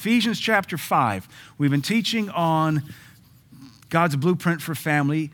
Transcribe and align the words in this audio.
Ephesians 0.00 0.40
chapter 0.40 0.78
5. 0.78 1.28
We've 1.58 1.70
been 1.70 1.82
teaching 1.82 2.30
on 2.30 2.84
God's 3.90 4.16
blueprint 4.16 4.62
for 4.62 4.74
family. 4.74 5.30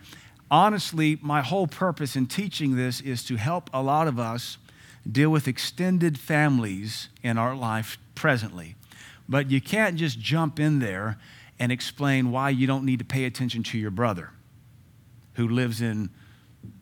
Honestly, 0.50 1.20
my 1.22 1.40
whole 1.40 1.68
purpose 1.68 2.16
in 2.16 2.26
teaching 2.26 2.74
this 2.74 3.00
is 3.00 3.22
to 3.26 3.36
help 3.36 3.70
a 3.72 3.80
lot 3.80 4.08
of 4.08 4.18
us 4.18 4.58
deal 5.08 5.30
with 5.30 5.46
extended 5.46 6.18
families 6.18 7.10
in 7.22 7.38
our 7.38 7.54
life 7.54 7.96
presently. 8.16 8.74
But 9.28 9.52
you 9.52 9.60
can't 9.60 9.94
just 9.94 10.18
jump 10.18 10.58
in 10.58 10.80
there 10.80 11.16
and 11.60 11.70
explain 11.70 12.32
why 12.32 12.50
you 12.50 12.66
don't 12.66 12.84
need 12.84 12.98
to 12.98 13.04
pay 13.04 13.24
attention 13.24 13.62
to 13.62 13.78
your 13.78 13.92
brother 13.92 14.30
who 15.34 15.46
lives 15.46 15.80
in 15.80 16.10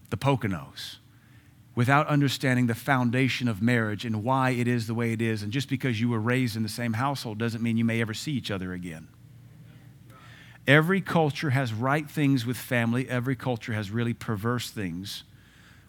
the 0.09 0.17
Poconos 0.17 0.97
without 1.75 2.07
understanding 2.07 2.67
the 2.67 2.75
foundation 2.75 3.49
of 3.49 3.61
marriage 3.61 4.05
and 4.05 4.23
why 4.23 4.51
it 4.51 4.69
is 4.69 4.87
the 4.87 4.95
way 4.95 5.13
it 5.13 5.21
is. 5.21 5.43
And 5.43 5.53
just 5.53 5.69
because 5.69 6.01
you 6.01 6.09
were 6.09 6.21
raised 6.21 6.57
in 6.57 6.63
the 6.63 6.69
same 6.69 6.93
household 6.93 7.39
doesn't 7.39 7.63
mean 7.63 7.77
you 7.77 7.85
may 7.85 8.01
ever 8.01 8.15
see 8.15 8.33
each 8.33 8.51
other 8.51 8.73
again. 8.73 9.09
Every 10.67 11.01
culture 11.01 11.51
has 11.51 11.75
right 11.75 12.09
things 12.09 12.47
with 12.47 12.57
family, 12.57 13.09
every 13.09 13.37
culture 13.37 13.73
has 13.73 13.91
really 13.91 14.15
perverse 14.15 14.71
things 14.71 15.25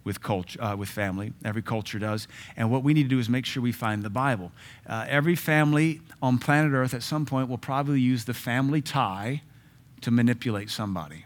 with 0.03 0.21
culture, 0.21 0.61
uh, 0.61 0.75
with 0.75 0.87
family. 0.87 1.33
Every 1.43 1.61
culture 1.61 1.97
does. 1.97 2.27
And 2.55 2.71
what 2.71 2.83
we 2.83 2.93
need 2.93 3.03
to 3.03 3.09
do 3.09 3.19
is 3.19 3.27
make 3.27 3.45
sure 3.45 3.61
we 3.63 3.71
find 3.71 4.03
the 4.03 4.09
Bible. 4.09 4.51
Uh, 4.87 5.05
every 5.09 5.35
family 5.35 6.01
on 6.21 6.37
planet 6.37 6.73
Earth 6.73 6.93
at 6.93 7.03
some 7.03 7.25
point 7.25 7.49
will 7.49 7.57
probably 7.57 7.99
use 7.99 8.25
the 8.25 8.33
family 8.33 8.81
tie 8.81 9.41
to 10.01 10.11
manipulate 10.11 10.69
somebody. 10.69 11.25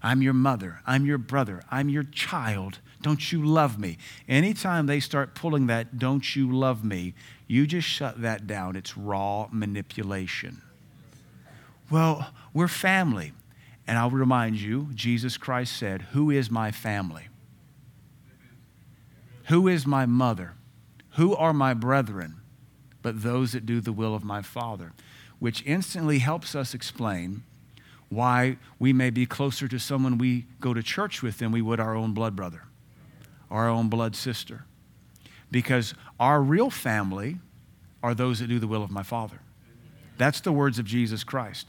I'm 0.00 0.22
your 0.22 0.32
mother. 0.32 0.80
I'm 0.86 1.04
your 1.04 1.18
brother. 1.18 1.62
I'm 1.70 1.88
your 1.88 2.04
child. 2.04 2.78
Don't 3.02 3.30
you 3.30 3.44
love 3.44 3.78
me? 3.78 3.98
Anytime 4.28 4.86
they 4.86 5.00
start 5.00 5.34
pulling 5.34 5.66
that, 5.68 5.98
don't 5.98 6.34
you 6.34 6.50
love 6.50 6.84
me, 6.84 7.14
you 7.46 7.66
just 7.66 7.86
shut 7.86 8.22
that 8.22 8.46
down. 8.46 8.76
It's 8.76 8.96
raw 8.96 9.48
manipulation. 9.52 10.62
Well, 11.90 12.32
we're 12.52 12.68
family. 12.68 13.32
And 13.86 13.96
I'll 13.96 14.10
remind 14.10 14.56
you, 14.56 14.90
Jesus 14.94 15.38
Christ 15.38 15.74
said, 15.74 16.02
Who 16.12 16.30
is 16.30 16.50
my 16.50 16.70
family? 16.70 17.28
Who 19.44 19.66
is 19.66 19.86
my 19.86 20.04
mother? 20.04 20.52
Who 21.12 21.34
are 21.34 21.54
my 21.54 21.72
brethren? 21.72 22.36
But 23.00 23.22
those 23.22 23.52
that 23.52 23.64
do 23.64 23.80
the 23.80 23.92
will 23.92 24.14
of 24.14 24.24
my 24.24 24.42
Father, 24.42 24.92
which 25.38 25.64
instantly 25.64 26.18
helps 26.18 26.54
us 26.54 26.74
explain 26.74 27.44
why 28.10 28.58
we 28.78 28.92
may 28.92 29.08
be 29.08 29.24
closer 29.24 29.66
to 29.68 29.78
someone 29.78 30.18
we 30.18 30.44
go 30.60 30.74
to 30.74 30.82
church 30.82 31.22
with 31.22 31.38
than 31.38 31.50
we 31.50 31.62
would 31.62 31.80
our 31.80 31.94
own 31.94 32.12
blood 32.12 32.36
brother, 32.36 32.64
our 33.50 33.68
own 33.68 33.88
blood 33.88 34.14
sister. 34.16 34.64
Because 35.50 35.94
our 36.20 36.42
real 36.42 36.70
family 36.70 37.38
are 38.02 38.14
those 38.14 38.40
that 38.40 38.48
do 38.48 38.58
the 38.58 38.66
will 38.66 38.82
of 38.82 38.90
my 38.90 39.02
Father. 39.02 39.40
That's 40.18 40.40
the 40.40 40.52
words 40.52 40.78
of 40.78 40.84
Jesus 40.84 41.24
Christ. 41.24 41.66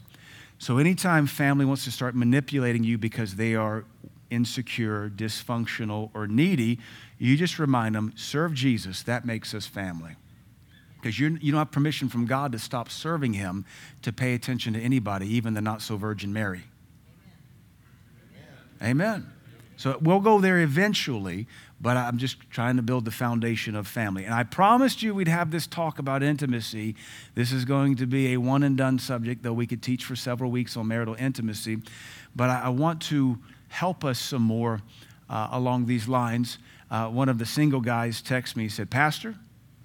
So, 0.58 0.76
anytime 0.76 1.26
family 1.26 1.64
wants 1.64 1.84
to 1.84 1.90
start 1.90 2.14
manipulating 2.14 2.84
you 2.84 2.98
because 2.98 3.36
they 3.36 3.54
are 3.54 3.84
insecure, 4.28 5.08
dysfunctional, 5.08 6.10
or 6.14 6.26
needy, 6.26 6.78
you 7.18 7.36
just 7.36 7.58
remind 7.58 7.94
them, 7.94 8.12
serve 8.16 8.52
Jesus. 8.52 9.02
That 9.02 9.24
makes 9.24 9.54
us 9.54 9.66
family. 9.66 10.16
Because 11.00 11.18
you 11.18 11.30
don't 11.30 11.54
have 11.54 11.70
permission 11.70 12.10
from 12.10 12.26
God 12.26 12.52
to 12.52 12.58
stop 12.58 12.90
serving 12.90 13.32
Him 13.32 13.64
to 14.02 14.12
pay 14.12 14.34
attention 14.34 14.74
to 14.74 14.80
anybody, 14.80 15.26
even 15.34 15.54
the 15.54 15.62
not 15.62 15.80
so 15.80 15.96
Virgin 15.96 16.32
Mary. 16.32 16.64
Amen. 18.82 18.90
Amen. 18.90 19.32
So 19.78 19.96
we'll 20.02 20.20
go 20.20 20.40
there 20.40 20.58
eventually, 20.58 21.46
but 21.80 21.96
I'm 21.96 22.18
just 22.18 22.38
trying 22.50 22.76
to 22.76 22.82
build 22.82 23.06
the 23.06 23.10
foundation 23.10 23.74
of 23.74 23.86
family. 23.86 24.24
And 24.24 24.34
I 24.34 24.42
promised 24.42 25.02
you 25.02 25.14
we'd 25.14 25.28
have 25.28 25.50
this 25.50 25.66
talk 25.66 25.98
about 25.98 26.22
intimacy. 26.22 26.94
This 27.34 27.52
is 27.52 27.64
going 27.64 27.96
to 27.96 28.06
be 28.06 28.34
a 28.34 28.36
one 28.36 28.62
and 28.62 28.76
done 28.76 28.98
subject, 28.98 29.42
though 29.42 29.54
we 29.54 29.66
could 29.66 29.82
teach 29.82 30.04
for 30.04 30.14
several 30.14 30.50
weeks 30.50 30.76
on 30.76 30.88
marital 30.88 31.14
intimacy. 31.14 31.78
But 32.36 32.50
I, 32.50 32.68
want 32.68 33.00
to 33.02 33.38
help 33.68 34.04
us 34.04 34.18
some 34.18 34.42
more 34.42 34.82
uh, 35.30 35.48
along 35.52 35.86
these 35.86 36.06
lines. 36.06 36.58
Uh, 36.90 37.08
one 37.08 37.28
of 37.28 37.38
the 37.38 37.46
single 37.46 37.80
guys 37.80 38.20
texted 38.20 38.56
me, 38.56 38.64
he 38.64 38.68
said, 38.68 38.90
Pastor, 38.90 39.34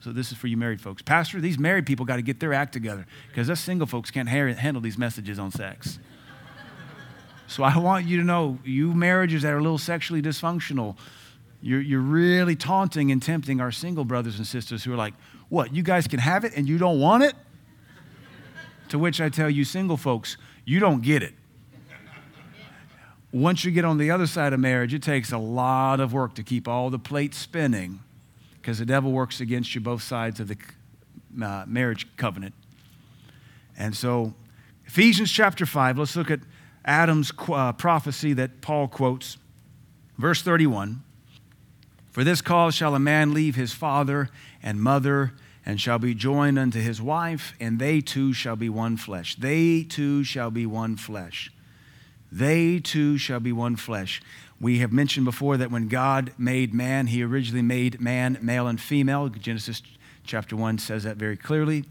so 0.01 0.11
this 0.11 0.31
is 0.31 0.37
for 0.37 0.47
you 0.47 0.57
married 0.57 0.81
folks. 0.81 1.01
Pastor, 1.01 1.39
these 1.39 1.57
married 1.57 1.85
people 1.85 2.05
got 2.05 2.17
to 2.17 2.21
get 2.21 2.39
their 2.39 2.53
act 2.53 2.73
together 2.73 3.07
because 3.29 3.49
us 3.49 3.59
single 3.59 3.87
folks 3.87 4.11
can't 4.11 4.29
ha- 4.29 4.53
handle 4.53 4.81
these 4.81 4.97
messages 4.97 5.39
on 5.39 5.49
sex. 5.49 5.97
so 7.47 7.63
I 7.63 7.77
want 7.77 8.05
you 8.05 8.17
to 8.17 8.23
know, 8.23 8.59
you 8.63 8.93
marriages 8.93 9.43
that 9.43 9.53
are 9.53 9.57
a 9.57 9.63
little 9.63 9.77
sexually 9.77 10.21
dysfunctional, 10.21 10.95
you're, 11.65 11.81
you're 11.81 11.99
really 11.99 12.55
taunting 12.55 13.11
and 13.11 13.21
tempting 13.21 13.59
our 13.59 13.71
single 13.71 14.05
brothers 14.05 14.37
and 14.37 14.47
sisters 14.47 14.83
who 14.83 14.93
are 14.93 14.97
like, 14.97 15.13
what, 15.49 15.73
you 15.73 15.83
guys 15.83 16.07
can 16.07 16.19
have 16.19 16.45
it 16.45 16.53
and 16.55 16.67
you 16.67 16.77
don't 16.77 16.99
want 16.99 17.23
it? 17.23 17.35
to 18.89 18.99
which 18.99 19.19
I 19.19 19.29
tell 19.29 19.49
you, 19.49 19.65
single 19.65 19.97
folks, 19.97 20.37
you 20.63 20.79
don't 20.79 21.01
get 21.01 21.23
it 21.23 21.33
once 23.35 23.65
you 23.65 23.71
get 23.71 23.83
on 23.83 23.97
the 23.97 24.09
other 24.09 24.25
side 24.25 24.53
of 24.53 24.61
marriage, 24.61 24.93
it 24.93 25.03
takes 25.03 25.33
a 25.33 25.37
lot 25.37 25.99
of 25.99 26.13
work 26.13 26.35
to 26.35 26.41
keep 26.41 26.69
all 26.69 26.89
the 26.89 26.97
plates 26.97 27.37
spinning 27.37 27.99
because 28.53 28.79
the 28.79 28.85
devil 28.85 29.11
works 29.11 29.41
against 29.41 29.75
you 29.75 29.81
both 29.81 30.01
sides 30.01 30.39
of 30.39 30.47
the 30.47 30.57
uh, 31.43 31.65
marriage 31.67 32.07
covenant. 32.15 32.53
And 33.77 33.93
so, 33.93 34.33
Ephesians 34.85 35.29
chapter 35.29 35.65
5, 35.65 35.99
let's 35.99 36.15
look 36.15 36.31
at 36.31 36.39
Adam's 36.85 37.33
uh, 37.49 37.73
prophecy 37.73 38.31
that 38.33 38.61
Paul 38.61 38.87
quotes. 38.87 39.37
Verse 40.17 40.41
31 40.41 41.03
For 42.15 42.23
this 42.23 42.41
cause 42.41 42.73
shall 42.73 42.95
a 42.95 42.99
man 42.99 43.33
leave 43.33 43.57
his 43.57 43.73
father 43.73 44.29
and 44.63 44.79
mother 44.79 45.33
and 45.65 45.81
shall 45.81 45.99
be 45.99 46.15
joined 46.15 46.57
unto 46.57 46.79
his 46.79 47.01
wife, 47.01 47.53
and 47.59 47.77
they 47.77 47.99
two 47.99 48.31
shall 48.31 48.55
be 48.55 48.69
one 48.69 48.95
flesh. 48.95 49.35
They 49.35 49.83
two 49.83 50.23
shall 50.23 50.49
be 50.49 50.65
one 50.65 50.95
flesh. 50.95 51.51
They 52.31 52.79
two 52.79 53.17
shall 53.17 53.41
be 53.41 53.51
one 53.51 53.75
flesh. 53.75 54.21
We 54.61 54.79
have 54.79 54.93
mentioned 54.93 55.25
before 55.25 55.57
that 55.57 55.71
when 55.71 55.89
God 55.89 56.31
made 56.37 56.73
man, 56.73 57.07
he 57.07 57.21
originally 57.21 57.61
made 57.61 57.99
man 57.99 58.37
male 58.41 58.67
and 58.67 58.79
female. 58.79 59.27
Genesis 59.27 59.81
chapter 60.23 60.55
1 60.55 60.77
says 60.77 61.03
that 61.03 61.17
very 61.17 61.35
clearly. 61.35 61.83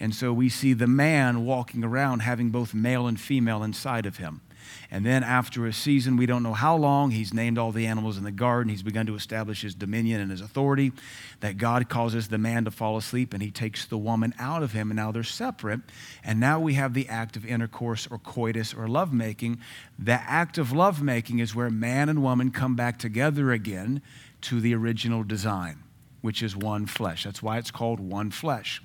And 0.00 0.12
so 0.12 0.32
we 0.32 0.48
see 0.48 0.72
the 0.72 0.88
man 0.88 1.44
walking 1.44 1.84
around 1.84 2.18
having 2.18 2.50
both 2.50 2.74
male 2.74 3.06
and 3.06 3.20
female 3.20 3.62
inside 3.62 4.06
of 4.06 4.16
him. 4.16 4.40
And 4.90 5.04
then 5.04 5.22
after 5.22 5.66
a 5.66 5.72
season, 5.72 6.16
we 6.16 6.26
don't 6.26 6.42
know 6.42 6.54
how 6.54 6.76
long, 6.76 7.10
he's 7.10 7.34
named 7.34 7.58
all 7.58 7.72
the 7.72 7.86
animals 7.86 8.16
in 8.16 8.24
the 8.24 8.30
garden. 8.30 8.70
He's 8.70 8.82
begun 8.82 9.06
to 9.06 9.14
establish 9.14 9.62
his 9.62 9.74
dominion 9.74 10.20
and 10.20 10.30
his 10.30 10.40
authority. 10.40 10.92
That 11.40 11.58
God 11.58 11.88
causes 11.88 12.28
the 12.28 12.38
man 12.38 12.64
to 12.64 12.70
fall 12.70 12.96
asleep 12.96 13.32
and 13.34 13.42
he 13.42 13.50
takes 13.50 13.86
the 13.86 13.98
woman 13.98 14.34
out 14.38 14.62
of 14.62 14.72
him, 14.72 14.90
and 14.90 14.96
now 14.96 15.12
they're 15.12 15.22
separate. 15.22 15.80
And 16.24 16.40
now 16.40 16.58
we 16.60 16.74
have 16.74 16.94
the 16.94 17.08
act 17.08 17.36
of 17.36 17.44
intercourse 17.44 18.06
or 18.10 18.18
coitus 18.18 18.74
or 18.74 18.88
lovemaking. 18.88 19.60
The 19.98 20.12
act 20.12 20.58
of 20.58 20.72
lovemaking 20.72 21.38
is 21.38 21.54
where 21.54 21.70
man 21.70 22.08
and 22.08 22.22
woman 22.22 22.50
come 22.50 22.76
back 22.76 22.98
together 22.98 23.52
again 23.52 24.02
to 24.42 24.60
the 24.60 24.74
original 24.74 25.22
design, 25.24 25.82
which 26.20 26.42
is 26.42 26.56
one 26.56 26.86
flesh. 26.86 27.24
That's 27.24 27.42
why 27.42 27.58
it's 27.58 27.70
called 27.70 28.00
one 28.00 28.30
flesh 28.30 28.82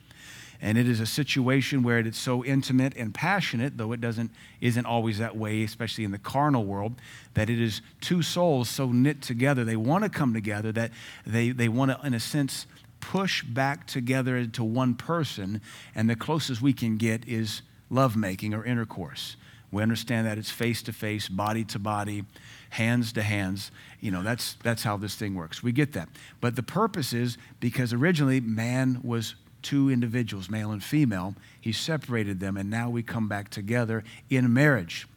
and 0.63 0.77
it 0.77 0.87
is 0.87 0.99
a 0.99 1.05
situation 1.05 1.83
where 1.83 1.99
it's 1.99 2.17
so 2.17 2.43
intimate 2.43 2.95
and 2.95 3.13
passionate 3.13 3.77
though 3.77 3.91
it 3.91 4.01
doesn't 4.01 4.31
isn't 4.61 4.85
always 4.85 5.19
that 5.19 5.35
way 5.35 5.63
especially 5.63 6.03
in 6.03 6.11
the 6.11 6.17
carnal 6.17 6.65
world 6.65 6.95
that 7.35 7.49
it 7.49 7.59
is 7.59 7.81
two 8.01 8.23
souls 8.23 8.69
so 8.69 8.91
knit 8.91 9.21
together 9.21 9.63
they 9.63 9.75
want 9.75 10.03
to 10.03 10.09
come 10.09 10.33
together 10.33 10.71
that 10.71 10.89
they, 11.27 11.51
they 11.51 11.67
want 11.67 11.91
to 11.91 12.07
in 12.07 12.13
a 12.13 12.19
sense 12.19 12.65
push 13.03 13.43
back 13.43 13.85
together 13.85 14.37
into 14.37 14.63
one 14.63 14.95
person 14.95 15.59
and 15.93 16.09
the 16.09 16.15
closest 16.15 16.61
we 16.61 16.71
can 16.71 16.95
get 16.95 17.27
is 17.27 17.61
lovemaking 17.89 18.53
or 18.53 18.63
intercourse. 18.63 19.35
We 19.71 19.83
understand 19.83 20.25
that 20.25 20.37
it's 20.37 20.49
face 20.49 20.81
to 20.83 20.93
face 20.93 21.27
body 21.27 21.65
to 21.65 21.79
body 21.79 22.23
hands 22.69 23.11
to 23.13 23.21
hands 23.21 23.71
you 23.99 24.09
know 24.09 24.23
that's 24.23 24.53
that's 24.63 24.83
how 24.83 24.97
this 24.97 25.15
thing 25.15 25.35
works. 25.35 25.61
We 25.61 25.71
get 25.71 25.93
that. 25.93 26.09
But 26.41 26.55
the 26.55 26.63
purpose 26.63 27.11
is 27.13 27.37
because 27.59 27.91
originally 27.91 28.39
man 28.39 28.99
was 29.03 29.35
two 29.63 29.89
individuals, 29.89 30.49
male 30.49 30.71
and 30.71 30.83
female. 30.83 31.35
He 31.59 31.71
separated 31.71 32.39
them, 32.39 32.57
and 32.57 32.69
now 32.69 32.89
we 32.89 33.01
come 33.01 33.27
back 33.27 33.49
together 33.49 34.03
in 34.29 34.53
marriage. 34.53 35.07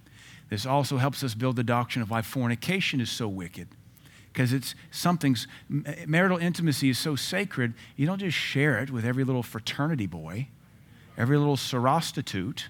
This 0.48 0.64
also 0.64 0.96
helps 0.98 1.22
us 1.22 1.34
build 1.34 1.56
the 1.56 1.64
doctrine 1.64 2.02
of 2.02 2.10
why 2.10 2.22
fornication 2.22 3.00
is 3.00 3.10
so 3.10 3.28
wicked. 3.28 3.68
Because 4.32 4.52
it's 4.52 4.74
something's 4.90 5.48
marital 6.06 6.38
intimacy 6.38 6.90
is 6.90 6.98
so 6.98 7.16
sacred, 7.16 7.74
you 7.96 8.06
don't 8.06 8.18
just 8.18 8.36
share 8.36 8.78
it 8.78 8.90
with 8.90 9.04
every 9.04 9.24
little 9.24 9.42
fraternity 9.42 10.06
boy, 10.06 10.48
every 11.16 11.38
little 11.38 11.56
sorostitute. 11.56 12.64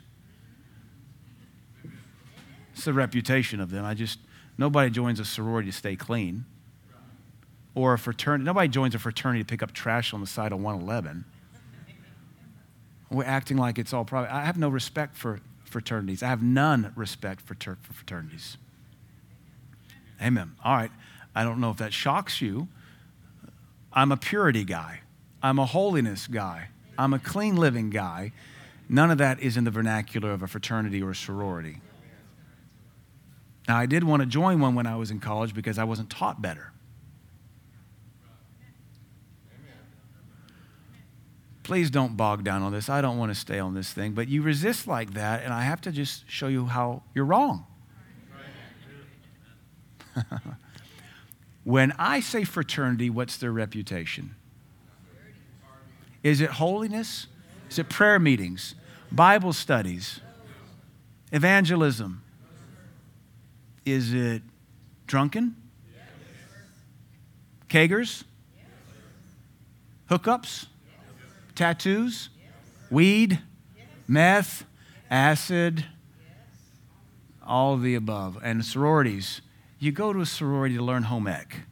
It's 2.73 2.85
the 2.85 2.93
reputation 2.93 3.61
of 3.61 3.71
them. 3.71 3.85
I 3.85 3.95
just, 3.95 4.21
nobody 4.57 4.91
joins 4.91 5.19
a 5.19 5.25
sorority 5.25 5.71
to 5.71 5.77
stay 5.77 5.97
clean. 5.97 6.45
Or 7.75 7.93
a 7.93 7.99
fraternity, 7.99 8.45
nobody 8.45 8.69
joins 8.69 8.95
a 8.95 8.99
fraternity 8.99 9.43
to 9.43 9.47
pick 9.47 9.63
up 9.63 9.73
trash 9.73 10.15
on 10.15 10.21
the 10.21 10.27
side 10.27 10.53
of 10.53 10.61
111. 10.61 11.25
We're 13.11 13.25
acting 13.25 13.57
like 13.57 13.79
it's 13.79 13.93
all 13.93 14.05
private. 14.05 14.35
I 14.35 14.45
have 14.45 14.59
no 14.59 14.69
respect 14.69 15.17
for 15.17 15.41
fraternities. 15.65 16.23
I 16.23 16.29
have 16.29 16.43
none 16.43 16.93
respect 16.97 17.41
for, 17.41 17.55
ter- 17.55 17.79
for 17.83 17.93
fraternities. 17.93 18.57
Amen. 20.21 20.53
All 20.65 20.77
right. 20.77 20.91
I 21.35 21.45
don't 21.45 21.61
know 21.61 21.71
if 21.71 21.77
that 21.77 21.93
shocks 21.93 22.41
you. 22.41 22.69
I'm 23.93 24.11
a 24.11 24.17
purity 24.17 24.65
guy. 24.65 25.01
I'm 25.43 25.59
a 25.59 25.67
holiness 25.67 26.27
guy. 26.27 26.69
I'm 26.99 27.13
a 27.13 27.19
clean 27.19 27.57
living 27.57 27.91
guy. 27.91 28.33
None 28.89 29.11
of 29.11 29.19
that 29.19 29.41
is 29.41 29.57
in 29.57 29.65
the 29.65 29.71
vernacular 29.71 30.33
of 30.33 30.43
a 30.43 30.47
fraternity 30.47 31.03
or 31.03 31.11
a 31.11 31.15
sorority. 31.15 31.81
Now, 33.69 33.77
I 33.77 33.87
did 33.87 34.05
want 34.05 34.21
to 34.21 34.27
join 34.27 34.61
one 34.61 34.75
when 34.75 34.87
I 34.87 34.97
was 34.97 35.11
in 35.11 35.19
college 35.19 35.55
because 35.55 35.79
I 35.79 35.85
wasn't 35.85 36.09
taught 36.09 36.41
better. 36.41 36.73
Please 41.67 41.91
don't 41.91 42.17
bog 42.17 42.45
down 42.45 42.63
on 42.63 42.71
this. 42.71 42.89
I 42.89 43.01
don't 43.01 43.19
want 43.19 43.33
to 43.33 43.35
stay 43.35 43.59
on 43.59 43.75
this 43.75 43.93
thing. 43.93 44.13
But 44.13 44.29
you 44.29 44.41
resist 44.41 44.87
like 44.87 45.15
that, 45.15 45.43
and 45.43 45.53
I 45.53 45.63
have 45.63 45.81
to 45.81 45.91
just 45.91 46.23
show 46.31 46.47
you 46.47 46.67
how 46.67 47.03
you're 47.13 47.25
wrong. 47.25 47.67
when 51.65 51.93
I 51.99 52.21
say 52.21 52.45
fraternity, 52.45 53.11
what's 53.11 53.37
their 53.39 53.51
reputation? 53.51 54.37
Is 56.23 56.41
it 56.41 56.51
holiness? 56.51 57.27
Is 57.69 57.81
it 57.81 57.89
prayer 57.89 58.21
meetings, 58.21 58.77
Bible 59.11 59.53
studies, 59.53 60.21
evangelism? 61.33 62.23
Is 63.85 64.15
it 64.15 64.43
drunken? 65.09 65.57
Kegers? 67.69 68.23
Hookups? 70.09 70.67
Tattoos, 71.57 72.29
weed, 72.91 73.41
meth, 74.07 74.65
acid, 75.11 75.85
all 77.45 77.75
of 77.75 77.83
the 77.83 77.95
above. 77.95 78.39
And 78.43 78.65
sororities. 78.65 79.41
You 79.79 79.93
go 79.93 80.13
to 80.13 80.21
a 80.21 80.27
sorority 80.27 80.77
to 80.77 80.83
learn 80.83 81.05
home 81.05 81.27
ec. 81.27 81.63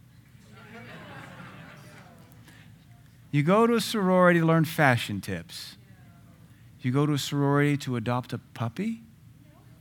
You 3.31 3.43
go 3.43 3.67
to 3.67 3.75
a 3.75 3.81
sorority 3.81 4.41
to 4.41 4.47
learn 4.47 4.65
fashion 4.65 5.21
tips. 5.21 5.77
You 6.81 6.93
go 6.93 7.07
to 7.07 7.15
a 7.15 7.19
sorority 7.19 7.77
to 7.79 7.97
adopt 7.97 8.33
a 8.33 8.39
puppy 8.39 9.03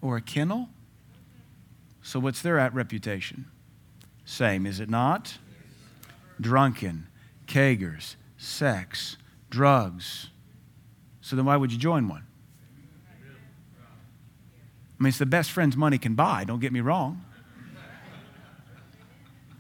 or 0.01 0.17
a 0.17 0.21
kennel. 0.21 0.69
So, 2.01 2.19
what's 2.19 2.41
their 2.41 2.57
at 2.57 2.73
reputation? 2.73 3.45
Same, 4.25 4.65
is 4.65 4.79
it 4.79 4.89
not? 4.89 5.38
Drunken, 6.41 7.07
kegers, 7.45 8.15
sex, 8.38 9.17
drugs. 9.53 10.29
So 11.21 11.35
then 11.35 11.45
why 11.45 11.55
would 11.55 11.71
you 11.71 11.77
join 11.77 12.07
one? 12.07 12.25
I 15.00 15.03
mean, 15.03 15.09
it's 15.09 15.19
the 15.19 15.25
best 15.27 15.51
friends 15.51 15.77
money 15.77 16.00
can 16.00 16.15
buy, 16.15 16.44
don't 16.44 16.59
get 16.59 16.73
me 16.73 16.81
wrong. 16.81 17.23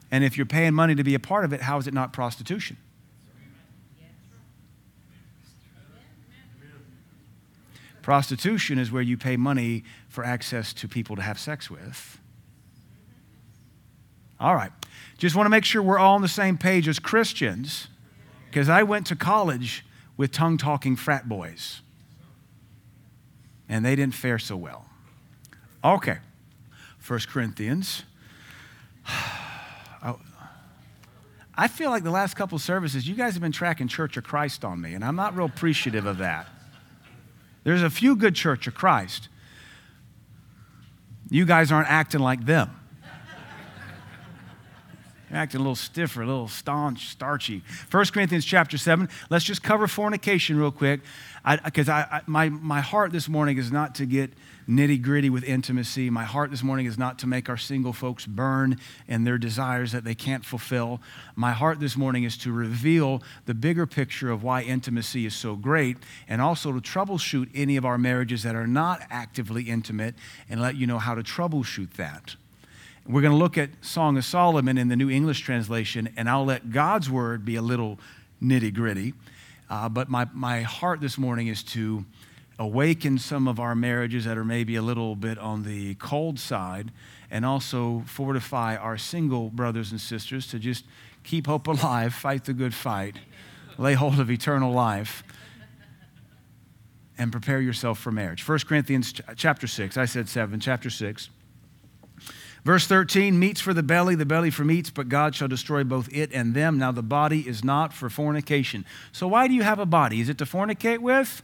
And 0.09 0.23
if 0.23 0.35
you're 0.35 0.45
paying 0.45 0.73
money 0.73 0.95
to 0.95 1.03
be 1.03 1.15
a 1.15 1.19
part 1.19 1.45
of 1.45 1.53
it, 1.53 1.61
how 1.61 1.77
is 1.77 1.87
it 1.87 1.93
not 1.93 2.11
prostitution? 2.11 2.77
Prostitution 8.01 8.77
is 8.77 8.91
where 8.91 9.01
you 9.01 9.15
pay 9.15 9.37
money 9.37 9.83
for 10.09 10.25
access 10.25 10.73
to 10.73 10.87
people 10.87 11.15
to 11.15 11.21
have 11.21 11.39
sex 11.39 11.69
with. 11.69 12.19
All 14.39 14.55
right. 14.55 14.71
Just 15.17 15.35
want 15.35 15.45
to 15.45 15.49
make 15.49 15.63
sure 15.63 15.81
we're 15.81 15.99
all 15.99 16.15
on 16.15 16.21
the 16.21 16.27
same 16.27 16.57
page 16.57 16.87
as 16.87 16.99
Christians. 16.99 17.87
Because 18.53 18.69
I 18.69 18.83
went 18.83 19.07
to 19.07 19.15
college 19.15 19.83
with 20.15 20.31
tongue 20.31 20.59
talking 20.59 20.95
frat 20.95 21.27
boys, 21.27 21.81
and 23.67 23.83
they 23.83 23.95
didn't 23.95 24.13
fare 24.13 24.37
so 24.37 24.55
well. 24.55 24.85
Okay, 25.83 26.19
1 27.05 27.19
Corinthians. 27.29 28.03
Oh. 30.05 30.19
I 31.55 31.69
feel 31.69 31.89
like 31.89 32.03
the 32.03 32.11
last 32.11 32.33
couple 32.33 32.59
services, 32.59 33.07
you 33.07 33.15
guys 33.15 33.35
have 33.35 33.41
been 33.41 33.53
tracking 33.53 33.87
Church 33.87 34.17
of 34.17 34.25
Christ 34.25 34.65
on 34.65 34.81
me, 34.81 34.95
and 34.95 35.01
I'm 35.01 35.15
not 35.15 35.33
real 35.33 35.45
appreciative 35.45 36.05
of 36.05 36.17
that. 36.17 36.45
There's 37.63 37.81
a 37.81 37.89
few 37.89 38.17
good 38.17 38.35
Church 38.35 38.67
of 38.67 38.75
Christ. 38.75 39.29
You 41.29 41.45
guys 41.45 41.71
aren't 41.71 41.89
acting 41.89 42.19
like 42.19 42.45
them 42.45 42.82
acting 45.35 45.59
a 45.59 45.63
little 45.63 45.75
stiffer, 45.75 46.21
a 46.21 46.25
little 46.25 46.47
staunch, 46.47 47.09
starchy. 47.09 47.63
1 47.91 48.05
Corinthians 48.07 48.45
chapter 48.45 48.77
7. 48.77 49.09
Let's 49.29 49.45
just 49.45 49.63
cover 49.63 49.87
fornication 49.87 50.57
real 50.57 50.71
quick. 50.71 51.01
Because 51.63 51.89
I, 51.89 52.01
I, 52.01 52.07
I, 52.17 52.21
my, 52.25 52.49
my 52.49 52.81
heart 52.81 53.11
this 53.11 53.27
morning 53.27 53.57
is 53.57 53.71
not 53.71 53.95
to 53.95 54.05
get 54.05 54.31
nitty 54.67 55.01
gritty 55.01 55.29
with 55.29 55.43
intimacy. 55.43 56.09
My 56.09 56.23
heart 56.23 56.51
this 56.51 56.63
morning 56.63 56.85
is 56.85 56.97
not 56.97 57.19
to 57.19 57.27
make 57.27 57.49
our 57.49 57.57
single 57.57 57.93
folks 57.93 58.25
burn 58.25 58.79
in 59.07 59.23
their 59.23 59.37
desires 59.37 59.91
that 59.91 60.03
they 60.03 60.15
can't 60.15 60.45
fulfill. 60.45 61.01
My 61.35 61.51
heart 61.51 61.79
this 61.79 61.97
morning 61.97 62.23
is 62.23 62.37
to 62.39 62.51
reveal 62.51 63.21
the 63.45 63.53
bigger 63.53 63.85
picture 63.85 64.29
of 64.29 64.43
why 64.43 64.61
intimacy 64.61 65.25
is 65.25 65.35
so 65.35 65.55
great 65.55 65.97
and 66.27 66.41
also 66.41 66.71
to 66.71 66.79
troubleshoot 66.79 67.49
any 67.53 67.75
of 67.75 67.85
our 67.85 67.97
marriages 67.97 68.43
that 68.43 68.55
are 68.55 68.67
not 68.67 69.01
actively 69.09 69.63
intimate 69.63 70.15
and 70.49 70.61
let 70.61 70.75
you 70.75 70.87
know 70.87 70.99
how 70.99 71.15
to 71.15 71.23
troubleshoot 71.23 71.93
that. 71.93 72.35
We're 73.05 73.21
going 73.21 73.33
to 73.33 73.37
look 73.37 73.57
at 73.57 73.69
Song 73.81 74.17
of 74.17 74.23
Solomon 74.23 74.77
in 74.77 74.87
the 74.87 74.95
New 74.95 75.09
English 75.09 75.41
translation, 75.41 76.07
and 76.15 76.29
I'll 76.29 76.45
let 76.45 76.71
God's 76.71 77.09
word 77.09 77.43
be 77.43 77.57
a 77.57 77.61
little 77.61 77.99
nitty 78.41 78.73
gritty. 78.73 79.13
Uh, 79.69 79.89
but 79.89 80.09
my, 80.09 80.25
my 80.31 80.61
heart 80.61 81.01
this 81.01 81.17
morning 81.17 81.47
is 81.47 81.63
to 81.63 82.05
awaken 82.57 83.17
some 83.17 83.49
of 83.49 83.59
our 83.59 83.75
marriages 83.75 84.23
that 84.23 84.37
are 84.37 84.45
maybe 84.45 84.77
a 84.77 84.81
little 84.81 85.17
bit 85.17 85.37
on 85.37 85.63
the 85.63 85.95
cold 85.95 86.39
side, 86.39 86.93
and 87.29 87.45
also 87.45 88.03
fortify 88.05 88.77
our 88.77 88.97
single 88.97 89.49
brothers 89.49 89.91
and 89.91 89.99
sisters 89.99 90.47
to 90.47 90.57
just 90.57 90.85
keep 91.25 91.45
hope 91.45 91.67
alive, 91.67 92.13
fight 92.13 92.45
the 92.45 92.53
good 92.53 92.73
fight, 92.73 93.17
lay 93.77 93.95
hold 93.95 94.17
of 94.17 94.31
eternal 94.31 94.71
life, 94.71 95.25
and 97.17 97.33
prepare 97.33 97.59
yourself 97.59 97.99
for 97.99 98.13
marriage. 98.13 98.47
1 98.47 98.59
Corinthians 98.59 99.13
chapter 99.35 99.67
6, 99.67 99.97
I 99.97 100.05
said 100.05 100.29
7, 100.29 100.61
chapter 100.61 100.89
6. 100.89 101.29
Verse 102.63 102.87
13, 102.87 103.37
meats 103.37 103.59
for 103.59 103.73
the 103.73 103.83
belly, 103.83 104.15
the 104.15 104.25
belly 104.25 104.49
for 104.49 104.63
meats, 104.63 104.89
but 104.89 105.09
God 105.09 105.35
shall 105.35 105.49
destroy 105.49 105.83
both 105.83 106.07
it 106.13 106.31
and 106.31 106.53
them. 106.53 106.77
Now 106.77 106.93
the 106.93 107.03
body 107.03 107.41
is 107.47 107.61
not 107.63 107.93
for 107.93 108.09
fornication. 108.09 108.85
So 109.11 109.27
why 109.27 109.49
do 109.49 109.53
you 109.53 109.63
have 109.63 109.79
a 109.79 109.85
body? 109.85 110.21
Is 110.21 110.29
it 110.29 110.37
to 110.37 110.45
fornicate 110.45 110.99
with? 110.99 111.43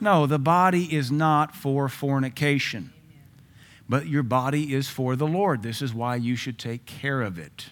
No, 0.00 0.26
the 0.26 0.38
body 0.38 0.92
is 0.92 1.12
not 1.12 1.54
for 1.54 1.88
fornication. 1.88 2.92
But 3.88 4.08
your 4.08 4.24
body 4.24 4.74
is 4.74 4.88
for 4.88 5.14
the 5.14 5.26
Lord. 5.26 5.62
This 5.62 5.80
is 5.80 5.94
why 5.94 6.16
you 6.16 6.34
should 6.34 6.58
take 6.58 6.86
care 6.86 7.22
of 7.22 7.38
it. 7.38 7.70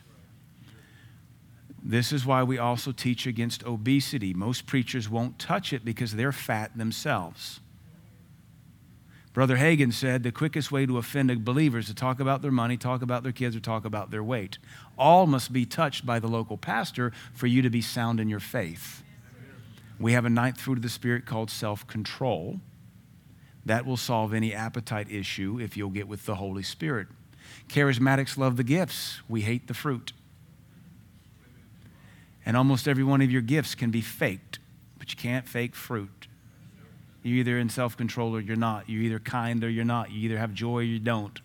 This 1.83 2.13
is 2.13 2.25
why 2.25 2.43
we 2.43 2.59
also 2.59 2.91
teach 2.91 3.27
against 3.27 3.65
obesity. 3.65 4.33
Most 4.33 4.67
preachers 4.67 5.09
won't 5.09 5.39
touch 5.39 5.73
it 5.73 5.85
because 5.85 6.15
they're 6.15 6.33
fat 6.33 6.77
themselves. 6.77 7.61
Brother 9.37 9.59
Hagin 9.59 9.93
said 9.93 10.23
the 10.23 10.33
quickest 10.33 10.73
way 10.73 10.87
to 10.87 10.97
offend 10.97 11.31
a 11.31 11.37
believer 11.37 11.77
is 11.77 11.89
to 11.89 11.95
talk 11.95 12.21
about 12.21 12.41
their 12.41 12.51
money, 12.51 12.79
talk 12.79 13.03
about 13.03 13.23
their 13.23 13.33
kids, 13.33 13.55
or 13.55 13.61
talk 13.61 13.85
about 13.85 14.11
their 14.11 14.25
weight. 14.25 14.57
All 14.97 15.27
must 15.27 15.53
be 15.53 15.67
touched 15.67 16.07
by 16.07 16.19
the 16.19 16.27
local 16.27 16.57
pastor 16.57 17.13
for 17.35 17.47
you 17.47 17.61
to 17.61 17.69
be 17.69 17.83
sound 17.83 18.19
in 18.19 18.31
your 18.31 18.41
faith. 18.41 19.03
We 20.01 20.15
have 20.15 20.25
a 20.25 20.31
ninth 20.31 20.59
fruit 20.59 20.79
of 20.79 20.83
the 20.83 20.89
Spirit 20.89 21.27
called 21.27 21.51
self 21.51 21.87
control. 21.87 22.63
That 23.67 23.85
will 23.85 23.99
solve 23.99 24.33
any 24.33 24.55
appetite 24.55 25.11
issue 25.11 25.61
if 25.61 25.77
you'll 25.77 25.91
get 25.91 26.09
with 26.09 26.25
the 26.25 26.37
Holy 26.37 26.63
Spirit. 26.63 27.09
Charismatics 27.69 28.39
love 28.39 28.57
the 28.57 28.65
gifts, 28.65 29.21
we 29.29 29.43
hate 29.43 29.69
the 29.69 29.75
fruit. 29.75 30.15
And 32.47 32.57
almost 32.57 32.89
every 32.89 33.05
one 33.05 33.21
of 33.21 33.31
your 33.31 33.43
gifts 33.43 33.75
can 33.75 33.91
be 33.91 34.01
faked, 34.01 34.61
but 34.99 35.11
you 35.11 35.19
can't 35.19 35.47
fake 35.47 35.75
fruit. 35.75 36.26
You're 37.27 37.39
either 37.39 37.59
in 37.59 37.69
self 37.69 37.97
control 37.97 38.37
or 38.37 38.41
you're 38.41 38.55
not. 38.55 38.89
You're 38.89 39.03
either 39.03 39.19
kind 39.19 39.65
or 39.65 39.69
you're 39.69 39.85
not. 39.85 40.13
You 40.13 40.21
either 40.27 40.39
have 40.39 40.55
joy 40.55 40.79
or 40.79 40.83
you 40.83 41.01
don't. 41.01 41.41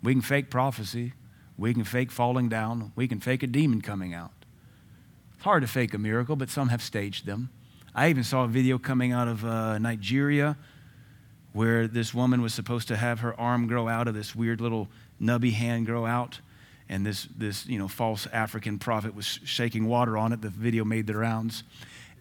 We 0.00 0.12
can 0.12 0.22
fake 0.22 0.48
prophecy. 0.48 1.12
We 1.58 1.74
can 1.74 1.82
fake 1.82 2.12
falling 2.12 2.48
down. 2.48 2.92
We 2.94 3.08
can 3.08 3.18
fake 3.18 3.42
a 3.42 3.48
demon 3.48 3.80
coming 3.80 4.14
out. 4.14 4.30
It's 5.34 5.42
hard 5.42 5.62
to 5.62 5.68
fake 5.68 5.92
a 5.92 5.98
miracle, 5.98 6.36
but 6.36 6.50
some 6.50 6.68
have 6.68 6.80
staged 6.80 7.26
them. 7.26 7.50
I 7.96 8.10
even 8.10 8.22
saw 8.22 8.44
a 8.44 8.48
video 8.48 8.78
coming 8.78 9.10
out 9.10 9.26
of 9.26 9.44
uh, 9.44 9.78
Nigeria 9.78 10.56
where 11.52 11.88
this 11.88 12.14
woman 12.14 12.40
was 12.40 12.54
supposed 12.54 12.86
to 12.88 12.96
have 12.96 13.18
her 13.20 13.38
arm 13.38 13.66
grow 13.66 13.88
out 13.88 14.06
of 14.06 14.14
this 14.14 14.36
weird 14.36 14.60
little 14.60 14.88
nubby 15.20 15.52
hand 15.52 15.86
grow 15.86 16.06
out 16.06 16.38
and 16.88 17.04
this, 17.04 17.26
this 17.36 17.66
you 17.66 17.78
know, 17.78 17.88
false 17.88 18.28
African 18.32 18.78
prophet 18.78 19.16
was 19.16 19.26
shaking 19.44 19.86
water 19.86 20.16
on 20.16 20.32
it. 20.32 20.42
The 20.42 20.50
video 20.50 20.84
made 20.84 21.06
the 21.06 21.16
rounds. 21.16 21.64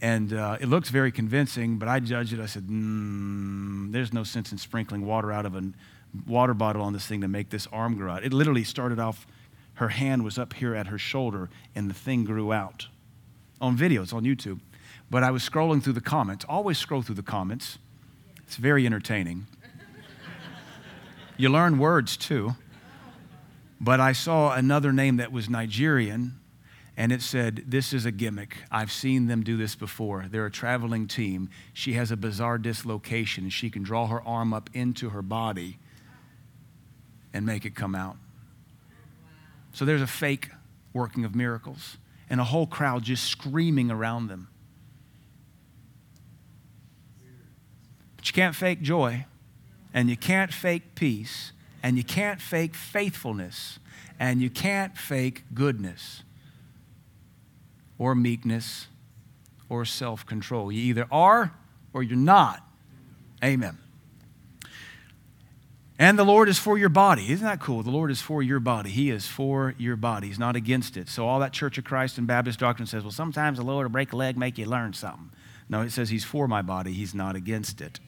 And 0.03 0.33
uh, 0.33 0.57
it 0.59 0.67
looks 0.67 0.89
very 0.89 1.13
convincing, 1.13 1.77
but 1.77 1.87
I 1.87 2.01
judged 2.01 2.33
it. 2.33 2.41
I 2.41 2.45
said, 2.45 2.67
mm, 2.67 3.89
there's 3.93 4.11
no 4.11 4.25
sense 4.25 4.51
in 4.51 4.57
sprinkling 4.57 5.05
water 5.05 5.31
out 5.31 5.45
of 5.45 5.55
a 5.55 5.63
water 6.27 6.53
bottle 6.53 6.81
on 6.81 6.91
this 6.91 7.07
thing 7.07 7.21
to 7.21 7.29
make 7.29 7.51
this 7.51 7.69
arm 7.71 7.95
grow 7.95 8.11
out. 8.11 8.25
It 8.25 8.33
literally 8.33 8.65
started 8.65 8.99
off, 8.99 9.25
her 9.75 9.87
hand 9.87 10.25
was 10.25 10.37
up 10.37 10.55
here 10.55 10.75
at 10.75 10.87
her 10.87 10.97
shoulder, 10.97 11.49
and 11.73 11.89
the 11.89 11.93
thing 11.93 12.25
grew 12.25 12.51
out. 12.51 12.87
On 13.61 13.77
videos, 13.77 14.13
on 14.13 14.25
YouTube. 14.25 14.59
But 15.09 15.23
I 15.23 15.31
was 15.31 15.47
scrolling 15.49 15.81
through 15.81 15.93
the 15.93 16.01
comments. 16.01 16.43
Always 16.49 16.77
scroll 16.77 17.01
through 17.01 17.15
the 17.15 17.23
comments, 17.23 17.79
it's 18.39 18.57
very 18.57 18.85
entertaining. 18.85 19.47
you 21.37 21.47
learn 21.47 21.77
words 21.77 22.17
too. 22.17 22.55
But 23.79 24.01
I 24.01 24.11
saw 24.11 24.53
another 24.53 24.91
name 24.91 25.15
that 25.15 25.31
was 25.31 25.49
Nigerian 25.49 26.41
and 26.95 27.11
it 27.11 27.21
said, 27.21 27.63
This 27.67 27.91
is 27.93 28.05
a 28.05 28.11
gimmick. 28.11 28.57
I've 28.71 28.91
seen 28.91 29.27
them 29.27 29.43
do 29.43 29.57
this 29.57 29.75
before. 29.75 30.25
They're 30.29 30.45
a 30.45 30.51
traveling 30.51 31.07
team. 31.07 31.49
She 31.73 31.93
has 31.93 32.11
a 32.11 32.17
bizarre 32.17 32.57
dislocation. 32.57 33.49
She 33.49 33.69
can 33.69 33.83
draw 33.83 34.07
her 34.07 34.21
arm 34.21 34.53
up 34.53 34.69
into 34.73 35.09
her 35.09 35.21
body 35.21 35.79
and 37.33 37.45
make 37.45 37.65
it 37.65 37.75
come 37.75 37.95
out. 37.95 38.17
So 39.73 39.85
there's 39.85 40.01
a 40.01 40.07
fake 40.07 40.49
working 40.93 41.25
of 41.25 41.33
miracles 41.33 41.97
and 42.29 42.39
a 42.39 42.43
whole 42.43 42.67
crowd 42.67 43.03
just 43.03 43.23
screaming 43.25 43.89
around 43.89 44.27
them. 44.27 44.49
But 48.17 48.27
you 48.27 48.33
can't 48.33 48.55
fake 48.55 48.81
joy, 48.81 49.25
and 49.93 50.09
you 50.09 50.15
can't 50.15 50.53
fake 50.53 50.95
peace, 50.95 51.51
and 51.81 51.97
you 51.97 52.03
can't 52.03 52.39
fake 52.39 52.75
faithfulness, 52.75 53.79
and 54.19 54.41
you 54.41 54.49
can't 54.49 54.95
fake 54.95 55.43
goodness 55.53 56.23
or 57.97 58.15
meekness 58.15 58.87
or 59.69 59.85
self 59.85 60.25
control. 60.25 60.71
You 60.71 60.81
either 60.81 61.07
are 61.11 61.53
or 61.93 62.03
you're 62.03 62.17
not. 62.17 62.65
Amen. 63.43 63.77
And 65.99 66.17
the 66.17 66.23
Lord 66.23 66.49
is 66.49 66.57
for 66.57 66.77
your 66.77 66.89
body. 66.89 67.31
Isn't 67.31 67.45
that 67.45 67.59
cool? 67.59 67.83
The 67.83 67.91
Lord 67.91 68.09
is 68.09 68.21
for 68.21 68.41
your 68.41 68.59
body. 68.59 68.89
He 68.89 69.09
is 69.09 69.27
for 69.27 69.75
your 69.77 69.95
body. 69.95 70.27
He's 70.27 70.39
not 70.39 70.55
against 70.55 70.97
it. 70.97 71.07
So 71.07 71.27
all 71.27 71.39
that 71.39 71.53
Church 71.53 71.77
of 71.77 71.83
Christ 71.83 72.17
and 72.17 72.25
Baptist 72.25 72.59
doctrine 72.59 72.87
says, 72.87 73.03
well, 73.03 73.11
sometimes 73.11 73.57
the 73.57 73.63
Lord 73.63 73.85
will 73.85 73.91
break 73.91 74.11
a 74.11 74.15
leg, 74.15 74.37
make 74.37 74.57
you 74.57 74.65
learn 74.65 74.93
something. 74.93 75.31
No, 75.69 75.81
it 75.81 75.91
says 75.91 76.09
He's 76.09 76.25
for 76.25 76.47
my 76.47 76.61
body. 76.61 76.91
He's 76.93 77.13
not 77.13 77.35
against 77.35 77.79
it. 77.79 77.99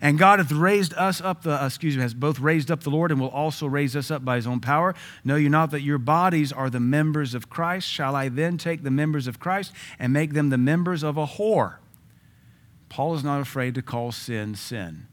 And 0.00 0.18
God 0.18 0.38
hath 0.38 0.52
raised 0.52 0.94
us 0.94 1.20
up, 1.20 1.42
the, 1.42 1.62
uh, 1.62 1.66
excuse 1.66 1.96
me, 1.96 2.02
has 2.02 2.14
both 2.14 2.40
raised 2.40 2.70
up 2.70 2.82
the 2.82 2.90
Lord 2.90 3.10
and 3.10 3.20
will 3.20 3.28
also 3.28 3.66
raise 3.66 3.94
us 3.96 4.10
up 4.10 4.24
by 4.24 4.36
his 4.36 4.46
own 4.46 4.60
power. 4.60 4.94
Know 5.24 5.36
you 5.36 5.48
not 5.48 5.70
that 5.70 5.82
your 5.82 5.98
bodies 5.98 6.52
are 6.52 6.70
the 6.70 6.80
members 6.80 7.34
of 7.34 7.50
Christ? 7.50 7.88
Shall 7.88 8.14
I 8.16 8.28
then 8.28 8.58
take 8.58 8.82
the 8.82 8.90
members 8.90 9.26
of 9.26 9.40
Christ 9.40 9.72
and 9.98 10.12
make 10.12 10.32
them 10.32 10.50
the 10.50 10.58
members 10.58 11.02
of 11.02 11.16
a 11.16 11.26
whore? 11.26 11.76
Paul 12.88 13.14
is 13.14 13.24
not 13.24 13.40
afraid 13.40 13.74
to 13.74 13.82
call 13.82 14.12
sin 14.12 14.54
sin. 14.54 15.08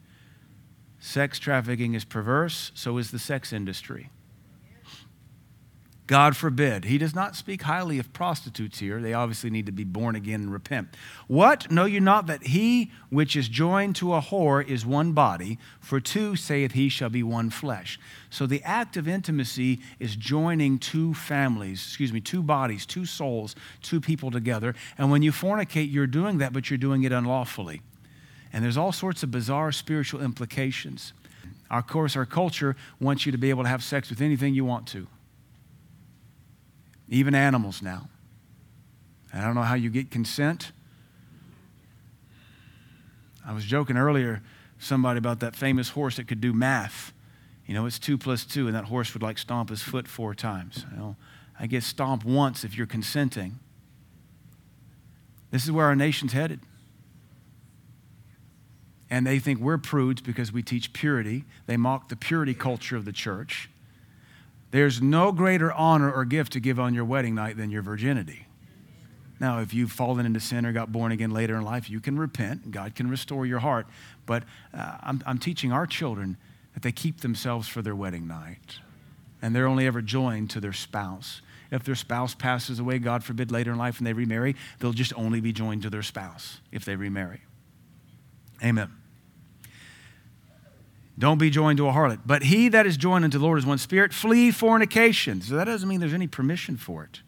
Sex 0.99 1.39
trafficking 1.39 1.95
is 1.95 2.05
perverse, 2.05 2.71
so 2.75 2.97
is 2.99 3.09
the 3.09 3.17
sex 3.17 3.51
industry. 3.51 4.11
God 6.12 6.36
forbid. 6.36 6.84
He 6.84 6.98
does 6.98 7.15
not 7.15 7.38
speak 7.38 7.62
highly 7.62 7.98
of 7.98 8.12
prostitutes 8.12 8.80
here. 8.80 9.00
They 9.00 9.13
obviously 9.13 9.50
need 9.50 9.65
to 9.68 9.72
be 9.72 9.86
born 9.86 10.18
again 10.18 10.41
and 10.41 10.51
repent. 10.51 10.89
What? 11.27 11.72
Know 11.72 11.86
you 11.86 12.01
not 12.01 12.27
that 12.27 12.48
he 12.48 12.91
which 13.10 13.38
is 13.38 13.48
joined 13.48 13.96
to 13.96 14.13
a 14.15 14.20
whore 14.20 14.62
is 14.68 14.86
one 14.86 15.13
body? 15.13 15.58
For 15.80 16.01
two 16.01 16.36
saith 16.36 16.74
he 16.74 16.89
shall 16.89 17.08
be 17.08 17.24
one 17.24 17.50
flesh. 17.50 17.98
So 18.30 18.46
the 18.46 18.62
act 18.63 18.98
of 18.98 19.08
intimacy 19.08 19.80
is 20.00 20.18
joining 20.18 20.80
two 20.80 21.13
families, 21.13 21.80
excuse 21.80 22.12
me, 22.12 22.20
two 22.20 22.44
bodies, 22.44 22.86
two 22.86 23.06
souls, 23.06 23.56
two 23.82 24.01
people 24.01 24.32
together. 24.32 24.75
And 24.98 25.12
when 25.12 25.22
you 25.22 25.32
fornicate, 25.32 25.94
you're 25.94 26.08
doing 26.08 26.39
that, 26.39 26.51
but 26.51 26.70
you're 26.70 26.77
doing 26.77 27.03
it 27.03 27.13
unlawfully. 27.13 27.84
And 28.51 28.65
there's 28.65 28.75
all 28.75 28.91
sorts 28.91 29.24
of 29.24 29.32
bizarre 29.32 29.72
spiritual 29.72 30.22
implications. 30.22 31.13
Of 31.70 31.88
course, 31.88 32.18
our 32.18 32.25
culture 32.25 32.75
wants 33.00 33.25
you 33.25 33.32
to 33.32 33.38
be 33.38 33.50
able 33.50 33.63
to 33.63 33.70
have 33.70 33.82
sex 33.82 34.10
with 34.10 34.20
anything 34.20 34.53
you 34.53 34.65
want 34.65 34.88
to, 34.88 35.08
even 37.12 37.36
animals 37.36 37.84
now. 37.84 38.10
I 39.32 39.41
don't 39.41 39.53
know 39.53 39.62
how 39.62 39.75
you 39.75 39.91
get 39.91 40.10
consent. 40.10 40.72
I 43.46 43.53
was 43.53 43.65
joking 43.65 43.98
earlier, 43.98 44.41
somebody 44.80 45.20
about 45.20 45.39
that 45.41 45.56
famous 45.56 45.89
horse 45.89 46.15
that 46.15 46.27
could 46.27 46.41
do 46.41 46.53
math. 46.53 47.13
You 47.68 47.75
know, 47.75 47.86
it's 47.86 48.00
two 48.00 48.18
plus 48.18 48.44
two, 48.44 48.65
and 48.65 48.75
that 48.75 48.86
horse 48.86 49.13
would 49.13 49.22
like 49.22 49.38
stomp 49.38 49.70
his 49.70 49.84
foot 49.84 50.08
four 50.08 50.34
times. 50.34 50.86
I 51.60 51.68
guess 51.68 51.86
stomp 51.86 52.25
once 52.25 52.63
if 52.63 52.75
you're 52.75 52.88
consenting. 52.88 53.60
This 55.51 55.63
is 55.63 55.72
where 55.72 55.86
our 55.86 55.96
nation's 55.96 56.34
headed 56.34 56.62
and 59.12 59.27
they 59.27 59.38
think 59.38 59.60
we're 59.60 59.77
prudes 59.77 60.22
because 60.22 60.53
we 60.53 60.63
teach 60.63 60.94
purity. 60.94 61.44
They 61.68 61.75
mock 61.75 62.08
the 62.08 62.15
purity 62.15 62.53
culture 62.53 62.96
of 62.96 63.03
the 63.03 63.12
church. 63.12 63.70
There's 64.71 65.01
no 65.01 65.31
greater 65.31 65.71
honor 65.71 66.11
or 66.11 66.25
gift 66.25 66.53
to 66.53 66.59
give 66.59 66.79
on 66.79 66.93
your 66.93 67.05
wedding 67.05 67.35
night 67.35 67.57
than 67.57 67.69
your 67.69 67.81
virginity. 67.81 68.47
Now, 69.39 69.59
if 69.59 69.73
you've 69.73 69.91
fallen 69.91 70.25
into 70.25 70.39
sin 70.39 70.65
or 70.65 70.71
got 70.71 70.91
born 70.91 71.11
again 71.11 71.31
later 71.31 71.55
in 71.55 71.63
life, 71.63 71.89
you 71.89 71.99
can 71.99 72.17
repent. 72.17 72.71
God 72.71 72.95
can 72.95 73.09
restore 73.09 73.45
your 73.45 73.59
heart. 73.59 73.87
But 74.25 74.43
uh, 74.73 74.97
I'm, 75.01 75.21
I'm 75.25 75.39
teaching 75.39 75.71
our 75.71 75.87
children 75.87 76.37
that 76.73 76.83
they 76.83 76.91
keep 76.91 77.21
themselves 77.21 77.67
for 77.67 77.81
their 77.81 77.95
wedding 77.95 78.27
night. 78.27 78.77
And 79.41 79.55
they're 79.55 79.67
only 79.67 79.87
ever 79.87 80.01
joined 80.01 80.51
to 80.51 80.59
their 80.59 80.73
spouse. 80.73 81.41
If 81.71 81.83
their 81.83 81.95
spouse 81.95 82.35
passes 82.35 82.79
away, 82.79 82.99
God 82.99 83.23
forbid, 83.23 83.51
later 83.51 83.71
in 83.71 83.77
life 83.77 83.97
and 83.97 84.05
they 84.05 84.13
remarry, 84.13 84.55
they'll 84.79 84.93
just 84.93 85.13
only 85.15 85.41
be 85.41 85.51
joined 85.51 85.81
to 85.83 85.89
their 85.89 86.03
spouse 86.03 86.59
if 86.71 86.85
they 86.85 86.95
remarry. 86.95 87.41
Amen. 88.63 89.00
Don't 91.21 91.37
be 91.37 91.51
joined 91.51 91.77
to 91.77 91.87
a 91.87 91.91
harlot. 91.91 92.21
But 92.25 92.41
he 92.41 92.67
that 92.69 92.87
is 92.87 92.97
joined 92.97 93.23
unto 93.23 93.37
the 93.37 93.45
Lord 93.45 93.59
is 93.59 93.65
one 93.65 93.77
spirit. 93.77 94.11
Flee 94.11 94.49
fornication. 94.49 95.39
So 95.39 95.55
that 95.55 95.65
doesn't 95.65 95.87
mean 95.87 95.99
there's 95.99 96.15
any 96.15 96.25
permission 96.25 96.77
for 96.77 97.03
it. 97.03 97.21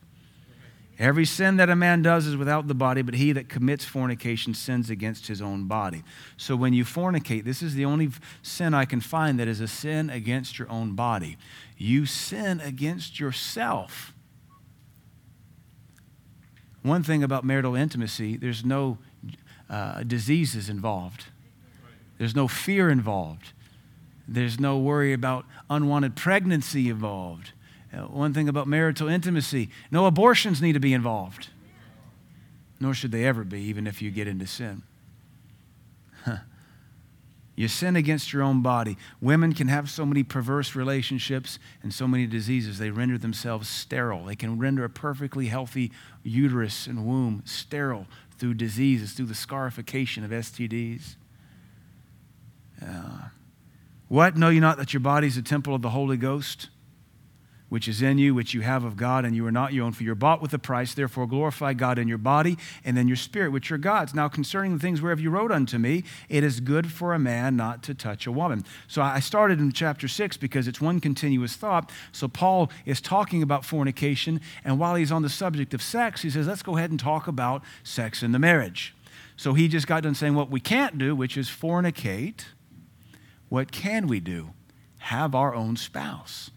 Every 0.97 1.25
sin 1.25 1.57
that 1.57 1.69
a 1.69 1.75
man 1.75 2.01
does 2.01 2.25
is 2.25 2.35
without 2.35 2.67
the 2.67 2.73
body, 2.73 3.03
but 3.03 3.13
he 3.13 3.31
that 3.33 3.50
commits 3.50 3.85
fornication 3.85 4.55
sins 4.55 4.89
against 4.89 5.27
his 5.27 5.43
own 5.43 5.67
body. 5.67 6.01
So 6.38 6.55
when 6.55 6.73
you 6.73 6.83
fornicate, 6.83 7.43
this 7.43 7.62
is 7.62 7.75
the 7.75 7.85
only 7.85 8.09
sin 8.41 8.73
I 8.73 8.85
can 8.85 9.00
find 9.00 9.39
that 9.39 9.47
is 9.47 9.62
a 9.62 9.67
sin 9.67 10.09
against 10.09 10.57
your 10.57 10.71
own 10.71 10.95
body. 10.95 11.38
You 11.77 12.07
sin 12.07 12.62
against 12.62 13.19
yourself. 13.19 14.12
One 16.81 17.03
thing 17.03 17.21
about 17.21 17.43
marital 17.43 17.75
intimacy, 17.75 18.38
there's 18.38 18.65
no 18.65 18.97
uh, 19.69 20.01
diseases 20.01 20.67
involved, 20.67 21.25
there's 22.17 22.35
no 22.35 22.47
fear 22.47 22.89
involved. 22.89 23.52
There's 24.27 24.60
no 24.60 24.77
worry 24.77 25.13
about 25.13 25.46
unwanted 25.70 26.15
pregnancy 26.15 26.89
involved. 26.89 27.51
Uh, 27.94 28.03
one 28.03 28.34
thing 28.34 28.50
about 28.50 28.68
marital 28.68 29.08
intimacy 29.08 29.70
no 29.92 30.06
abortions 30.06 30.62
need 30.62 30.74
to 30.74 30.80
be 30.80 30.94
involved, 30.94 31.50
nor 32.80 32.94
should 32.94 33.12
they 33.12 33.25
ever 33.25 33.44
be, 33.44 33.62
even 33.62 33.86
if 33.86 34.01
you 34.01 34.10
get 34.10 34.27
into 34.27 34.48
sin. 34.48 34.84
You 37.56 37.68
sin 37.68 37.96
against 37.96 38.34
your 38.34 38.42
own 38.42 38.62
body. 38.62 38.98
Women 39.22 39.53
can 39.53 39.68
have 39.68 39.89
so 39.89 40.06
many 40.06 40.24
perverse 40.24 40.75
relationships 40.75 41.60
and 41.84 41.94
so 41.94 42.08
many 42.08 42.25
diseases, 42.25 42.80
they 42.80 42.89
render 42.89 43.18
themselves 43.18 43.70
sterile. 43.70 44.25
They 44.25 44.36
can 44.36 44.58
render 44.58 44.84
a 44.84 44.89
perfectly 44.89 45.48
healthy 45.48 45.92
uterus 46.24 46.88
and 46.88 47.06
womb 47.06 47.44
sterile 47.46 48.08
through 48.38 48.56
diseases, 48.56 49.13
through 49.13 49.27
the 49.27 49.36
scarification 49.36 50.24
of 50.24 50.32
STDs. 50.32 51.15
Uh, 52.82 53.30
what? 54.07 54.38
Know 54.38 54.50
you 54.50 54.60
not 54.62 54.77
that 54.77 54.93
your 54.93 55.00
body 55.00 55.27
is 55.27 55.38
a 55.38 55.41
temple 55.41 55.74
of 55.74 55.81
the 55.81 55.89
Holy 55.89 56.17
Ghost, 56.17 56.69
which 57.69 57.88
is 57.88 58.03
in 58.03 58.19
you, 58.19 58.36
which 58.36 58.53
you 58.53 58.62
have 58.62 58.83
of 58.83 58.95
God, 58.95 59.25
and 59.25 59.36
you 59.36 59.43
are 59.48 59.51
not 59.51 59.74
your 59.74 59.83
own, 59.86 59.91
for 59.91 60.03
you're 60.03 60.13
bought 60.13 60.43
with 60.43 60.53
a 60.53 60.60
price. 60.60 60.93
Therefore, 60.93 61.25
glorify 61.25 61.74
God 61.74 61.98
in 61.98 62.07
your 62.07 62.19
body 62.19 62.55
and 62.86 63.00
in 63.00 63.07
your 63.07 63.17
spirit, 63.17 63.51
which 63.51 63.72
are 63.72 63.79
God's. 63.79 64.13
Now, 64.13 64.27
concerning 64.27 64.74
the 64.74 64.79
things 64.79 65.01
whereof 65.01 65.19
you 65.19 65.31
wrote 65.31 65.51
unto 65.51 65.79
me, 65.79 66.03
it 66.29 66.43
is 66.43 66.60
good 66.60 66.91
for 66.91 67.15
a 67.15 67.19
man 67.19 67.55
not 67.55 67.81
to 67.83 67.95
touch 67.95 68.27
a 68.27 68.31
woman. 68.31 68.63
So 68.88 69.01
I 69.01 69.19
started 69.19 69.60
in 69.60 69.72
chapter 69.72 70.07
6 70.07 70.38
because 70.38 70.67
it's 70.67 70.79
one 70.79 71.00
continuous 71.00 71.55
thought. 71.55 71.91
So 72.12 72.27
Paul 72.27 72.69
is 72.86 73.01
talking 73.01 73.41
about 73.41 73.65
fornication, 73.65 74.39
and 74.63 74.77
while 74.77 74.93
he's 74.93 75.12
on 75.12 75.24
the 75.24 75.29
subject 75.29 75.74
of 75.74 75.81
sex, 75.81 76.22
he 76.22 76.29
says, 76.29 76.45
let's 76.45 76.62
go 76.62 76.77
ahead 76.77 76.91
and 76.91 77.00
talk 77.00 77.27
about 77.27 77.63
sex 77.81 78.22
in 78.22 78.33
the 78.33 78.39
marriage. 78.39 78.93
So 79.36 79.55
he 79.55 79.67
just 79.67 79.88
got 79.88 80.03
done 80.03 80.13
saying 80.13 80.36
what 80.36 80.51
we 80.51 80.60
can't 80.60 81.00
do, 81.00 81.15
which 81.15 81.38
is 81.38 81.50
fornicate 81.50 82.45
what 83.53 83.72
can 83.72 84.07
we 84.07 84.19
do? 84.19 84.50
Have 84.98 85.36
our 85.36 85.53
own 85.53 85.75
spouse. 85.75 86.50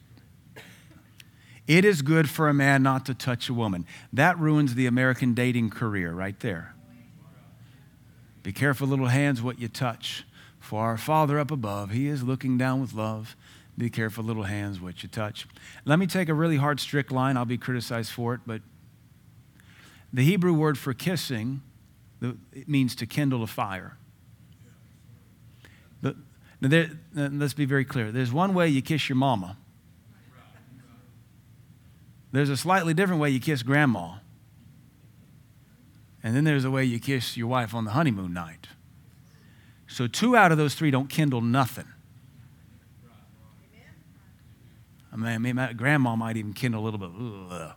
It 1.66 1.84
is 1.84 2.00
good 2.00 2.30
for 2.30 2.48
a 2.48 2.54
man 2.54 2.82
not 2.82 3.04
to 3.04 3.12
touch 3.12 3.50
a 3.50 3.52
woman. 3.52 3.84
That 4.14 4.38
ruins 4.38 4.74
the 4.74 4.86
American 4.86 5.34
dating 5.34 5.68
career 5.68 6.12
right 6.12 6.40
there. 6.40 6.74
Be 8.42 8.50
careful, 8.50 8.88
little 8.88 9.08
hands, 9.08 9.42
what 9.42 9.58
you 9.58 9.68
touch. 9.68 10.24
For 10.58 10.84
our 10.84 10.96
Father 10.96 11.38
up 11.38 11.50
above, 11.50 11.90
He 11.90 12.06
is 12.06 12.22
looking 12.22 12.56
down 12.56 12.80
with 12.80 12.94
love. 12.94 13.36
Be 13.76 13.90
careful, 13.90 14.24
little 14.24 14.44
hands, 14.44 14.80
what 14.80 15.02
you 15.02 15.10
touch. 15.10 15.46
Let 15.84 15.98
me 15.98 16.06
take 16.06 16.30
a 16.30 16.34
really 16.34 16.56
hard, 16.56 16.80
strict 16.80 17.12
line. 17.12 17.36
I'll 17.36 17.44
be 17.44 17.58
criticized 17.58 18.10
for 18.10 18.32
it, 18.32 18.40
but 18.46 18.62
the 20.14 20.24
Hebrew 20.24 20.54
word 20.54 20.78
for 20.78 20.94
kissing 20.94 21.60
it 22.22 22.70
means 22.70 22.94
to 22.94 23.06
kindle 23.06 23.42
a 23.42 23.46
fire. 23.46 23.98
Now, 26.60 26.68
there, 26.68 26.90
uh, 27.16 27.28
let's 27.32 27.54
be 27.54 27.66
very 27.66 27.84
clear. 27.84 28.12
There's 28.12 28.32
one 28.32 28.54
way 28.54 28.68
you 28.68 28.82
kiss 28.82 29.08
your 29.08 29.16
mama. 29.16 29.58
There's 32.32 32.50
a 32.50 32.56
slightly 32.56 32.94
different 32.94 33.20
way 33.20 33.30
you 33.30 33.40
kiss 33.40 33.62
grandma. 33.62 34.16
And 36.22 36.34
then 36.34 36.44
there's 36.44 36.64
a 36.64 36.70
way 36.70 36.84
you 36.84 36.98
kiss 36.98 37.36
your 37.36 37.46
wife 37.46 37.74
on 37.74 37.84
the 37.84 37.92
honeymoon 37.92 38.32
night. 38.32 38.66
So 39.86 40.06
two 40.06 40.36
out 40.36 40.52
of 40.52 40.58
those 40.58 40.74
three 40.74 40.90
don't 40.90 41.08
kindle 41.08 41.40
nothing. 41.40 41.86
I 45.12 45.38
mean, 45.38 45.56
my 45.56 45.72
grandma 45.72 46.14
might 46.14 46.36
even 46.36 46.52
kindle 46.52 46.82
a 46.82 46.84
little 46.84 47.00
bit. 47.00 47.10
Ugh. 47.18 47.72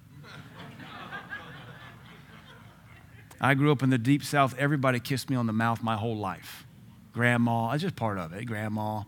I 3.40 3.54
grew 3.54 3.72
up 3.72 3.84
in 3.84 3.90
the 3.90 3.98
deep 3.98 4.24
south. 4.24 4.56
Everybody 4.58 5.00
kissed 5.00 5.30
me 5.30 5.38
on 5.38 5.48
the 5.48 5.54
mouth 5.54 5.82
my 5.82 5.96
whole 5.96 6.18
life. 6.18 6.66
Grandma, 7.14 7.72
that's 7.72 7.84
just 7.84 7.96
part 7.96 8.18
of 8.18 8.34
it. 8.34 8.46
Grandma. 8.46 9.04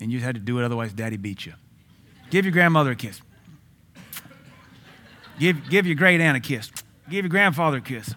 And 0.00 0.10
you 0.10 0.20
had 0.20 0.34
to 0.34 0.40
do 0.40 0.58
it, 0.58 0.64
otherwise, 0.64 0.92
daddy 0.92 1.16
beat 1.16 1.46
you. 1.46 1.52
Give 2.30 2.44
your 2.44 2.52
grandmother 2.52 2.92
a 2.92 2.96
kiss. 2.96 3.20
Give, 5.38 5.68
give 5.68 5.86
your 5.86 5.96
great 5.96 6.20
aunt 6.20 6.36
a 6.36 6.40
kiss. 6.40 6.70
Give 7.08 7.24
your 7.24 7.30
grandfather 7.30 7.78
a 7.78 7.80
kiss. 7.80 8.14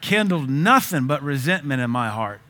Kindled 0.00 0.48
nothing 0.48 1.06
but 1.06 1.22
resentment 1.22 1.82
in 1.82 1.90
my 1.90 2.08
heart. 2.08 2.40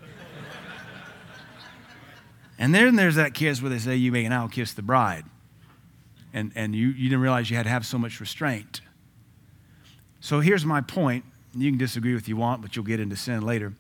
And 2.59 2.75
then 2.75 2.97
there's 2.97 3.17
that 3.17 3.35
kiss 3.35 3.61
where 3.61 3.71
they 3.71 3.79
say, 3.79 3.97
You 3.97 4.13
may 4.13 4.29
now 4.29 4.49
kiss 4.49 4.73
the 4.73 4.83
bride. 4.83 5.25
And, 6.33 6.53
and 6.55 6.75
you, 6.75 6.89
you 6.89 7.05
didn't 7.09 7.21
realize 7.21 7.51
you 7.51 7.57
had 7.57 7.63
to 7.65 7.71
have 7.71 7.87
so 7.87 7.99
much 7.99 8.21
restraint. 8.21 8.83
So 10.21 10.41
here's 10.41 10.65
my 10.65 10.81
point. 10.81 11.25
You 11.57 11.71
can 11.71 11.79
disagree 11.79 12.15
with 12.15 12.29
you 12.29 12.37
want, 12.37 12.63
but 12.63 12.77
you'll 12.77 12.85
get 12.85 13.01
into 13.01 13.17
sin 13.17 13.43
later. 13.43 13.75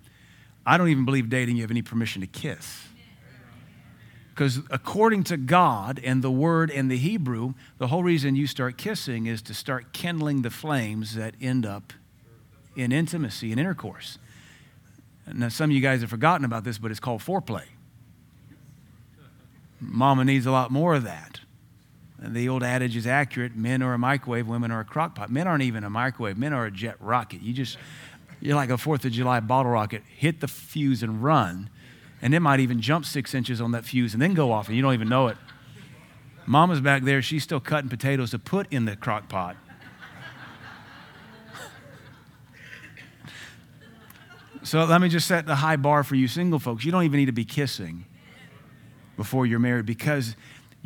I 0.64 0.78
don't 0.78 0.88
even 0.88 1.04
believe 1.04 1.28
dating 1.28 1.56
you 1.56 1.62
have 1.62 1.71
any 1.71 1.83
permission 1.83 2.21
to 2.23 2.26
kiss. 2.26 2.88
Because 4.30 4.61
according 4.71 5.25
to 5.25 5.37
God 5.37 6.00
and 6.04 6.23
the 6.23 6.30
word 6.30 6.71
and 6.71 6.90
the 6.90 6.99
Hebrew, 6.99 7.54
the 7.78 7.87
whole 7.87 8.02
reason 8.02 8.37
you 8.37 8.47
start 8.47 8.76
kissing 8.76 9.26
is 9.26 9.40
to 9.42 9.54
start 9.54 9.92
kindling 9.92 10.42
the 10.42 10.50
flames 10.50 11.14
that 11.14 11.35
end 11.40 11.64
up 11.64 11.92
in 12.75 12.92
intimacy 12.92 13.50
and 13.50 13.59
intercourse. 13.59 14.18
Now, 15.33 15.49
some 15.49 15.71
of 15.71 15.75
you 15.75 15.80
guys 15.80 16.02
have 16.02 16.11
forgotten 16.11 16.45
about 16.45 16.64
this, 16.64 16.78
but 16.78 16.90
it's 16.90 17.00
called 17.00 17.23
foreplay. 17.23 17.64
Mama 19.80 20.25
needs 20.25 20.47
a 20.47 20.50
lot 20.50 20.71
more 20.71 20.95
of 20.95 21.04
that. 21.04 21.40
The 22.18 22.49
old 22.49 22.62
adage 22.62 22.96
is 22.96 23.06
accurate 23.06 23.54
men 23.56 23.82
are 23.82 23.94
a 23.94 23.99
microwave, 23.99 24.46
women 24.46 24.70
are 24.70 24.80
a 24.80 24.85
crock 24.85 25.14
pot. 25.14 25.30
Men 25.30 25.46
aren't 25.46 25.62
even 25.62 25.85
a 25.85 25.90
microwave, 25.90 26.38
men 26.38 26.52
are 26.52 26.66
a 26.66 26.70
jet 26.70 26.96
rocket. 26.99 27.42
You 27.42 27.52
just, 27.52 27.76
you're 28.40 28.56
like 28.56 28.70
a 28.70 28.78
Fourth 28.78 29.04
of 29.04 29.12
July 29.12 29.40
bottle 29.40 29.73
rocket, 29.73 30.02
hit 30.06 30.40
the 30.40 30.49
fuse 30.49 31.02
and 31.02 31.23
run 31.23 31.70
and 32.23 32.35
it 32.35 32.40
might 32.40 32.61
even 32.61 32.80
jump 32.80 33.04
six 33.04 33.35
inches 33.35 33.61
on 33.61 33.73
that 33.73 33.85
fuse 33.85 34.12
and 34.12 34.23
then 34.23 34.35
go 34.35 34.52
off, 34.52 34.68
and 34.68 34.76
you 34.76 34.82
don't 34.82 34.94
even 34.94 35.08
know 35.08 35.28
it. 35.28 35.37
Mama's 36.46 36.80
back 36.80 37.02
there, 37.02 37.20
she's 37.23 37.42
still 37.42 37.61
cutting 37.61 37.90
potatoes 37.90 38.30
to 38.30 38.38
put 38.38 38.73
in 38.73 38.85
the 38.85 38.96
crock 38.96 39.28
pot. 39.28 39.56
so 44.62 44.85
let 44.85 45.00
me 45.00 45.08
just 45.08 45.26
set 45.26 45.46
the 45.46 45.56
high 45.56 45.76
bar 45.76 46.04
for 46.04 46.14
you 46.14 46.28
single 46.28 46.58
folks. 46.58 46.85
You 46.85 46.92
don't 46.92 47.04
even 47.04 47.18
need 47.18 47.26
to 47.26 47.32
be 47.32 47.44
kissing 47.44 48.06
before 49.16 49.46
you're 49.46 49.58
married 49.58 49.87
because 49.87 50.37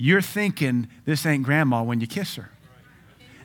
you're 0.01 0.23
thinking 0.23 0.89
this 1.05 1.27
ain't 1.27 1.43
grandma 1.43 1.83
when 1.83 2.01
you 2.01 2.07
kiss 2.07 2.37
her. 2.37 2.49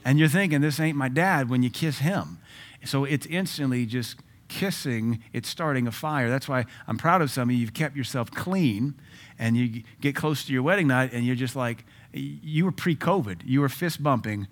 And 0.05 0.17
you're 0.17 0.29
thinking 0.29 0.62
this 0.62 0.79
ain't 0.79 0.95
my 0.95 1.09
dad 1.09 1.50
when 1.50 1.63
you 1.63 1.69
kiss 1.69 1.97
him. 2.00 2.38
So 2.85 3.03
it's 3.03 3.25
instantly 3.25 3.85
just 3.85 4.15
kissing, 4.47 5.21
it's 5.33 5.50
starting 5.50 5.85
a 5.85 5.91
fire. 5.91 6.29
That's 6.29 6.47
why 6.47 6.63
I'm 6.88 6.97
proud 6.97 7.21
of 7.21 7.29
some 7.29 7.50
of 7.50 7.53
you. 7.53 7.59
You've 7.59 7.74
kept 7.74 7.97
yourself 7.97 8.31
clean 8.31 8.93
and 9.38 9.57
you 9.57 9.83
get 10.00 10.15
close 10.15 10.45
to 10.45 10.53
your 10.53 10.63
wedding 10.63 10.88
night 10.88 11.12
and 11.12 11.25
you're 11.25 11.35
just 11.35 11.57
like, 11.57 11.83
you 12.13 12.63
were 12.63 12.71
pre 12.71 12.95
COVID. 12.95 13.41
You 13.43 13.59
were 13.59 13.67
fist 13.67 14.01
bumping 14.01 14.47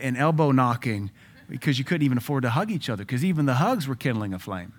and 0.00 0.16
elbow 0.16 0.50
knocking 0.50 1.12
because 1.48 1.78
you 1.78 1.84
couldn't 1.84 2.04
even 2.04 2.18
afford 2.18 2.42
to 2.42 2.50
hug 2.50 2.72
each 2.72 2.90
other 2.90 3.04
because 3.04 3.24
even 3.24 3.46
the 3.46 3.54
hugs 3.54 3.86
were 3.86 3.94
kindling 3.94 4.34
a 4.34 4.40
flame. 4.40 4.72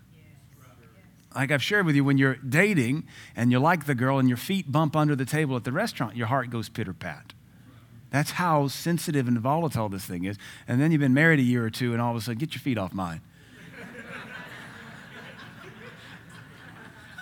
Like 1.35 1.51
I've 1.51 1.61
shared 1.61 1.85
with 1.85 1.95
you, 1.95 2.03
when 2.03 2.17
you're 2.17 2.35
dating 2.35 3.05
and 3.35 3.51
you 3.51 3.59
like 3.59 3.85
the 3.85 3.95
girl 3.95 4.17
and 4.17 4.27
your 4.27 4.37
feet 4.37 4.71
bump 4.71 4.95
under 4.95 5.15
the 5.15 5.25
table 5.25 5.55
at 5.55 5.63
the 5.63 5.71
restaurant, 5.71 6.15
your 6.15 6.27
heart 6.27 6.49
goes 6.49 6.69
pitter 6.69 6.93
pat. 6.93 7.33
That's 8.11 8.31
how 8.31 8.67
sensitive 8.67 9.27
and 9.27 9.39
volatile 9.39 9.89
this 9.89 10.05
thing 10.05 10.23
is. 10.25 10.37
And 10.67 10.81
then 10.81 10.91
you've 10.91 11.01
been 11.01 11.13
married 11.13 11.39
a 11.39 11.43
year 11.43 11.63
or 11.65 11.69
two, 11.69 11.93
and 11.93 12.01
all 12.01 12.11
of 12.11 12.17
a 12.17 12.21
sudden, 12.21 12.39
get 12.39 12.55
your 12.55 12.61
feet 12.61 12.77
off 12.77 12.93
mine. 12.93 13.21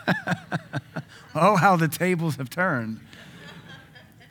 oh, 1.36 1.58
how 1.58 1.76
the 1.76 1.90
tables 1.90 2.38
have 2.38 2.50
turned. 2.50 3.02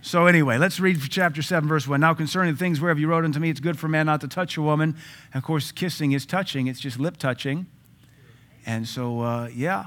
So, 0.01 0.27
anyway, 0.27 0.57
let's 0.57 0.81
read 0.81 0.99
chapter 1.11 1.43
7, 1.43 1.69
verse 1.69 1.87
1. 1.87 2.01
Now, 2.01 2.15
concerning 2.15 2.57
things 2.57 2.81
wherever 2.81 2.99
you 2.99 3.09
wrote 3.09 3.25
unto 3.25 3.41
me, 3.41 3.51
it's 3.51 3.61
good 3.61 3.79
for 3.79 3.89
man 3.89 4.07
not 4.07 4.23
to 4.23 4.29
touch 4.29 4.57
a 4.57 4.63
woman. 4.63 4.97
And 5.35 5.43
of 5.43 5.45
course, 5.45 5.73
kissing 5.73 6.13
is 6.13 6.25
touching, 6.25 6.69
it's 6.69 6.81
just 6.81 6.99
lip 6.99 7.19
touching. 7.19 7.67
And 8.67 8.87
so, 8.87 9.21
uh, 9.21 9.49
yeah, 9.55 9.87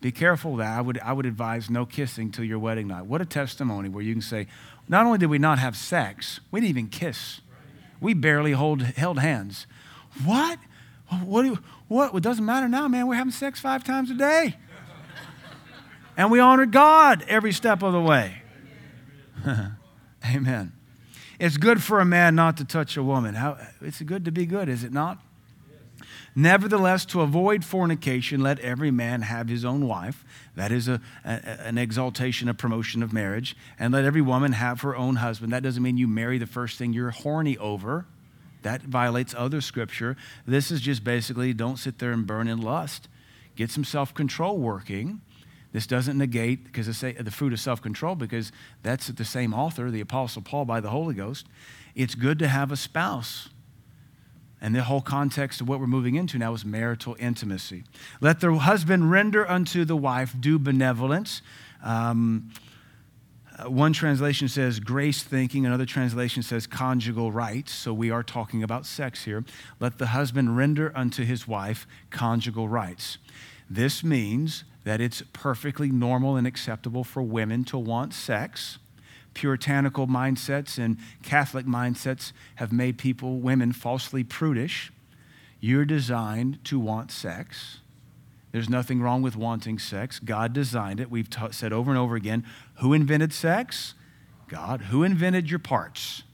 be 0.00 0.12
careful 0.12 0.56
that. 0.56 0.78
I 0.78 0.80
would, 0.82 0.98
I 0.98 1.12
would 1.12 1.26
advise 1.26 1.70
no 1.70 1.86
kissing 1.86 2.30
till 2.30 2.44
your 2.44 2.58
wedding 2.58 2.86
night. 2.88 3.06
What 3.06 3.22
a 3.22 3.24
testimony 3.24 3.88
where 3.88 4.04
you 4.04 4.12
can 4.12 4.22
say, 4.22 4.46
not 4.88 5.06
only 5.06 5.18
did 5.18 5.30
we 5.30 5.38
not 5.38 5.58
have 5.58 5.76
sex, 5.76 6.40
we 6.50 6.60
didn't 6.60 6.70
even 6.70 6.88
kiss. 6.88 7.40
We 8.00 8.14
barely 8.14 8.52
hold, 8.52 8.82
held 8.82 9.18
hands. 9.18 9.66
What? 10.24 10.58
What? 11.24 11.42
Do 11.42 11.58
what? 11.88 12.14
It 12.14 12.22
doesn't 12.22 12.44
matter 12.44 12.68
now, 12.68 12.86
man. 12.88 13.06
We're 13.06 13.16
having 13.16 13.32
sex 13.32 13.58
five 13.58 13.82
times 13.82 14.10
a 14.10 14.14
day 14.14 14.56
and 16.16 16.30
we 16.30 16.38
honor 16.38 16.66
God 16.66 17.24
every 17.26 17.52
step 17.52 17.82
of 17.82 17.92
the 17.92 18.00
way. 18.00 18.42
Amen. 20.34 20.72
It's 21.38 21.56
good 21.56 21.82
for 21.82 22.00
a 22.00 22.04
man 22.04 22.34
not 22.34 22.58
to 22.58 22.64
touch 22.64 22.96
a 22.96 23.02
woman. 23.02 23.34
How, 23.34 23.58
it's 23.80 24.00
good 24.02 24.24
to 24.26 24.30
be 24.30 24.46
good, 24.46 24.68
is 24.68 24.84
it 24.84 24.92
not? 24.92 25.18
Nevertheless, 26.40 27.04
to 27.06 27.20
avoid 27.20 27.64
fornication, 27.64 28.40
let 28.40 28.58
every 28.60 28.90
man 28.90 29.22
have 29.22 29.48
his 29.48 29.64
own 29.64 29.86
wife. 29.86 30.24
That 30.56 30.72
is 30.72 30.88
a, 30.88 31.00
a, 31.24 31.28
an 31.28 31.76
exaltation, 31.76 32.48
a 32.48 32.54
promotion 32.54 33.02
of 33.02 33.12
marriage. 33.12 33.56
And 33.78 33.92
let 33.92 34.04
every 34.04 34.22
woman 34.22 34.52
have 34.52 34.80
her 34.80 34.96
own 34.96 35.16
husband. 35.16 35.52
That 35.52 35.62
doesn't 35.62 35.82
mean 35.82 35.98
you 35.98 36.08
marry 36.08 36.38
the 36.38 36.46
first 36.46 36.78
thing 36.78 36.92
you're 36.92 37.10
horny 37.10 37.58
over. 37.58 38.06
That 38.62 38.82
violates 38.82 39.34
other 39.36 39.60
scripture. 39.60 40.16
This 40.46 40.70
is 40.70 40.80
just 40.80 41.04
basically 41.04 41.52
don't 41.52 41.78
sit 41.78 41.98
there 41.98 42.12
and 42.12 42.26
burn 42.26 42.48
in 42.48 42.62
lust. 42.62 43.08
Get 43.54 43.70
some 43.70 43.84
self 43.84 44.14
control 44.14 44.56
working 44.56 45.20
this 45.72 45.86
doesn't 45.86 46.18
negate 46.18 46.64
because 46.64 46.86
the 47.00 47.30
fruit 47.30 47.52
of 47.52 47.60
self 47.60 47.80
control, 47.80 48.16
because 48.16 48.50
that's 48.82 49.06
the 49.06 49.24
same 49.24 49.54
author, 49.54 49.90
the 49.90 50.00
Apostle 50.00 50.42
Paul, 50.42 50.64
by 50.64 50.80
the 50.80 50.90
Holy 50.90 51.14
Ghost. 51.14 51.46
It's 51.94 52.14
good 52.14 52.38
to 52.40 52.48
have 52.48 52.72
a 52.72 52.76
spouse. 52.76 53.50
And 54.60 54.74
the 54.74 54.82
whole 54.82 55.00
context 55.00 55.60
of 55.60 55.68
what 55.68 55.80
we're 55.80 55.86
moving 55.86 56.16
into 56.16 56.38
now 56.38 56.52
is 56.52 56.64
marital 56.64 57.16
intimacy. 57.18 57.84
Let 58.20 58.40
the 58.40 58.54
husband 58.54 59.10
render 59.10 59.48
unto 59.48 59.84
the 59.84 59.96
wife 59.96 60.34
due 60.38 60.58
benevolence. 60.58 61.40
Um, 61.82 62.50
uh, 63.58 63.70
one 63.70 63.92
translation 63.92 64.48
says 64.48 64.78
grace 64.78 65.22
thinking, 65.22 65.64
another 65.64 65.86
translation 65.86 66.42
says 66.42 66.66
conjugal 66.66 67.32
rights. 67.32 67.72
So 67.72 67.92
we 67.94 68.10
are 68.10 68.22
talking 68.22 68.62
about 68.62 68.84
sex 68.84 69.24
here. 69.24 69.44
Let 69.80 69.98
the 69.98 70.08
husband 70.08 70.56
render 70.56 70.92
unto 70.94 71.24
his 71.24 71.48
wife 71.48 71.86
conjugal 72.10 72.68
rights. 72.68 73.18
This 73.68 74.04
means 74.04 74.64
that 74.84 75.00
it's 75.00 75.22
perfectly 75.32 75.90
normal 75.90 76.36
and 76.36 76.46
acceptable 76.46 77.04
for 77.04 77.22
women 77.22 77.64
to 77.64 77.78
want 77.78 78.12
sex. 78.12 78.78
Puritanical 79.34 80.06
mindsets 80.06 80.78
and 80.78 80.98
Catholic 81.22 81.66
mindsets 81.66 82.32
have 82.56 82.72
made 82.72 82.98
people, 82.98 83.38
women, 83.38 83.72
falsely 83.72 84.24
prudish. 84.24 84.92
You're 85.60 85.84
designed 85.84 86.64
to 86.64 86.78
want 86.78 87.10
sex. 87.10 87.78
There's 88.52 88.68
nothing 88.68 89.00
wrong 89.00 89.22
with 89.22 89.36
wanting 89.36 89.78
sex. 89.78 90.18
God 90.18 90.52
designed 90.52 91.00
it. 91.00 91.10
We've 91.10 91.30
ta- 91.30 91.50
said 91.50 91.72
over 91.72 91.90
and 91.90 91.98
over 91.98 92.16
again 92.16 92.44
who 92.76 92.92
invented 92.92 93.32
sex? 93.32 93.94
God. 94.48 94.82
Who 94.82 95.04
invented 95.04 95.48
your 95.48 95.60
parts? 95.60 96.24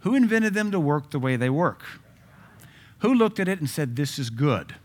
Who 0.00 0.14
invented 0.14 0.54
them 0.54 0.70
to 0.70 0.80
work 0.80 1.10
the 1.10 1.18
way 1.18 1.36
they 1.36 1.50
work? 1.50 1.82
Who 3.00 3.12
looked 3.14 3.38
at 3.38 3.48
it 3.48 3.60
and 3.60 3.68
said, 3.68 3.96
This 3.96 4.18
is 4.18 4.30
good? 4.30 4.76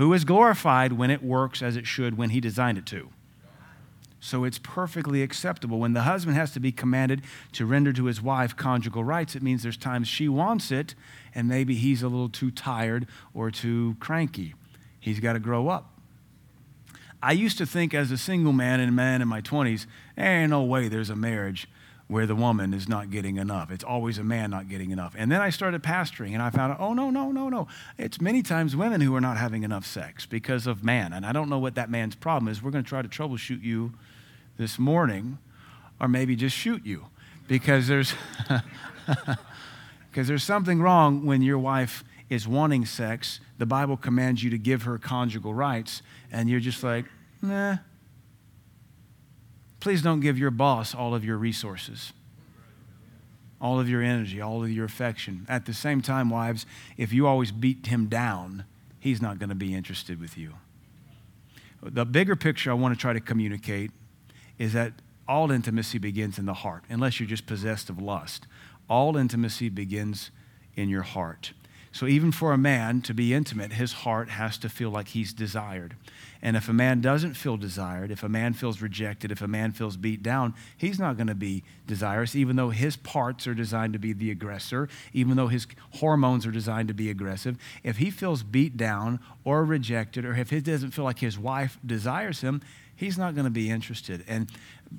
who 0.00 0.14
is 0.14 0.24
glorified 0.24 0.94
when 0.94 1.10
it 1.10 1.22
works 1.22 1.60
as 1.60 1.76
it 1.76 1.86
should 1.86 2.16
when 2.16 2.30
he 2.30 2.40
designed 2.40 2.78
it 2.78 2.86
to. 2.86 3.10
So 4.20 4.44
it's 4.44 4.58
perfectly 4.58 5.22
acceptable. 5.22 5.78
When 5.78 5.94
the 5.94 6.02
husband 6.02 6.36
has 6.36 6.52
to 6.52 6.60
be 6.60 6.72
commanded 6.72 7.22
to 7.52 7.64
render 7.64 7.92
to 7.94 8.04
his 8.04 8.20
wife 8.20 8.54
conjugal 8.54 9.02
rights, 9.02 9.34
it 9.34 9.42
means 9.42 9.62
there's 9.62 9.78
times 9.78 10.08
she 10.08 10.28
wants 10.28 10.70
it 10.70 10.94
and 11.34 11.48
maybe 11.48 11.74
he's 11.74 12.02
a 12.02 12.08
little 12.08 12.28
too 12.28 12.50
tired 12.50 13.06
or 13.32 13.50
too 13.50 13.96
cranky. 13.98 14.54
He's 15.00 15.20
got 15.20 15.32
to 15.32 15.38
grow 15.38 15.68
up. 15.68 15.98
I 17.22 17.32
used 17.32 17.58
to 17.58 17.66
think 17.66 17.94
as 17.94 18.10
a 18.10 18.18
single 18.18 18.52
man 18.52 18.80
and 18.80 18.90
a 18.90 18.92
man 18.92 19.22
in 19.22 19.28
my 19.28 19.40
20s, 19.40 19.86
ain't 20.16 20.44
eh, 20.44 20.46
no 20.46 20.62
way 20.62 20.88
there's 20.88 21.10
a 21.10 21.16
marriage 21.16 21.68
where 22.10 22.26
the 22.26 22.34
woman 22.34 22.74
is 22.74 22.88
not 22.88 23.10
getting 23.10 23.36
enough. 23.36 23.70
It's 23.70 23.84
always 23.84 24.18
a 24.18 24.24
man 24.24 24.50
not 24.50 24.68
getting 24.68 24.90
enough. 24.90 25.14
And 25.16 25.30
then 25.30 25.40
I 25.40 25.50
started 25.50 25.82
pastoring 25.82 26.32
and 26.32 26.42
I 26.42 26.50
found 26.50 26.76
oh, 26.80 26.92
no, 26.92 27.08
no, 27.08 27.30
no, 27.30 27.48
no. 27.48 27.68
It's 27.98 28.20
many 28.20 28.42
times 28.42 28.74
women 28.74 29.00
who 29.00 29.14
are 29.14 29.20
not 29.20 29.36
having 29.36 29.62
enough 29.62 29.86
sex 29.86 30.26
because 30.26 30.66
of 30.66 30.82
man. 30.82 31.12
And 31.12 31.24
I 31.24 31.32
don't 31.32 31.48
know 31.48 31.58
what 31.58 31.76
that 31.76 31.88
man's 31.88 32.16
problem 32.16 32.50
is. 32.50 32.62
We're 32.62 32.72
going 32.72 32.82
to 32.82 32.88
try 32.88 33.00
to 33.00 33.08
troubleshoot 33.08 33.62
you 33.62 33.92
this 34.60 34.78
morning 34.78 35.38
or 36.00 36.06
maybe 36.06 36.36
just 36.36 36.54
shoot 36.54 36.84
you 36.84 37.06
because 37.48 37.88
there's 37.88 38.12
because 40.10 40.28
there's 40.28 40.44
something 40.44 40.80
wrong 40.80 41.24
when 41.24 41.42
your 41.42 41.58
wife 41.58 42.04
is 42.28 42.46
wanting 42.46 42.84
sex 42.84 43.40
the 43.58 43.66
bible 43.66 43.96
commands 43.96 44.44
you 44.44 44.50
to 44.50 44.58
give 44.58 44.82
her 44.82 44.98
conjugal 44.98 45.54
rights 45.54 46.02
and 46.30 46.48
you're 46.48 46.60
just 46.60 46.84
like 46.84 47.06
nah 47.42 47.76
Please 49.80 50.02
don't 50.02 50.20
give 50.20 50.38
your 50.38 50.50
boss 50.50 50.94
all 50.94 51.14
of 51.14 51.24
your 51.24 51.36
resources. 51.36 52.12
all 53.62 53.78
of 53.78 53.90
your 53.90 54.00
energy, 54.00 54.40
all 54.40 54.62
of 54.62 54.70
your 54.70 54.86
affection. 54.86 55.44
At 55.46 55.66
the 55.66 55.74
same 55.74 56.00
time, 56.00 56.30
wives, 56.30 56.64
if 56.96 57.12
you 57.12 57.26
always 57.26 57.52
beat 57.52 57.86
him 57.88 58.06
down, 58.06 58.64
he's 58.98 59.20
not 59.20 59.38
going 59.38 59.50
to 59.50 59.54
be 59.54 59.74
interested 59.74 60.18
with 60.18 60.38
you. 60.38 60.54
The 61.82 62.06
bigger 62.06 62.36
picture 62.36 62.70
I 62.70 62.74
want 62.74 62.94
to 62.94 62.98
try 62.98 63.12
to 63.12 63.20
communicate 63.20 63.90
is 64.60 64.74
that 64.74 64.92
all 65.26 65.50
intimacy 65.50 65.98
begins 65.98 66.38
in 66.38 66.44
the 66.44 66.52
heart, 66.54 66.84
unless 66.90 67.18
you're 67.18 67.28
just 67.28 67.46
possessed 67.46 67.88
of 67.88 68.00
lust. 68.00 68.46
All 68.90 69.16
intimacy 69.16 69.70
begins 69.70 70.30
in 70.76 70.90
your 70.90 71.02
heart. 71.02 71.52
So, 71.92 72.06
even 72.06 72.30
for 72.30 72.52
a 72.52 72.58
man 72.58 73.00
to 73.02 73.14
be 73.14 73.34
intimate, 73.34 73.72
his 73.72 73.92
heart 73.92 74.28
has 74.28 74.58
to 74.58 74.68
feel 74.68 74.90
like 74.90 75.08
he's 75.08 75.32
desired. 75.32 75.96
And 76.42 76.56
if 76.56 76.68
a 76.68 76.72
man 76.72 77.00
doesn't 77.00 77.34
feel 77.34 77.56
desired, 77.56 78.10
if 78.10 78.22
a 78.22 78.28
man 78.28 78.52
feels 78.52 78.80
rejected, 78.80 79.32
if 79.32 79.42
a 79.42 79.48
man 79.48 79.72
feels 79.72 79.96
beat 79.96 80.22
down, 80.22 80.54
he's 80.76 81.00
not 81.00 81.16
going 81.16 81.26
to 81.26 81.34
be 81.34 81.64
desirous, 81.86 82.36
even 82.36 82.56
though 82.56 82.70
his 82.70 82.96
parts 82.96 83.46
are 83.46 83.54
designed 83.54 83.94
to 83.94 83.98
be 83.98 84.12
the 84.12 84.30
aggressor, 84.30 84.88
even 85.12 85.36
though 85.36 85.48
his 85.48 85.66
hormones 85.94 86.46
are 86.46 86.52
designed 86.52 86.88
to 86.88 86.94
be 86.94 87.10
aggressive. 87.10 87.56
If 87.82 87.96
he 87.96 88.10
feels 88.10 88.42
beat 88.42 88.76
down 88.76 89.20
or 89.42 89.64
rejected, 89.64 90.24
or 90.24 90.34
if 90.34 90.50
he 90.50 90.60
doesn't 90.60 90.92
feel 90.92 91.04
like 91.04 91.18
his 91.18 91.38
wife 91.38 91.78
desires 91.84 92.42
him, 92.42 92.62
he's 93.00 93.16
not 93.16 93.34
going 93.34 93.46
to 93.46 93.50
be 93.50 93.70
interested. 93.70 94.22
And 94.28 94.50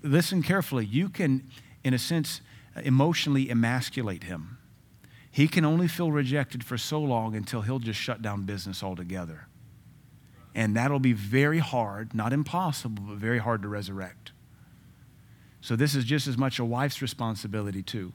listen 0.02 0.42
carefully, 0.42 0.86
you 0.86 1.08
can, 1.08 1.48
in 1.84 1.94
a 1.94 2.00
sense, 2.00 2.42
emotionally 2.84 3.50
emasculate 3.50 4.24
him. 4.24 4.58
He 5.30 5.48
can 5.48 5.64
only 5.64 5.88
feel 5.88 6.12
rejected 6.12 6.64
for 6.64 6.78
so 6.78 7.00
long 7.00 7.36
until 7.36 7.62
he'll 7.62 7.80
just 7.80 8.00
shut 8.00 8.22
down 8.22 8.44
business 8.44 8.84
altogether. 8.84 9.48
And 10.56 10.76
that'll 10.76 11.00
be 11.00 11.14
very 11.14 11.60
hard, 11.60 12.14
not 12.16 12.34
impossible, 12.34 13.04
but 13.08 13.18
very 13.18 13.38
hard 13.38 13.62
to 13.62 13.68
resurrect. 13.68 14.32
So 15.62 15.76
this 15.76 15.94
is 15.94 16.04
just 16.04 16.28
as 16.28 16.38
much 16.38 16.58
a 16.58 16.66
wife's 16.66 17.02
responsibility, 17.02 17.84
too. 17.84 18.14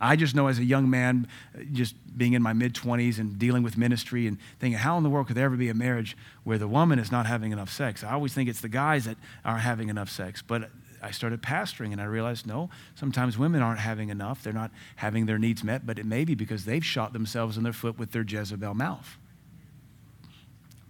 I 0.00 0.16
just 0.16 0.34
know 0.34 0.46
as 0.46 0.58
a 0.58 0.64
young 0.64 0.88
man, 0.88 1.28
just 1.72 1.94
being 2.16 2.32
in 2.32 2.42
my 2.42 2.52
mid 2.52 2.74
20s 2.74 3.18
and 3.18 3.38
dealing 3.38 3.62
with 3.62 3.76
ministry 3.76 4.26
and 4.26 4.38
thinking, 4.58 4.78
how 4.78 4.96
in 4.96 5.02
the 5.02 5.10
world 5.10 5.26
could 5.26 5.36
there 5.36 5.44
ever 5.44 5.56
be 5.56 5.68
a 5.68 5.74
marriage 5.74 6.16
where 6.44 6.58
the 6.58 6.68
woman 6.68 6.98
is 6.98 7.12
not 7.12 7.26
having 7.26 7.52
enough 7.52 7.70
sex? 7.70 8.02
I 8.02 8.12
always 8.12 8.32
think 8.32 8.48
it's 8.48 8.60
the 8.60 8.68
guys 8.68 9.04
that 9.04 9.18
aren't 9.44 9.60
having 9.60 9.88
enough 9.88 10.08
sex. 10.08 10.42
But 10.42 10.70
I 11.02 11.10
started 11.10 11.42
pastoring 11.42 11.92
and 11.92 12.00
I 12.00 12.04
realized 12.04 12.46
no, 12.46 12.70
sometimes 12.94 13.36
women 13.36 13.62
aren't 13.62 13.80
having 13.80 14.08
enough. 14.08 14.42
They're 14.42 14.52
not 14.52 14.70
having 14.96 15.26
their 15.26 15.38
needs 15.38 15.62
met, 15.62 15.86
but 15.86 15.98
it 15.98 16.06
may 16.06 16.24
be 16.24 16.34
because 16.34 16.64
they've 16.64 16.84
shot 16.84 17.12
themselves 17.12 17.56
in 17.56 17.62
their 17.62 17.72
foot 17.72 17.98
with 17.98 18.12
their 18.12 18.24
Jezebel 18.24 18.74
mouth 18.74 19.18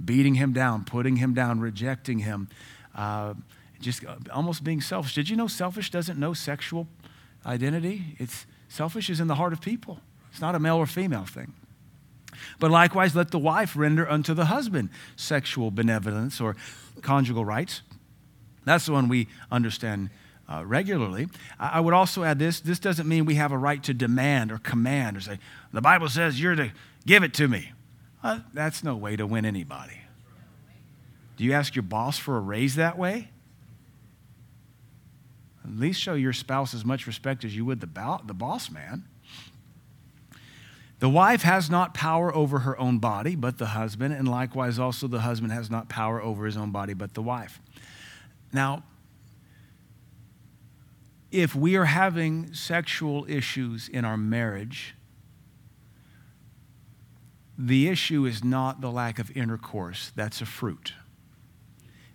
beating 0.05 0.35
him 0.35 0.53
down, 0.53 0.85
putting 0.85 1.17
him 1.17 1.35
down, 1.35 1.61
rejecting 1.61 2.21
him, 2.21 2.49
uh, 2.95 3.35
just 3.81 4.05
almost 4.33 4.65
being 4.65 4.81
selfish. 4.81 5.15
Did 5.15 5.29
you 5.29 5.37
know 5.37 5.47
selfish 5.47 5.91
doesn't 5.91 6.19
know 6.19 6.33
sexual 6.33 6.87
identity? 7.47 8.17
It's 8.19 8.47
selfish 8.71 9.11
is 9.11 9.21
in 9.21 9.27
the 9.27 9.35
heart 9.35 9.53
of 9.53 9.61
people. 9.61 10.01
It's 10.31 10.41
not 10.41 10.55
a 10.55 10.59
male 10.59 10.77
or 10.77 10.87
female 10.87 11.27
thing. 11.27 11.53
But 12.59 12.71
likewise, 12.71 13.15
let 13.15 13.33
the 13.33 13.39
wife 13.39 13.77
render 13.77 14.09
unto 14.09 14.33
the 14.33 14.47
husband 14.47 14.89
sexual 15.17 15.71
benevolence 15.71 16.41
or 16.41 16.57
conjugal 17.03 17.45
rights. 17.45 17.83
That's 18.65 18.87
the 18.87 18.93
one 18.93 19.09
we 19.09 19.29
understand 19.51 20.11
uh, 20.49 20.65
regularly. 20.65 21.29
I, 21.59 21.69
I 21.69 21.81
would 21.81 21.95
also 21.95 22.25
add 22.25 22.39
this 22.39 22.61
this 22.61 22.79
doesn't 22.79 23.09
mean 23.09 23.25
we 23.25 23.35
have 23.35 23.53
a 23.53 23.59
right 23.59 23.83
to 23.83 23.93
demand 23.93 24.53
or 24.53 24.59
command 24.59 25.17
or 25.17 25.21
say, 25.21 25.39
the 25.73 25.81
Bible 25.81 26.09
says 26.09 26.41
you're 26.41 26.55
to 26.55 26.73
give 27.07 27.23
it 27.23 27.35
to 27.35 27.49
me. 27.49 27.73
Uh, 28.23 28.41
that's 28.55 28.85
no 28.85 28.97
way 28.97 29.17
to 29.17 29.27
win 29.27 29.45
anybody. 29.45 30.01
Do 31.37 31.45
you 31.45 31.53
ask 31.53 31.75
your 31.75 31.83
boss 31.83 32.19
for 32.19 32.37
a 32.37 32.41
raise 32.41 32.77
that 32.77 32.99
way? 32.99 33.31
At 35.65 35.79
least 35.79 36.01
show 36.01 36.15
your 36.15 36.33
spouse 36.33 36.75
as 36.75 36.85
much 36.85 37.07
respect 37.07 37.45
as 37.45 37.55
you 37.55 37.65
would 37.65 37.81
the, 37.81 37.87
bo- 37.87 38.21
the 38.25 38.35
boss 38.35 38.71
man. 38.71 39.05
The 41.01 41.09
wife 41.09 41.43
has 41.43 41.71
not 41.71 41.95
power 41.95 42.35
over 42.35 42.61
her 42.61 42.79
own 42.79 42.99
body, 42.99 43.35
but 43.35 43.57
the 43.57 43.67
husband, 43.67 44.13
and 44.13 44.29
likewise 44.29 44.79
also 44.79 45.07
the 45.07 45.21
husband 45.21 45.53
has 45.53 45.71
not 45.71 45.89
power 45.89 46.21
over 46.21 46.45
his 46.45 46.57
own 46.57 46.71
body, 46.71 46.93
but 46.93 47.15
the 47.15 47.23
wife. 47.23 47.59
Now, 48.53 48.85
if 51.31 51.55
we 51.55 51.77
are 51.77 51.87
having 51.87 52.53
sexual 52.53 53.25
issues 53.29 53.89
in 53.89 54.05
our 54.05 54.17
marriage, 54.17 54.95
the 57.57 57.89
issue 57.89 58.27
is 58.27 58.43
not 58.43 58.81
the 58.81 58.91
lack 58.91 59.19
of 59.19 59.35
intercourse, 59.37 60.13
that's 60.17 60.41
a 60.41 60.47
fruit. 60.47 60.95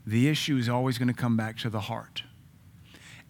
The 0.06 0.28
issue 0.28 0.58
is 0.58 0.70
always 0.70 0.98
going 1.00 1.08
to 1.08 1.14
come 1.14 1.38
back 1.38 1.58
to 1.60 1.70
the 1.70 1.82
heart. 1.82 2.24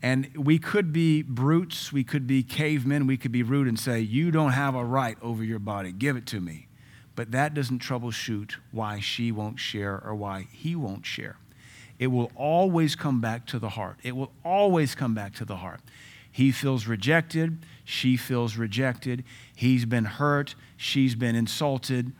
And 0.05 0.29
we 0.37 0.59
could 0.59 0.93
be 0.93 1.23
brutes, 1.23 1.91
we 1.91 2.03
could 2.03 2.27
be 2.27 2.43
cavemen, 2.43 3.07
we 3.07 3.17
could 3.17 3.31
be 3.31 3.41
rude 3.41 3.67
and 3.67 3.79
say, 3.79 4.01
You 4.01 4.29
don't 4.29 4.51
have 4.51 4.75
a 4.75 4.85
right 4.85 5.17
over 5.19 5.43
your 5.43 5.57
body, 5.57 5.91
give 5.91 6.15
it 6.15 6.27
to 6.27 6.39
me. 6.39 6.67
But 7.15 7.31
that 7.31 7.55
doesn't 7.55 7.81
troubleshoot 7.81 8.57
why 8.71 8.99
she 8.99 9.31
won't 9.31 9.59
share 9.59 9.99
or 10.05 10.13
why 10.13 10.47
he 10.51 10.75
won't 10.75 11.07
share. 11.07 11.37
It 11.97 12.07
will 12.07 12.31
always 12.35 12.95
come 12.95 13.19
back 13.19 13.47
to 13.47 13.57
the 13.57 13.69
heart. 13.69 13.97
It 14.03 14.15
will 14.15 14.31
always 14.43 14.93
come 14.93 15.15
back 15.15 15.33
to 15.37 15.45
the 15.45 15.55
heart. 15.55 15.81
He 16.31 16.51
feels 16.51 16.85
rejected. 16.85 17.65
She 17.83 18.15
feels 18.15 18.57
rejected. 18.57 19.23
He's 19.55 19.85
been 19.85 20.05
hurt. 20.05 20.53
She's 20.77 21.15
been 21.15 21.35
insulted. 21.35 22.11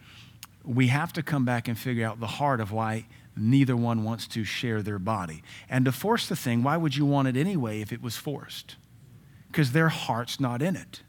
We 0.63 0.87
have 0.87 1.13
to 1.13 1.21
come 1.21 1.45
back 1.45 1.67
and 1.67 1.77
figure 1.77 2.07
out 2.07 2.19
the 2.19 2.25
heart 2.25 2.61
of 2.61 2.71
why 2.71 3.05
neither 3.35 3.75
one 3.75 4.03
wants 4.03 4.27
to 4.27 4.43
share 4.43 4.81
their 4.81 4.99
body. 4.99 5.43
And 5.69 5.85
to 5.85 5.91
force 5.91 6.27
the 6.27 6.35
thing, 6.35 6.63
why 6.63 6.77
would 6.77 6.95
you 6.95 7.05
want 7.05 7.27
it 7.27 7.37
anyway 7.37 7.81
if 7.81 7.91
it 7.91 8.01
was 8.01 8.15
forced? 8.15 8.75
Because 9.47 9.71
their 9.71 9.89
heart's 9.89 10.39
not 10.39 10.61
in 10.61 10.75
it. 10.75 11.01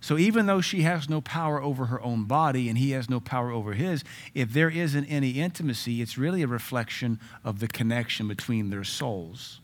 So 0.00 0.18
even 0.18 0.44
though 0.44 0.60
she 0.60 0.82
has 0.82 1.08
no 1.08 1.22
power 1.22 1.62
over 1.62 1.86
her 1.86 2.02
own 2.02 2.24
body 2.24 2.68
and 2.68 2.76
he 2.76 2.90
has 2.90 3.08
no 3.08 3.20
power 3.20 3.50
over 3.50 3.72
his, 3.72 4.04
if 4.34 4.52
there 4.52 4.68
isn't 4.68 5.06
any 5.06 5.30
intimacy, 5.30 6.02
it's 6.02 6.18
really 6.18 6.42
a 6.42 6.46
reflection 6.46 7.18
of 7.42 7.58
the 7.58 7.68
connection 7.68 8.28
between 8.28 8.68
their 8.68 8.84
souls. 8.84 9.60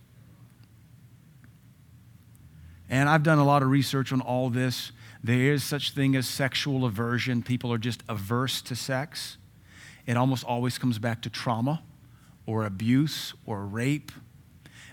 And 2.88 3.06
I've 3.06 3.22
done 3.22 3.38
a 3.38 3.44
lot 3.44 3.62
of 3.62 3.68
research 3.68 4.12
on 4.12 4.22
all 4.22 4.48
this. 4.48 4.92
There 5.22 5.52
is 5.52 5.62
such 5.62 5.92
thing 5.92 6.16
as 6.16 6.26
sexual 6.26 6.86
aversion. 6.86 7.42
People 7.42 7.70
are 7.70 7.78
just 7.78 8.02
averse 8.08 8.62
to 8.62 8.74
sex. 8.74 9.36
It 10.06 10.16
almost 10.16 10.44
always 10.44 10.78
comes 10.78 10.98
back 10.98 11.22
to 11.22 11.30
trauma 11.30 11.82
or 12.46 12.64
abuse 12.64 13.34
or 13.46 13.64
rape. 13.64 14.12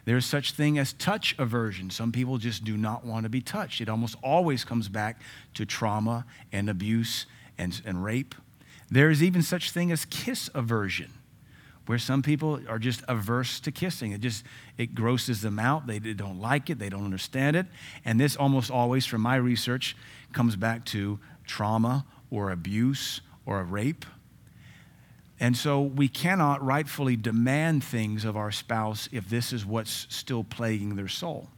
There's 0.06 0.26
such 0.26 0.54
thing 0.54 0.78
as 0.78 0.94
touch 0.94 1.36
aversion. 1.38 1.90
Some 1.90 2.12
people 2.12 2.38
just 2.38 2.64
do 2.64 2.78
not 2.78 3.06
want 3.06 3.24
to 3.24 3.30
be 3.30 3.42
touched. 3.42 3.82
It 3.82 3.90
almost 3.90 4.16
always 4.24 4.64
comes 4.64 4.88
back 4.88 5.22
to 5.56 5.66
trauma 5.66 6.26
and 6.52 6.70
abuse 6.70 7.26
and, 7.58 7.82
and 7.86 8.04
rape. 8.04 8.36
There 8.90 9.10
is 9.10 9.22
even 9.22 9.42
such 9.42 9.72
thing 9.72 9.92
as 9.92 10.06
kiss 10.06 10.50
aversion 10.54 11.12
where 11.88 11.98
some 11.98 12.22
people 12.22 12.60
are 12.68 12.80
just 12.80 13.02
averse 13.08 13.60
to 13.62 13.72
kissing. 13.72 14.12
It 14.12 14.22
just 14.22 14.44
it 14.78 14.94
grosses 14.94 15.42
them 15.42 15.58
out. 15.58 15.88
They 15.88 16.00
don't 16.00 16.40
like 16.40 16.70
it. 16.70 16.80
They 16.80 16.90
don't 16.90 17.06
understand 17.06 17.56
it. 17.56 17.66
And 18.06 18.20
this 18.20 18.36
almost 18.36 18.70
always, 18.70 19.06
from 19.06 19.22
my 19.22 19.38
research, 19.38 19.96
comes 20.34 20.56
back 20.56 20.86
to 20.86 21.20
trauma 21.46 22.06
or 22.30 22.52
abuse 22.52 23.22
or 23.46 23.62
a 23.62 23.64
rape. 23.64 24.06
And 25.40 25.56
so 25.56 25.82
we 25.82 26.08
cannot 26.08 26.64
rightfully 26.64 27.16
demand 27.16 27.84
things 27.84 28.26
of 28.26 28.36
our 28.36 28.52
spouse 28.52 29.08
if 29.12 29.30
this 29.30 29.54
is 29.54 29.66
what's 29.66 30.08
still 30.10 30.44
plaguing 30.44 30.96
their 30.96 31.08
soul. 31.08 31.50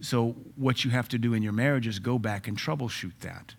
So 0.00 0.36
what 0.56 0.84
you 0.84 0.90
have 0.90 1.08
to 1.08 1.18
do 1.18 1.34
in 1.34 1.42
your 1.42 1.52
marriage 1.52 1.86
is 1.86 1.98
go 1.98 2.18
back 2.18 2.46
and 2.46 2.56
troubleshoot 2.56 3.18
that. 3.20 3.54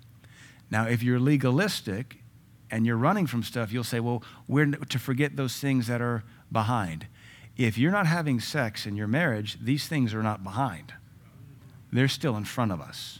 Now, 0.71 0.87
if 0.87 1.03
you're 1.03 1.19
legalistic 1.19 2.17
and 2.71 2.85
you're 2.85 2.97
running 2.97 3.27
from 3.27 3.43
stuff, 3.43 3.73
you'll 3.73 3.83
say, 3.83 3.99
well, 3.99 4.23
we're 4.47 4.67
to 4.67 4.99
forget 4.99 5.35
those 5.35 5.57
things 5.57 5.87
that 5.87 6.01
are 6.01 6.23
behind. 6.51 7.07
If 7.57 7.77
you're 7.77 7.91
not 7.91 8.07
having 8.07 8.39
sex 8.39 8.85
in 8.85 8.95
your 8.95 9.07
marriage, 9.07 9.57
these 9.61 9.87
things 9.87 10.13
are 10.13 10.23
not 10.23 10.43
behind, 10.43 10.93
they're 11.91 12.07
still 12.07 12.37
in 12.37 12.45
front 12.45 12.71
of 12.71 12.79
us. 12.79 13.19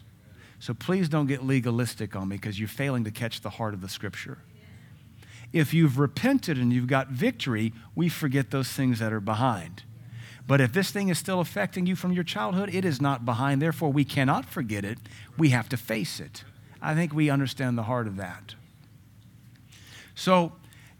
So 0.59 0.73
please 0.73 1.09
don't 1.09 1.27
get 1.27 1.43
legalistic 1.43 2.15
on 2.15 2.29
me 2.29 2.37
because 2.37 2.57
you're 2.57 2.69
failing 2.69 3.03
to 3.03 3.11
catch 3.11 3.41
the 3.41 3.49
heart 3.49 3.73
of 3.73 3.81
the 3.81 3.89
scripture. 3.89 4.37
If 5.53 5.73
you've 5.73 5.99
repented 5.99 6.57
and 6.57 6.71
you've 6.71 6.87
got 6.87 7.09
victory, 7.09 7.73
we 7.95 8.09
forget 8.09 8.51
those 8.51 8.69
things 8.69 8.99
that 8.99 9.11
are 9.11 9.19
behind. 9.19 9.83
But 10.47 10.61
if 10.61 10.73
this 10.73 10.91
thing 10.91 11.09
is 11.09 11.17
still 11.17 11.39
affecting 11.39 11.85
you 11.85 11.95
from 11.95 12.11
your 12.11 12.23
childhood, 12.23 12.73
it 12.73 12.83
is 12.83 13.01
not 13.01 13.25
behind. 13.25 13.61
Therefore, 13.61 13.91
we 13.91 14.03
cannot 14.03 14.45
forget 14.45 14.83
it. 14.83 14.97
We 15.37 15.49
have 15.49 15.69
to 15.69 15.77
face 15.77 16.19
it. 16.19 16.43
I 16.81 16.95
think 16.95 17.13
we 17.13 17.29
understand 17.29 17.77
the 17.77 17.83
heart 17.83 18.07
of 18.07 18.17
that. 18.17 18.55
So, 20.15 20.53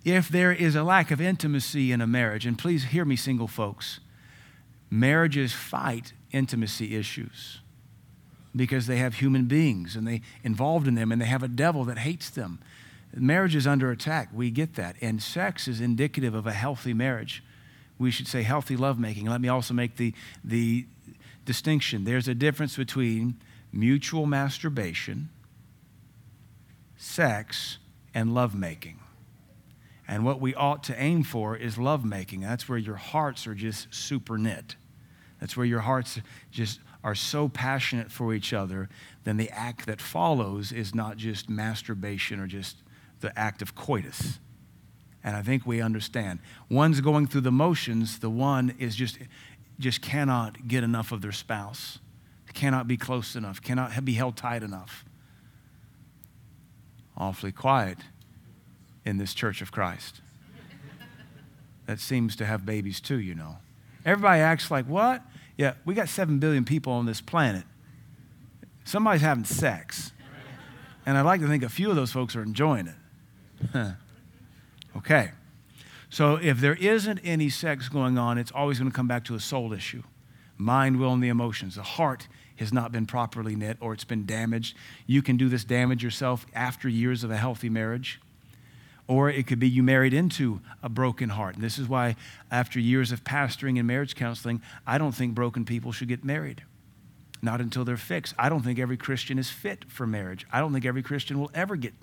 if 0.04 0.30
there 0.30 0.52
is 0.52 0.76
a 0.76 0.84
lack 0.84 1.12
of 1.12 1.22
intimacy 1.22 1.92
in 1.92 2.02
a 2.02 2.08
marriage, 2.08 2.46
and 2.46 2.58
please 2.58 2.86
hear 2.86 3.06
me, 3.06 3.16
single 3.16 3.48
folks, 3.48 4.00
marriages 4.90 5.54
fight 5.54 6.14
intimacy 6.32 6.96
issues 6.96 7.60
because 8.56 8.88
they 8.88 8.98
have 8.98 9.16
human 9.16 9.46
beings 9.46 9.96
and 9.96 10.08
they 10.08 10.22
involved 10.44 10.88
in 10.88 10.96
them 10.96 11.12
and 11.12 11.22
they 11.22 11.26
have 11.26 11.44
a 11.44 11.48
devil 11.48 11.86
that 11.86 12.00
hates 12.00 12.30
them. 12.30 12.60
Marriage 13.14 13.56
is 13.56 13.68
under 13.68 13.92
attack. 13.92 14.30
We 14.34 14.52
get 14.52 14.76
that. 14.76 14.96
And 15.02 15.22
sex 15.22 15.68
is 15.68 15.82
indicative 15.82 16.34
of 16.34 16.48
a 16.48 16.54
healthy 16.54 16.94
marriage. 16.94 17.44
We 17.98 18.12
should 18.12 18.28
say 18.28 18.44
healthy 18.44 18.78
lovemaking. 18.78 19.26
Let 19.26 19.42
me 19.42 19.50
also 19.50 19.74
make 19.74 19.98
the, 19.98 20.14
the 20.44 20.86
distinction. 21.46 22.04
There's 22.04 22.28
a 22.28 22.34
difference 22.34 22.78
between 22.78 23.36
mutual 23.72 24.26
masturbation, 24.26 25.30
sex, 26.98 27.78
and 28.14 28.34
lovemaking. 28.34 29.00
And 30.08 30.26
what 30.26 30.42
we 30.42 30.56
ought 30.56 30.84
to 30.86 31.02
aim 31.02 31.24
for 31.24 31.56
is 31.56 31.78
lovemaking. 31.78 32.42
That's 32.42 32.68
where 32.68 32.78
your 32.78 32.96
hearts 32.96 33.48
are 33.48 33.56
just 33.56 33.94
super 33.94 34.38
knit. 34.38 34.76
That's 35.40 35.56
where 35.56 35.66
your 35.66 35.80
hearts 35.82 36.20
just 36.52 36.80
are 37.04 37.16
so 37.16 37.50
passionate 37.50 38.12
for 38.12 38.34
each 38.34 38.54
other, 38.54 38.90
then 39.24 39.38
the 39.38 39.50
act 39.50 39.86
that 39.88 40.02
follows 40.02 40.72
is 40.72 40.94
not 40.94 41.18
just 41.18 41.50
masturbation 41.50 42.40
or 42.40 42.48
just 42.48 42.78
the 43.22 43.38
act 43.38 43.62
of 43.62 43.76
coitus. 43.76 44.40
And 45.24 45.36
I 45.36 45.42
think 45.42 45.66
we 45.66 45.82
understand. 45.82 46.40
One's 46.70 47.00
going 47.00 47.28
through 47.28 47.42
the 47.42 47.52
motions, 47.52 48.20
the 48.20 48.30
one 48.30 48.76
is 48.80 48.96
just 48.96 49.20
just 49.80 50.02
cannot 50.02 50.68
get 50.68 50.84
enough 50.84 51.12
of 51.12 51.22
their 51.22 51.32
spouse, 51.32 52.00
cannot 52.54 52.88
be 52.88 52.98
close 52.98 53.36
enough, 53.36 53.62
cannot 53.62 54.06
be 54.06 54.14
held 54.14 54.38
tight 54.38 54.64
enough. 54.64 55.04
Awfully 57.18 57.52
quiet 57.52 57.98
in 59.06 59.18
this 59.18 59.34
church 59.34 59.62
of 59.62 59.72
Christ. 59.72 60.22
That 61.88 62.00
seems 62.00 62.36
to 62.38 62.46
have 62.46 62.66
babies 62.66 63.02
too, 63.02 63.20
you 63.20 63.36
know. 63.36 63.58
Everybody 64.06 64.42
acts 64.42 64.72
like, 64.72 64.86
what? 64.86 65.24
Yeah, 65.58 65.74
we 65.84 65.94
got 65.94 66.10
7 66.10 66.40
billion 66.40 66.64
people 66.64 66.94
on 66.94 67.06
this 67.06 67.22
planet. 67.22 67.64
Somebody's 68.86 69.22
having 69.22 69.46
sex. 69.46 70.12
And 71.06 71.18
I'd 71.18 71.22
like 71.22 71.42
to 71.42 71.48
think 71.48 71.64
a 71.64 71.70
few 71.70 71.90
of 71.90 71.96
those 71.96 72.12
folks 72.12 72.36
are 72.36 72.44
enjoying 72.44 72.88
it. 72.88 72.96
Okay. 74.98 75.32
So 76.10 76.36
if 76.36 76.60
there 76.60 76.76
isn't 76.76 77.20
any 77.24 77.50
sex 77.50 77.88
going 77.88 78.18
on, 78.18 78.38
it's 78.38 78.52
always 78.52 78.80
going 78.80 78.92
to 78.92 78.96
come 78.96 79.08
back 79.08 79.24
to 79.26 79.36
a 79.36 79.40
soul 79.40 79.74
issue 79.74 80.04
mind, 80.58 81.00
will, 81.00 81.14
and 81.14 81.24
the 81.24 81.30
emotions. 81.30 81.76
The 81.76 81.82
heart 81.82 82.28
has 82.58 82.72
not 82.72 82.92
been 82.92 83.08
properly 83.08 83.56
knit 83.56 83.78
or 83.82 83.94
it's 83.94 84.04
been 84.04 84.26
damaged. 84.26 84.78
You 85.08 85.22
can 85.24 85.36
do 85.36 85.50
this 85.50 85.64
damage 85.64 86.04
yourself 86.04 86.46
after 86.54 86.88
years 86.88 87.24
of 87.24 87.32
a 87.32 87.38
healthy 87.38 87.70
marriage. 87.70 88.22
Or 89.08 89.30
it 89.30 89.48
could 89.48 89.60
be 89.60 89.68
you 89.68 89.82
married 89.82 90.14
into 90.14 90.62
a 90.84 90.88
broken 90.88 91.30
heart. 91.30 91.56
And 91.56 91.64
this 91.64 91.80
is 91.80 91.90
why, 91.90 92.16
after 92.52 92.80
years 92.80 93.12
of 93.12 93.24
pastoring 93.24 93.78
and 93.78 93.88
marriage 93.88 94.16
counseling, 94.16 94.62
I 94.86 94.98
don't 94.98 95.14
think 95.14 95.34
broken 95.34 95.66
people 95.66 95.92
should 95.92 96.08
get 96.08 96.24
married. 96.24 96.64
Not 97.42 97.60
until 97.60 97.84
they're 97.84 97.98
fixed. 97.98 98.36
I 98.38 98.48
don't 98.48 98.62
think 98.62 98.78
every 98.78 98.98
Christian 98.98 99.40
is 99.40 99.50
fit 99.50 99.86
for 99.90 100.06
marriage. 100.06 100.46
I 100.52 100.60
don't 100.60 100.72
think 100.72 100.86
every 100.86 101.02
Christian 101.02 101.40
will 101.40 101.52
ever 101.54 101.76
get, 101.76 101.94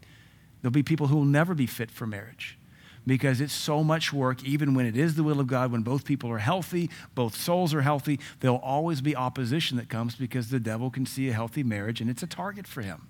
there'll 0.61 0.73
be 0.73 0.83
people 0.83 1.09
who 1.09 1.17
will 1.17 1.25
never 1.25 1.55
be 1.55 1.67
fit 1.67 1.91
for 1.91 2.07
marriage 2.07 2.59
because 3.07 3.41
it's 3.41 3.55
so 3.55 3.83
much 3.83 4.13
work, 4.13 4.45
even 4.45 4.75
when 4.75 4.85
it 4.85 4.97
is 4.97 5.15
the 5.15 5.25
will 5.25 5.41
of 5.41 5.47
God, 5.47 5.73
when 5.73 5.83
both 5.83 6.05
people 6.05 6.31
are 6.31 6.39
healthy, 6.39 6.91
both 7.15 7.35
souls 7.35 7.73
are 7.73 7.81
healthy, 7.81 8.21
there'll 8.41 8.59
always 8.59 9.01
be 9.01 9.17
opposition 9.17 9.79
that 9.79 9.89
comes 9.89 10.15
because 10.15 10.51
the 10.51 10.61
devil 10.61 10.91
can 10.91 11.07
see 11.07 11.29
a 11.29 11.33
healthy 11.33 11.63
marriage 11.63 12.01
and 12.01 12.11
it's 12.11 12.23
a 12.23 12.27
target 12.27 12.67
for 12.67 12.83
him. 12.83 13.09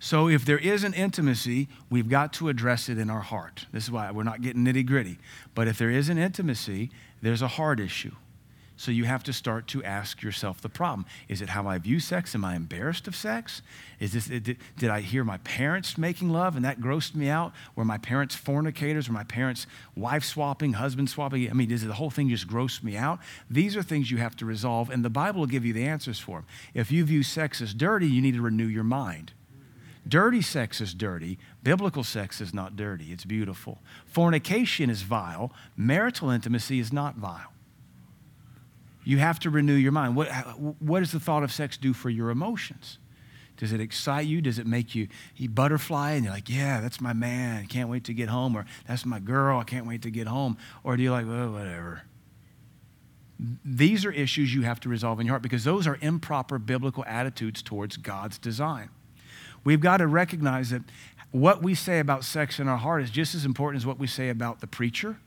So 0.00 0.28
if 0.28 0.46
there 0.46 0.58
is 0.58 0.82
an 0.82 0.94
intimacy, 0.94 1.68
we've 1.90 2.08
got 2.08 2.32
to 2.34 2.48
address 2.48 2.88
it 2.88 2.98
in 2.98 3.10
our 3.10 3.20
heart. 3.20 3.66
This 3.70 3.84
is 3.84 3.90
why 3.90 4.10
we're 4.10 4.22
not 4.22 4.40
getting 4.40 4.64
nitty 4.64 4.86
gritty. 4.86 5.18
But 5.54 5.68
if 5.68 5.78
there 5.78 5.90
is 5.90 6.08
an 6.08 6.16
intimacy, 6.16 6.90
there's 7.20 7.42
a 7.42 7.48
heart 7.48 7.78
issue. 7.78 8.12
So 8.80 8.90
you 8.90 9.04
have 9.04 9.22
to 9.24 9.34
start 9.34 9.66
to 9.68 9.84
ask 9.84 10.22
yourself 10.22 10.62
the 10.62 10.70
problem. 10.70 11.04
Is 11.28 11.42
it 11.42 11.50
how 11.50 11.66
I 11.66 11.76
view 11.76 12.00
sex? 12.00 12.34
Am 12.34 12.46
I 12.46 12.56
embarrassed 12.56 13.06
of 13.06 13.14
sex? 13.14 13.60
Is 13.98 14.14
this, 14.14 14.24
did, 14.24 14.56
did 14.78 14.88
I 14.88 15.02
hear 15.02 15.22
my 15.22 15.36
parents 15.36 15.98
making 15.98 16.30
love 16.30 16.56
and 16.56 16.64
that 16.64 16.80
grossed 16.80 17.14
me 17.14 17.28
out? 17.28 17.52
Were 17.76 17.84
my 17.84 17.98
parents 17.98 18.34
fornicators? 18.34 19.06
Were 19.06 19.12
my 19.12 19.24
parents 19.24 19.66
wife 19.94 20.24
swapping, 20.24 20.72
husband 20.72 21.10
swapping? 21.10 21.50
I 21.50 21.52
mean, 21.52 21.68
does 21.68 21.84
the 21.84 21.92
whole 21.92 22.08
thing 22.08 22.30
just 22.30 22.48
gross 22.48 22.82
me 22.82 22.96
out? 22.96 23.18
These 23.50 23.76
are 23.76 23.82
things 23.82 24.10
you 24.10 24.16
have 24.16 24.34
to 24.36 24.46
resolve, 24.46 24.88
and 24.88 25.04
the 25.04 25.10
Bible 25.10 25.40
will 25.40 25.46
give 25.46 25.66
you 25.66 25.74
the 25.74 25.84
answers 25.84 26.18
for 26.18 26.38
them. 26.38 26.46
If 26.72 26.90
you 26.90 27.04
view 27.04 27.22
sex 27.22 27.60
as 27.60 27.74
dirty, 27.74 28.06
you 28.06 28.22
need 28.22 28.36
to 28.36 28.40
renew 28.40 28.64
your 28.64 28.82
mind. 28.82 29.34
Dirty 30.08 30.40
sex 30.40 30.80
is 30.80 30.94
dirty. 30.94 31.38
Biblical 31.62 32.02
sex 32.02 32.40
is 32.40 32.54
not 32.54 32.76
dirty. 32.76 33.12
It's 33.12 33.26
beautiful. 33.26 33.82
Fornication 34.06 34.88
is 34.88 35.02
vile. 35.02 35.52
Marital 35.76 36.30
intimacy 36.30 36.80
is 36.80 36.94
not 36.94 37.16
vile. 37.16 37.52
You 39.10 39.18
have 39.18 39.40
to 39.40 39.50
renew 39.50 39.74
your 39.74 39.90
mind. 39.90 40.14
What, 40.14 40.28
what 40.80 41.00
does 41.00 41.10
the 41.10 41.18
thought 41.18 41.42
of 41.42 41.50
sex 41.50 41.76
do 41.76 41.92
for 41.92 42.08
your 42.10 42.30
emotions? 42.30 42.98
Does 43.56 43.72
it 43.72 43.80
excite 43.80 44.28
you? 44.28 44.40
Does 44.40 44.60
it 44.60 44.68
make 44.68 44.94
you, 44.94 45.08
butterfly 45.48 46.12
and 46.12 46.22
you're 46.22 46.32
like, 46.32 46.48
yeah, 46.48 46.80
that's 46.80 47.00
my 47.00 47.12
man. 47.12 47.66
Can't 47.66 47.88
wait 47.88 48.04
to 48.04 48.14
get 48.14 48.28
home. 48.28 48.54
Or 48.54 48.66
that's 48.86 49.04
my 49.04 49.18
girl. 49.18 49.58
I 49.58 49.64
can't 49.64 49.84
wait 49.84 50.02
to 50.02 50.12
get 50.12 50.28
home. 50.28 50.56
Or 50.84 50.96
do 50.96 51.02
you 51.02 51.10
like, 51.10 51.26
whatever? 51.26 52.02
These 53.64 54.04
are 54.04 54.12
issues 54.12 54.54
you 54.54 54.62
have 54.62 54.78
to 54.78 54.88
resolve 54.88 55.18
in 55.18 55.26
your 55.26 55.32
heart 55.32 55.42
because 55.42 55.64
those 55.64 55.88
are 55.88 55.98
improper 56.00 56.60
biblical 56.60 57.04
attitudes 57.04 57.62
towards 57.62 57.96
God's 57.96 58.38
design. 58.38 58.90
We've 59.64 59.80
got 59.80 59.96
to 59.96 60.06
recognize 60.06 60.70
that 60.70 60.82
what 61.32 61.64
we 61.64 61.74
say 61.74 61.98
about 61.98 62.22
sex 62.22 62.60
in 62.60 62.68
our 62.68 62.78
heart 62.78 63.02
is 63.02 63.10
just 63.10 63.34
as 63.34 63.44
important 63.44 63.82
as 63.82 63.86
what 63.86 63.98
we 63.98 64.06
say 64.06 64.28
about 64.28 64.60
the 64.60 64.68
preacher 64.68 65.18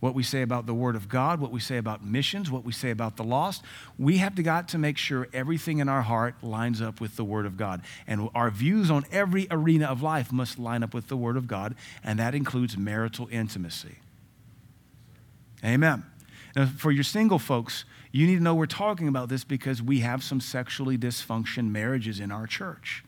what 0.00 0.14
we 0.14 0.22
say 0.22 0.42
about 0.42 0.66
the 0.66 0.74
Word 0.74 0.94
of 0.94 1.08
God, 1.08 1.40
what 1.40 1.50
we 1.50 1.60
say 1.60 1.76
about 1.76 2.04
missions, 2.04 2.50
what 2.50 2.64
we 2.64 2.72
say 2.72 2.90
about 2.90 3.16
the 3.16 3.24
lost. 3.24 3.62
We 3.98 4.18
have 4.18 4.34
to 4.36 4.42
got 4.42 4.68
to 4.68 4.78
make 4.78 4.96
sure 4.96 5.28
everything 5.32 5.78
in 5.78 5.88
our 5.88 6.02
heart 6.02 6.36
lines 6.42 6.80
up 6.80 7.00
with 7.00 7.16
the 7.16 7.24
Word 7.24 7.46
of 7.46 7.56
God. 7.56 7.82
And 8.06 8.30
our 8.34 8.50
views 8.50 8.90
on 8.90 9.04
every 9.10 9.48
arena 9.50 9.86
of 9.86 10.02
life 10.02 10.30
must 10.30 10.58
line 10.58 10.82
up 10.82 10.94
with 10.94 11.08
the 11.08 11.16
Word 11.16 11.36
of 11.36 11.48
God, 11.48 11.74
and 12.04 12.18
that 12.18 12.34
includes 12.34 12.76
marital 12.76 13.28
intimacy. 13.30 13.96
Amen. 15.64 16.04
Now, 16.54 16.66
for 16.66 16.92
your 16.92 17.04
single 17.04 17.40
folks, 17.40 17.84
you 18.12 18.26
need 18.26 18.36
to 18.36 18.42
know 18.42 18.54
we're 18.54 18.66
talking 18.66 19.08
about 19.08 19.28
this 19.28 19.44
because 19.44 19.82
we 19.82 20.00
have 20.00 20.22
some 20.22 20.40
sexually 20.40 20.96
dysfunction 20.96 21.70
marriages 21.70 22.20
in 22.20 22.30
our 22.30 22.46
church. 22.46 23.04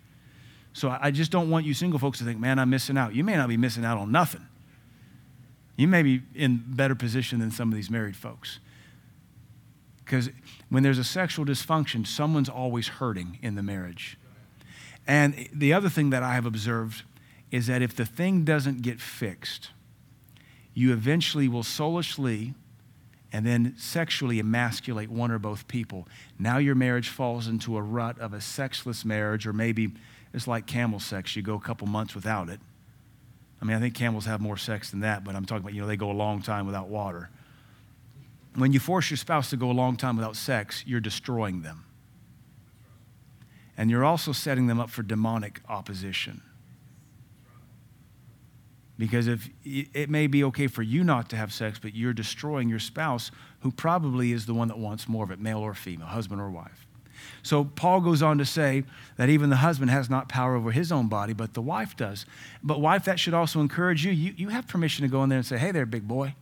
So 0.72 0.96
I 1.00 1.10
just 1.10 1.30
don't 1.30 1.50
want 1.50 1.66
you 1.66 1.74
single 1.74 1.98
folks 1.98 2.18
to 2.18 2.24
think, 2.24 2.38
man, 2.38 2.58
I'm 2.58 2.70
missing 2.70 2.98
out. 2.98 3.14
You 3.14 3.24
may 3.24 3.36
not 3.36 3.48
be 3.48 3.56
missing 3.56 3.84
out 3.84 3.98
on 3.98 4.12
nothing. 4.12 4.46
You 5.80 5.88
may 5.88 6.02
be 6.02 6.20
in 6.34 6.62
better 6.66 6.94
position 6.94 7.38
than 7.38 7.50
some 7.50 7.70
of 7.70 7.74
these 7.74 7.88
married 7.88 8.14
folks. 8.14 8.58
Because 10.04 10.28
when 10.68 10.82
there's 10.82 10.98
a 10.98 11.04
sexual 11.04 11.46
dysfunction, 11.46 12.06
someone's 12.06 12.50
always 12.50 12.88
hurting 12.88 13.38
in 13.40 13.54
the 13.54 13.62
marriage. 13.62 14.18
And 15.06 15.48
the 15.54 15.72
other 15.72 15.88
thing 15.88 16.10
that 16.10 16.22
I 16.22 16.34
have 16.34 16.44
observed 16.44 17.04
is 17.50 17.66
that 17.68 17.80
if 17.80 17.96
the 17.96 18.04
thing 18.04 18.44
doesn't 18.44 18.82
get 18.82 19.00
fixed, 19.00 19.70
you 20.74 20.92
eventually 20.92 21.48
will 21.48 21.62
soulishly 21.62 22.52
and 23.32 23.46
then 23.46 23.74
sexually 23.78 24.38
emasculate 24.38 25.08
one 25.08 25.30
or 25.30 25.38
both 25.38 25.66
people. 25.66 26.06
Now 26.38 26.58
your 26.58 26.74
marriage 26.74 27.08
falls 27.08 27.46
into 27.46 27.78
a 27.78 27.82
rut 27.82 28.18
of 28.18 28.34
a 28.34 28.42
sexless 28.42 29.02
marriage, 29.06 29.46
or 29.46 29.54
maybe 29.54 29.92
it's 30.34 30.46
like 30.46 30.66
camel 30.66 31.00
sex. 31.00 31.36
You 31.36 31.40
go 31.40 31.54
a 31.54 31.60
couple 31.60 31.86
months 31.86 32.14
without 32.14 32.50
it. 32.50 32.60
I 33.60 33.64
mean, 33.64 33.76
I 33.76 33.80
think 33.80 33.94
camels 33.94 34.24
have 34.24 34.40
more 34.40 34.56
sex 34.56 34.90
than 34.90 35.00
that, 35.00 35.22
but 35.22 35.34
I'm 35.34 35.44
talking 35.44 35.62
about, 35.62 35.74
you 35.74 35.82
know, 35.82 35.86
they 35.86 35.96
go 35.96 36.10
a 36.10 36.12
long 36.12 36.40
time 36.40 36.66
without 36.66 36.88
water. 36.88 37.28
When 38.54 38.72
you 38.72 38.80
force 38.80 39.10
your 39.10 39.18
spouse 39.18 39.50
to 39.50 39.56
go 39.56 39.70
a 39.70 39.72
long 39.72 39.96
time 39.96 40.16
without 40.16 40.36
sex, 40.36 40.82
you're 40.86 41.00
destroying 41.00 41.62
them. 41.62 41.84
And 43.76 43.90
you're 43.90 44.04
also 44.04 44.32
setting 44.32 44.66
them 44.66 44.80
up 44.80 44.90
for 44.90 45.02
demonic 45.02 45.60
opposition. 45.68 46.42
Because 48.98 49.28
if 49.28 49.48
it 49.64 50.10
may 50.10 50.26
be 50.26 50.44
okay 50.44 50.66
for 50.66 50.82
you 50.82 51.02
not 51.02 51.30
to 51.30 51.36
have 51.36 51.52
sex, 51.52 51.78
but 51.78 51.94
you're 51.94 52.12
destroying 52.12 52.68
your 52.68 52.78
spouse, 52.78 53.30
who 53.60 53.70
probably 53.70 54.32
is 54.32 54.44
the 54.44 54.52
one 54.52 54.68
that 54.68 54.78
wants 54.78 55.08
more 55.08 55.24
of 55.24 55.30
it, 55.30 55.40
male 55.40 55.60
or 55.60 55.72
female, 55.72 56.08
husband 56.08 56.40
or 56.40 56.50
wife. 56.50 56.86
So 57.42 57.64
Paul 57.64 58.00
goes 58.00 58.22
on 58.22 58.38
to 58.38 58.44
say 58.44 58.84
that 59.16 59.28
even 59.28 59.50
the 59.50 59.56
husband 59.56 59.90
has 59.90 60.10
not 60.10 60.28
power 60.28 60.54
over 60.54 60.72
his 60.72 60.92
own 60.92 61.08
body, 61.08 61.32
but 61.32 61.54
the 61.54 61.62
wife 61.62 61.96
does. 61.96 62.26
But, 62.62 62.80
wife, 62.80 63.04
that 63.04 63.18
should 63.18 63.34
also 63.34 63.60
encourage 63.60 64.04
you. 64.04 64.12
You, 64.12 64.34
you 64.36 64.48
have 64.48 64.66
permission 64.66 65.04
to 65.04 65.10
go 65.10 65.22
in 65.22 65.28
there 65.28 65.38
and 65.38 65.46
say, 65.46 65.58
hey 65.58 65.72
there, 65.72 65.86
big 65.86 66.06
boy. 66.06 66.34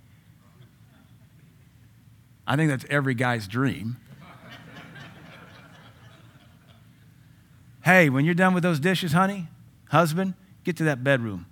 I 2.46 2.56
think 2.56 2.70
that's 2.70 2.87
every 2.90 3.14
guy's 3.14 3.46
dream. 3.46 3.98
hey, 7.84 8.08
when 8.08 8.24
you're 8.24 8.34
done 8.34 8.54
with 8.54 8.62
those 8.62 8.80
dishes, 8.80 9.12
honey, 9.12 9.48
husband, 9.90 10.34
get 10.64 10.76
to 10.78 10.84
that 10.84 11.04
bedroom. 11.04 11.46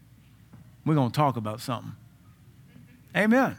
We're 0.84 0.94
going 0.94 1.10
to 1.10 1.16
talk 1.16 1.36
about 1.36 1.60
something. 1.60 1.92
Amen. 3.14 3.56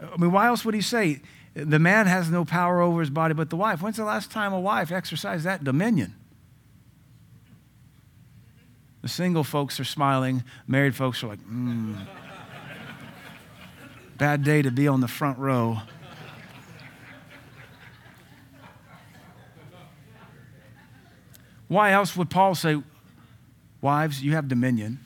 I 0.00 0.16
mean, 0.16 0.32
why 0.32 0.46
else 0.46 0.64
would 0.64 0.74
he 0.74 0.80
say? 0.80 1.20
The 1.54 1.78
man 1.78 2.06
has 2.06 2.30
no 2.30 2.44
power 2.44 2.80
over 2.80 3.00
his 3.00 3.10
body 3.10 3.34
but 3.34 3.50
the 3.50 3.56
wife. 3.56 3.82
When's 3.82 3.96
the 3.96 4.04
last 4.04 4.30
time 4.30 4.52
a 4.52 4.60
wife 4.60 4.90
exercised 4.90 5.44
that 5.44 5.62
dominion? 5.64 6.14
The 9.02 9.08
single 9.08 9.44
folks 9.44 9.78
are 9.80 9.84
smiling, 9.84 10.44
married 10.66 10.94
folks 10.94 11.22
are 11.22 11.26
like, 11.28 11.40
hmm. 11.40 11.94
Bad 14.16 14.44
day 14.44 14.62
to 14.62 14.70
be 14.70 14.86
on 14.86 15.00
the 15.00 15.08
front 15.08 15.38
row. 15.38 15.78
Why 21.66 21.92
else 21.92 22.16
would 22.16 22.30
Paul 22.30 22.54
say, 22.54 22.82
Wives, 23.80 24.22
you 24.22 24.32
have 24.32 24.46
dominion, 24.46 25.00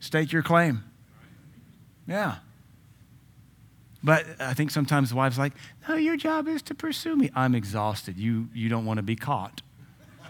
Stake 0.00 0.32
your 0.32 0.42
claim? 0.42 0.84
Yeah. 2.06 2.36
But 4.04 4.26
I 4.38 4.52
think 4.52 4.70
sometimes 4.70 5.14
wives 5.14 5.38
like, 5.38 5.54
no, 5.88 5.94
your 5.94 6.18
job 6.18 6.46
is 6.46 6.60
to 6.64 6.74
pursue 6.74 7.16
me. 7.16 7.30
I'm 7.34 7.54
exhausted. 7.54 8.18
You, 8.18 8.50
you 8.52 8.68
don't 8.68 8.84
want 8.84 8.98
to 8.98 9.02
be 9.02 9.16
caught. 9.16 9.62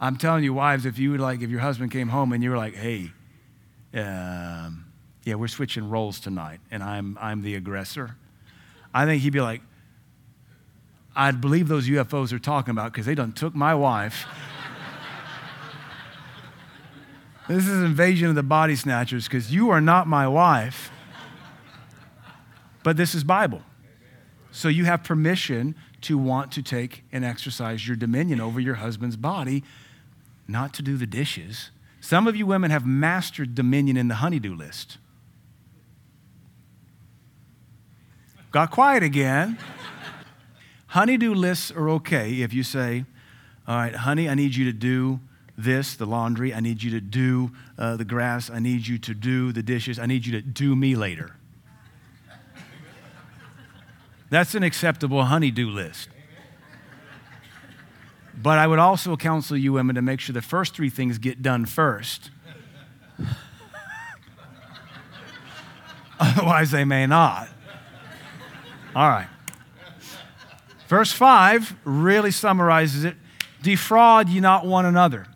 I'm 0.00 0.16
telling 0.16 0.42
you, 0.42 0.52
wives, 0.52 0.86
if 0.86 0.98
you 0.98 1.12
would 1.12 1.20
like, 1.20 1.40
if 1.40 1.50
your 1.50 1.60
husband 1.60 1.92
came 1.92 2.08
home 2.08 2.32
and 2.32 2.42
you 2.42 2.50
were 2.50 2.56
like, 2.56 2.74
hey, 2.74 3.12
um, 3.94 4.86
yeah, 5.22 5.36
we're 5.36 5.46
switching 5.46 5.88
roles 5.88 6.18
tonight, 6.18 6.58
and 6.68 6.82
I'm, 6.82 7.16
I'm 7.20 7.42
the 7.42 7.54
aggressor, 7.54 8.16
I 8.92 9.06
think 9.06 9.22
he'd 9.22 9.32
be 9.32 9.40
like, 9.40 9.62
I 11.14 11.30
believe 11.30 11.68
those 11.68 11.88
UFOs 11.88 12.32
are 12.32 12.40
talking 12.40 12.72
about 12.72 12.92
because 12.92 13.06
they 13.06 13.14
done 13.14 13.30
took 13.30 13.54
my 13.54 13.72
wife 13.72 14.26
this 17.48 17.66
is 17.66 17.82
invasion 17.82 18.28
of 18.28 18.34
the 18.34 18.42
body 18.42 18.74
snatchers 18.76 19.24
because 19.24 19.52
you 19.52 19.70
are 19.70 19.80
not 19.80 20.06
my 20.06 20.26
wife. 20.26 20.90
But 22.82 22.96
this 22.96 23.14
is 23.14 23.24
Bible. 23.24 23.62
So 24.50 24.68
you 24.68 24.84
have 24.84 25.02
permission 25.02 25.74
to 26.02 26.16
want 26.16 26.52
to 26.52 26.62
take 26.62 27.02
and 27.10 27.24
exercise 27.24 27.88
your 27.88 27.96
dominion 27.96 28.40
over 28.40 28.60
your 28.60 28.76
husband's 28.76 29.16
body, 29.16 29.64
not 30.46 30.72
to 30.74 30.82
do 30.82 30.96
the 30.96 31.06
dishes. 31.06 31.70
Some 32.00 32.26
of 32.26 32.36
you 32.36 32.46
women 32.46 32.70
have 32.70 32.86
mastered 32.86 33.54
dominion 33.54 33.96
in 33.96 34.08
the 34.08 34.16
honeydew 34.16 34.54
list. 34.54 34.98
Got 38.50 38.70
quiet 38.70 39.02
again. 39.02 39.58
honeydew 40.88 41.34
lists 41.34 41.72
are 41.72 41.88
okay 41.90 42.42
if 42.42 42.54
you 42.54 42.62
say, 42.62 43.04
All 43.66 43.76
right, 43.76 43.94
honey, 43.94 44.28
I 44.28 44.34
need 44.34 44.54
you 44.54 44.64
to 44.66 44.72
do 44.72 45.20
this, 45.56 45.94
the 45.94 46.06
laundry. 46.06 46.52
I 46.52 46.60
need 46.60 46.82
you 46.82 46.90
to 46.92 47.00
do 47.00 47.52
uh, 47.78 47.96
the 47.96 48.04
grass. 48.04 48.50
I 48.50 48.58
need 48.58 48.86
you 48.86 48.98
to 48.98 49.14
do 49.14 49.52
the 49.52 49.62
dishes. 49.62 49.98
I 49.98 50.06
need 50.06 50.26
you 50.26 50.32
to 50.32 50.42
do 50.42 50.74
me 50.74 50.94
later. 50.96 51.36
That's 54.30 54.54
an 54.54 54.62
acceptable 54.62 55.24
honeydew 55.24 55.68
list. 55.68 56.08
But 58.36 58.58
I 58.58 58.66
would 58.66 58.80
also 58.80 59.16
counsel 59.16 59.56
you 59.56 59.72
women 59.72 59.94
to 59.94 60.02
make 60.02 60.18
sure 60.18 60.32
the 60.32 60.42
first 60.42 60.74
three 60.74 60.90
things 60.90 61.18
get 61.18 61.40
done 61.40 61.66
first. 61.66 62.30
Otherwise, 66.18 66.72
they 66.72 66.84
may 66.84 67.06
not. 67.06 67.48
All 68.94 69.08
right. 69.08 69.28
Verse 70.88 71.12
5 71.12 71.76
really 71.84 72.30
summarizes 72.30 73.04
it 73.04 73.16
defraud 73.62 74.28
ye 74.28 74.40
not 74.40 74.66
one 74.66 74.84
another. 74.84 75.26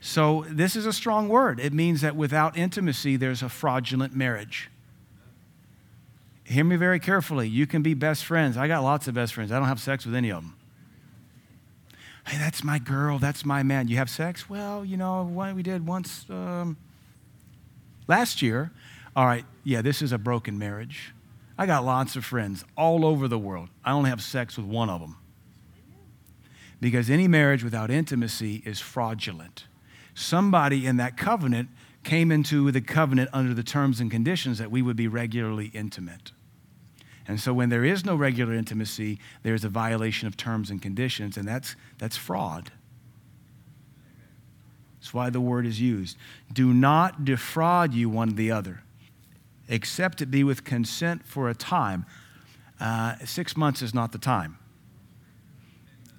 So, 0.00 0.44
this 0.48 0.76
is 0.76 0.86
a 0.86 0.92
strong 0.92 1.28
word. 1.28 1.58
It 1.58 1.72
means 1.72 2.02
that 2.02 2.14
without 2.14 2.56
intimacy, 2.56 3.16
there's 3.16 3.42
a 3.42 3.48
fraudulent 3.48 4.14
marriage. 4.14 4.70
Hear 6.44 6.64
me 6.64 6.76
very 6.76 7.00
carefully. 7.00 7.48
You 7.48 7.66
can 7.66 7.82
be 7.82 7.94
best 7.94 8.24
friends. 8.24 8.56
I 8.56 8.68
got 8.68 8.82
lots 8.82 9.08
of 9.08 9.14
best 9.14 9.34
friends. 9.34 9.52
I 9.52 9.58
don't 9.58 9.68
have 9.68 9.80
sex 9.80 10.06
with 10.06 10.14
any 10.14 10.30
of 10.30 10.42
them. 10.42 10.56
Hey, 12.26 12.38
that's 12.38 12.62
my 12.62 12.78
girl. 12.78 13.18
That's 13.18 13.44
my 13.44 13.62
man. 13.62 13.88
You 13.88 13.96
have 13.96 14.08
sex? 14.08 14.48
Well, 14.48 14.84
you 14.84 14.96
know, 14.96 15.24
what 15.24 15.54
we 15.54 15.62
did 15.62 15.86
once 15.86 16.24
um, 16.30 16.76
last 18.06 18.40
year. 18.40 18.70
All 19.16 19.26
right, 19.26 19.44
yeah, 19.64 19.82
this 19.82 20.00
is 20.00 20.12
a 20.12 20.18
broken 20.18 20.58
marriage. 20.58 21.12
I 21.58 21.66
got 21.66 21.84
lots 21.84 22.16
of 22.16 22.24
friends 22.24 22.64
all 22.76 23.04
over 23.04 23.28
the 23.28 23.38
world. 23.38 23.68
I 23.84 23.92
only 23.92 24.10
have 24.10 24.22
sex 24.22 24.56
with 24.56 24.66
one 24.66 24.88
of 24.88 25.00
them. 25.00 25.16
Because 26.80 27.10
any 27.10 27.26
marriage 27.26 27.64
without 27.64 27.90
intimacy 27.90 28.62
is 28.64 28.78
fraudulent. 28.78 29.64
Somebody 30.18 30.84
in 30.84 30.96
that 30.96 31.16
covenant 31.16 31.68
came 32.02 32.32
into 32.32 32.72
the 32.72 32.80
covenant 32.80 33.30
under 33.32 33.54
the 33.54 33.62
terms 33.62 34.00
and 34.00 34.10
conditions 34.10 34.58
that 34.58 34.68
we 34.68 34.82
would 34.82 34.96
be 34.96 35.06
regularly 35.06 35.70
intimate. 35.72 36.32
And 37.28 37.38
so 37.38 37.54
when 37.54 37.68
there 37.68 37.84
is 37.84 38.04
no 38.04 38.16
regular 38.16 38.52
intimacy, 38.54 39.20
there's 39.44 39.62
a 39.62 39.68
violation 39.68 40.26
of 40.26 40.36
terms 40.36 40.70
and 40.70 40.82
conditions, 40.82 41.36
and 41.36 41.46
that's, 41.46 41.76
that's 41.98 42.16
fraud. 42.16 42.72
That's 44.98 45.14
why 45.14 45.30
the 45.30 45.40
word 45.40 45.64
is 45.64 45.80
used. 45.80 46.16
Do 46.52 46.74
not 46.74 47.24
defraud 47.24 47.94
you 47.94 48.08
one 48.08 48.34
the 48.34 48.50
other 48.50 48.82
except 49.68 50.20
it 50.20 50.32
be 50.32 50.42
with 50.42 50.64
consent 50.64 51.24
for 51.24 51.48
a 51.48 51.54
time. 51.54 52.06
Uh, 52.80 53.14
six 53.24 53.56
months 53.56 53.82
is 53.82 53.94
not 53.94 54.10
the 54.10 54.18
time. 54.18 54.58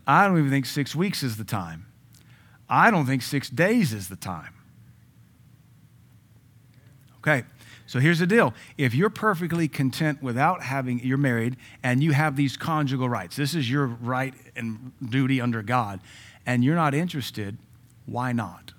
I 0.08 0.26
don't 0.26 0.38
even 0.38 0.52
think 0.52 0.68
six 0.68 0.96
weeks 0.96 1.22
is 1.22 1.36
the 1.36 1.44
time. 1.44 1.89
I 2.70 2.92
don't 2.92 3.06
think 3.06 3.22
six 3.22 3.50
days 3.50 3.94
is 3.94 4.10
the 4.10 4.16
time. 4.16 4.54
Okay, 7.20 7.44
so 7.86 8.00
here's 8.00 8.20
the 8.20 8.28
deal. 8.28 8.54
If 8.78 8.94
you're 8.94 9.10
perfectly 9.10 9.68
content 9.68 10.22
without 10.22 10.62
having, 10.62 11.00
you're 11.00 11.18
married 11.18 11.58
and 11.84 12.02
you 12.04 12.12
have 12.12 12.36
these 12.36 12.56
conjugal 12.56 13.10
rights, 13.10 13.36
this 13.36 13.56
is 13.56 13.70
your 13.70 13.88
right 13.88 14.34
and 14.56 14.92
duty 15.10 15.42
under 15.42 15.62
God, 15.62 16.00
and 16.46 16.64
you're 16.64 16.76
not 16.76 16.94
interested, 16.94 17.58
why 18.06 18.32
not? 18.32 18.74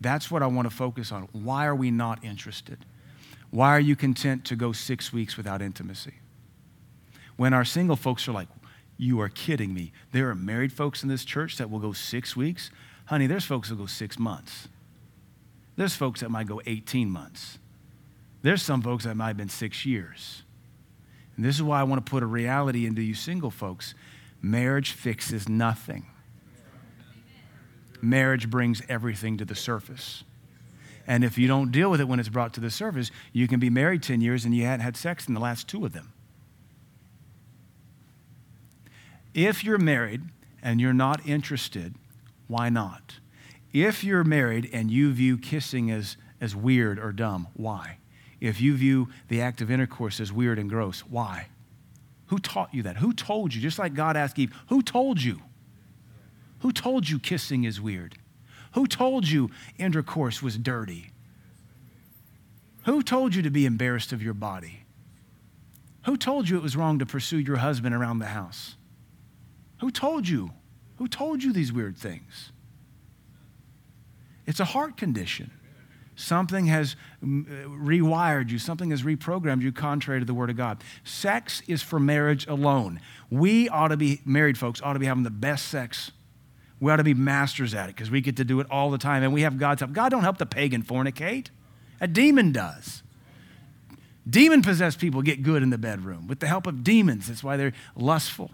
That's 0.00 0.30
what 0.30 0.42
I 0.42 0.48
want 0.48 0.68
to 0.68 0.74
focus 0.74 1.12
on. 1.12 1.28
Why 1.32 1.66
are 1.66 1.74
we 1.74 1.90
not 1.90 2.24
interested? 2.24 2.84
Why 3.50 3.70
are 3.70 3.80
you 3.80 3.94
content 3.94 4.44
to 4.46 4.56
go 4.56 4.72
six 4.72 5.12
weeks 5.12 5.36
without 5.36 5.62
intimacy? 5.62 6.14
When 7.36 7.54
our 7.54 7.64
single 7.64 7.96
folks 7.96 8.26
are 8.28 8.32
like, 8.32 8.48
You 8.98 9.20
are 9.20 9.28
kidding 9.28 9.72
me. 9.72 9.92
There 10.12 10.28
are 10.28 10.34
married 10.34 10.72
folks 10.72 11.02
in 11.02 11.08
this 11.08 11.24
church 11.24 11.56
that 11.58 11.70
will 11.70 11.78
go 11.78 11.92
six 11.92 12.36
weeks. 12.36 12.70
Honey, 13.06 13.26
there's 13.26 13.44
folks 13.44 13.68
that 13.68 13.76
go 13.76 13.86
six 13.86 14.18
months. 14.18 14.68
There's 15.76 15.94
folks 15.94 16.20
that 16.20 16.30
might 16.30 16.46
go 16.46 16.60
18 16.66 17.10
months. 17.10 17.58
There's 18.42 18.62
some 18.62 18.82
folks 18.82 19.04
that 19.04 19.16
might 19.16 19.28
have 19.28 19.36
been 19.36 19.48
six 19.48 19.86
years. 19.86 20.42
And 21.36 21.44
this 21.44 21.56
is 21.56 21.62
why 21.62 21.80
I 21.80 21.84
want 21.84 22.04
to 22.04 22.10
put 22.10 22.22
a 22.22 22.26
reality 22.26 22.86
into 22.86 23.02
you 23.02 23.14
single 23.14 23.50
folks. 23.50 23.94
Marriage 24.40 24.92
fixes 24.92 25.48
nothing. 25.48 26.06
Marriage 28.00 28.50
brings 28.50 28.82
everything 28.88 29.38
to 29.38 29.44
the 29.44 29.54
surface. 29.54 30.24
And 31.06 31.24
if 31.24 31.38
you 31.38 31.48
don't 31.48 31.70
deal 31.70 31.90
with 31.90 32.00
it 32.00 32.08
when 32.08 32.20
it's 32.20 32.28
brought 32.28 32.52
to 32.54 32.60
the 32.60 32.70
surface, 32.70 33.10
you 33.32 33.48
can 33.48 33.60
be 33.60 33.70
married 33.70 34.02
10 34.02 34.20
years 34.20 34.44
and 34.44 34.54
you 34.54 34.64
hadn't 34.64 34.84
had 34.84 34.96
sex 34.96 35.26
in 35.26 35.34
the 35.34 35.40
last 35.40 35.68
two 35.68 35.84
of 35.84 35.92
them. 35.92 36.12
If 39.34 39.64
you're 39.64 39.78
married 39.78 40.22
and 40.62 40.80
you're 40.80 40.92
not 40.92 41.26
interested, 41.26 41.94
why 42.46 42.68
not? 42.68 43.18
If 43.72 44.04
you're 44.04 44.24
married 44.24 44.68
and 44.72 44.90
you 44.90 45.12
view 45.12 45.38
kissing 45.38 45.90
as, 45.90 46.16
as 46.40 46.54
weird 46.54 46.98
or 46.98 47.12
dumb, 47.12 47.48
why? 47.54 47.98
If 48.40 48.60
you 48.60 48.76
view 48.76 49.08
the 49.28 49.40
act 49.40 49.60
of 49.60 49.70
intercourse 49.70 50.20
as 50.20 50.32
weird 50.32 50.58
and 50.58 50.68
gross, 50.68 51.00
why? 51.00 51.48
Who 52.26 52.38
taught 52.38 52.74
you 52.74 52.82
that? 52.82 52.96
Who 52.96 53.12
told 53.12 53.54
you? 53.54 53.60
Just 53.60 53.78
like 53.78 53.94
God 53.94 54.16
asked 54.16 54.38
Eve, 54.38 54.52
who 54.68 54.82
told 54.82 55.22
you? 55.22 55.42
Who 56.60 56.72
told 56.72 57.08
you 57.08 57.18
kissing 57.18 57.64
is 57.64 57.80
weird? 57.80 58.16
Who 58.74 58.86
told 58.86 59.28
you 59.28 59.50
intercourse 59.78 60.42
was 60.42 60.56
dirty? 60.58 61.10
Who 62.84 63.02
told 63.02 63.34
you 63.34 63.42
to 63.42 63.50
be 63.50 63.66
embarrassed 63.66 64.12
of 64.12 64.22
your 64.22 64.34
body? 64.34 64.84
Who 66.04 66.16
told 66.16 66.48
you 66.48 66.56
it 66.56 66.62
was 66.62 66.76
wrong 66.76 66.98
to 66.98 67.06
pursue 67.06 67.38
your 67.38 67.58
husband 67.58 67.94
around 67.94 68.18
the 68.18 68.26
house? 68.26 68.76
Who 69.80 69.90
told 69.90 70.28
you? 70.28 70.52
Who 71.02 71.08
told 71.08 71.42
you 71.42 71.52
these 71.52 71.72
weird 71.72 71.96
things? 71.96 72.52
It's 74.46 74.60
a 74.60 74.64
heart 74.64 74.96
condition. 74.96 75.50
Something 76.14 76.66
has 76.66 76.94
mm, 77.20 77.44
rewired 77.66 78.50
you, 78.50 78.60
something 78.60 78.90
has 78.90 79.02
reprogrammed 79.02 79.62
you 79.62 79.72
contrary 79.72 80.20
to 80.20 80.24
the 80.24 80.32
Word 80.32 80.48
of 80.48 80.56
God. 80.56 80.84
Sex 81.02 81.60
is 81.66 81.82
for 81.82 81.98
marriage 81.98 82.46
alone. 82.46 83.00
We 83.30 83.68
ought 83.68 83.88
to 83.88 83.96
be, 83.96 84.20
married 84.24 84.56
folks, 84.56 84.80
ought 84.80 84.92
to 84.92 85.00
be 85.00 85.06
having 85.06 85.24
the 85.24 85.30
best 85.30 85.66
sex 85.66 86.12
we 86.78 86.92
ought 86.92 86.98
to 86.98 87.04
be 87.04 87.14
masters 87.14 87.74
at 87.74 87.88
it 87.88 87.96
because 87.96 88.08
we 88.08 88.20
get 88.20 88.36
to 88.36 88.44
do 88.44 88.60
it 88.60 88.68
all 88.70 88.92
the 88.92 88.98
time 88.98 89.24
and 89.24 89.32
we 89.32 89.42
have 89.42 89.58
God's 89.58 89.80
help. 89.80 89.92
God 89.92 90.10
don't 90.10 90.22
help 90.22 90.38
the 90.38 90.46
pagan 90.46 90.84
fornicate. 90.84 91.48
A 92.00 92.06
demon 92.06 92.52
does. 92.52 93.02
Demon 94.30 94.62
possessed 94.62 95.00
people 95.00 95.22
get 95.22 95.42
good 95.42 95.64
in 95.64 95.70
the 95.70 95.78
bedroom 95.78 96.28
with 96.28 96.38
the 96.38 96.46
help 96.46 96.68
of 96.68 96.84
demons. 96.84 97.26
That's 97.26 97.42
why 97.42 97.56
they're 97.56 97.72
lustful. 97.96 98.52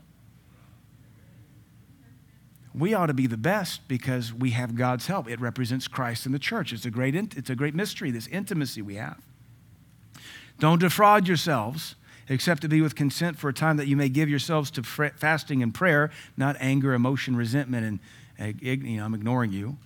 We 2.79 2.95
ought 2.95 3.07
to 3.07 3.15
be 3.15 3.27
the 3.27 3.37
best 3.37 3.89
because 3.89 4.33
we 4.33 4.51
have 4.51 4.77
God's 4.77 5.07
help. 5.07 5.29
It 5.29 5.41
represents 5.41 5.89
Christ 5.89 6.27
in 6.27 6.33
the 6.33 6.39
church. 6.39 6.73
It's 6.73 6.87
a 6.87 6.91
great, 6.91 7.15
it's 7.15 7.51
a 7.51 7.57
great 7.57 7.75
mystery, 7.75 8.11
this 8.11 8.29
intimacy 8.29 8.83
we 8.83 8.95
have. 8.95 9.19
Don't 10.61 10.79
defraud 10.79 11.27
yourselves, 11.27 11.97
except 12.29 12.63
to 12.63 12.69
be 12.69 12.81
with 12.81 12.95
consent 12.95 13.39
for 13.39 13.49
a 13.49 13.55
time 13.55 13.79
that 13.79 13.87
you 13.87 13.97
may 13.97 14.09
give 14.09 14.29
yourselves 14.29 14.71
to 14.73 14.83
fasting 14.83 15.63
and 15.63 15.75
prayer, 15.75 16.11
not 16.37 16.57
anger, 16.61 16.93
emotion, 16.95 17.35
resentment, 17.37 18.01
and 18.39 18.61
you 18.63 18.97
know, 18.97 19.05
I'm 19.05 19.15
ignoring 19.15 19.53
you. 19.53 19.79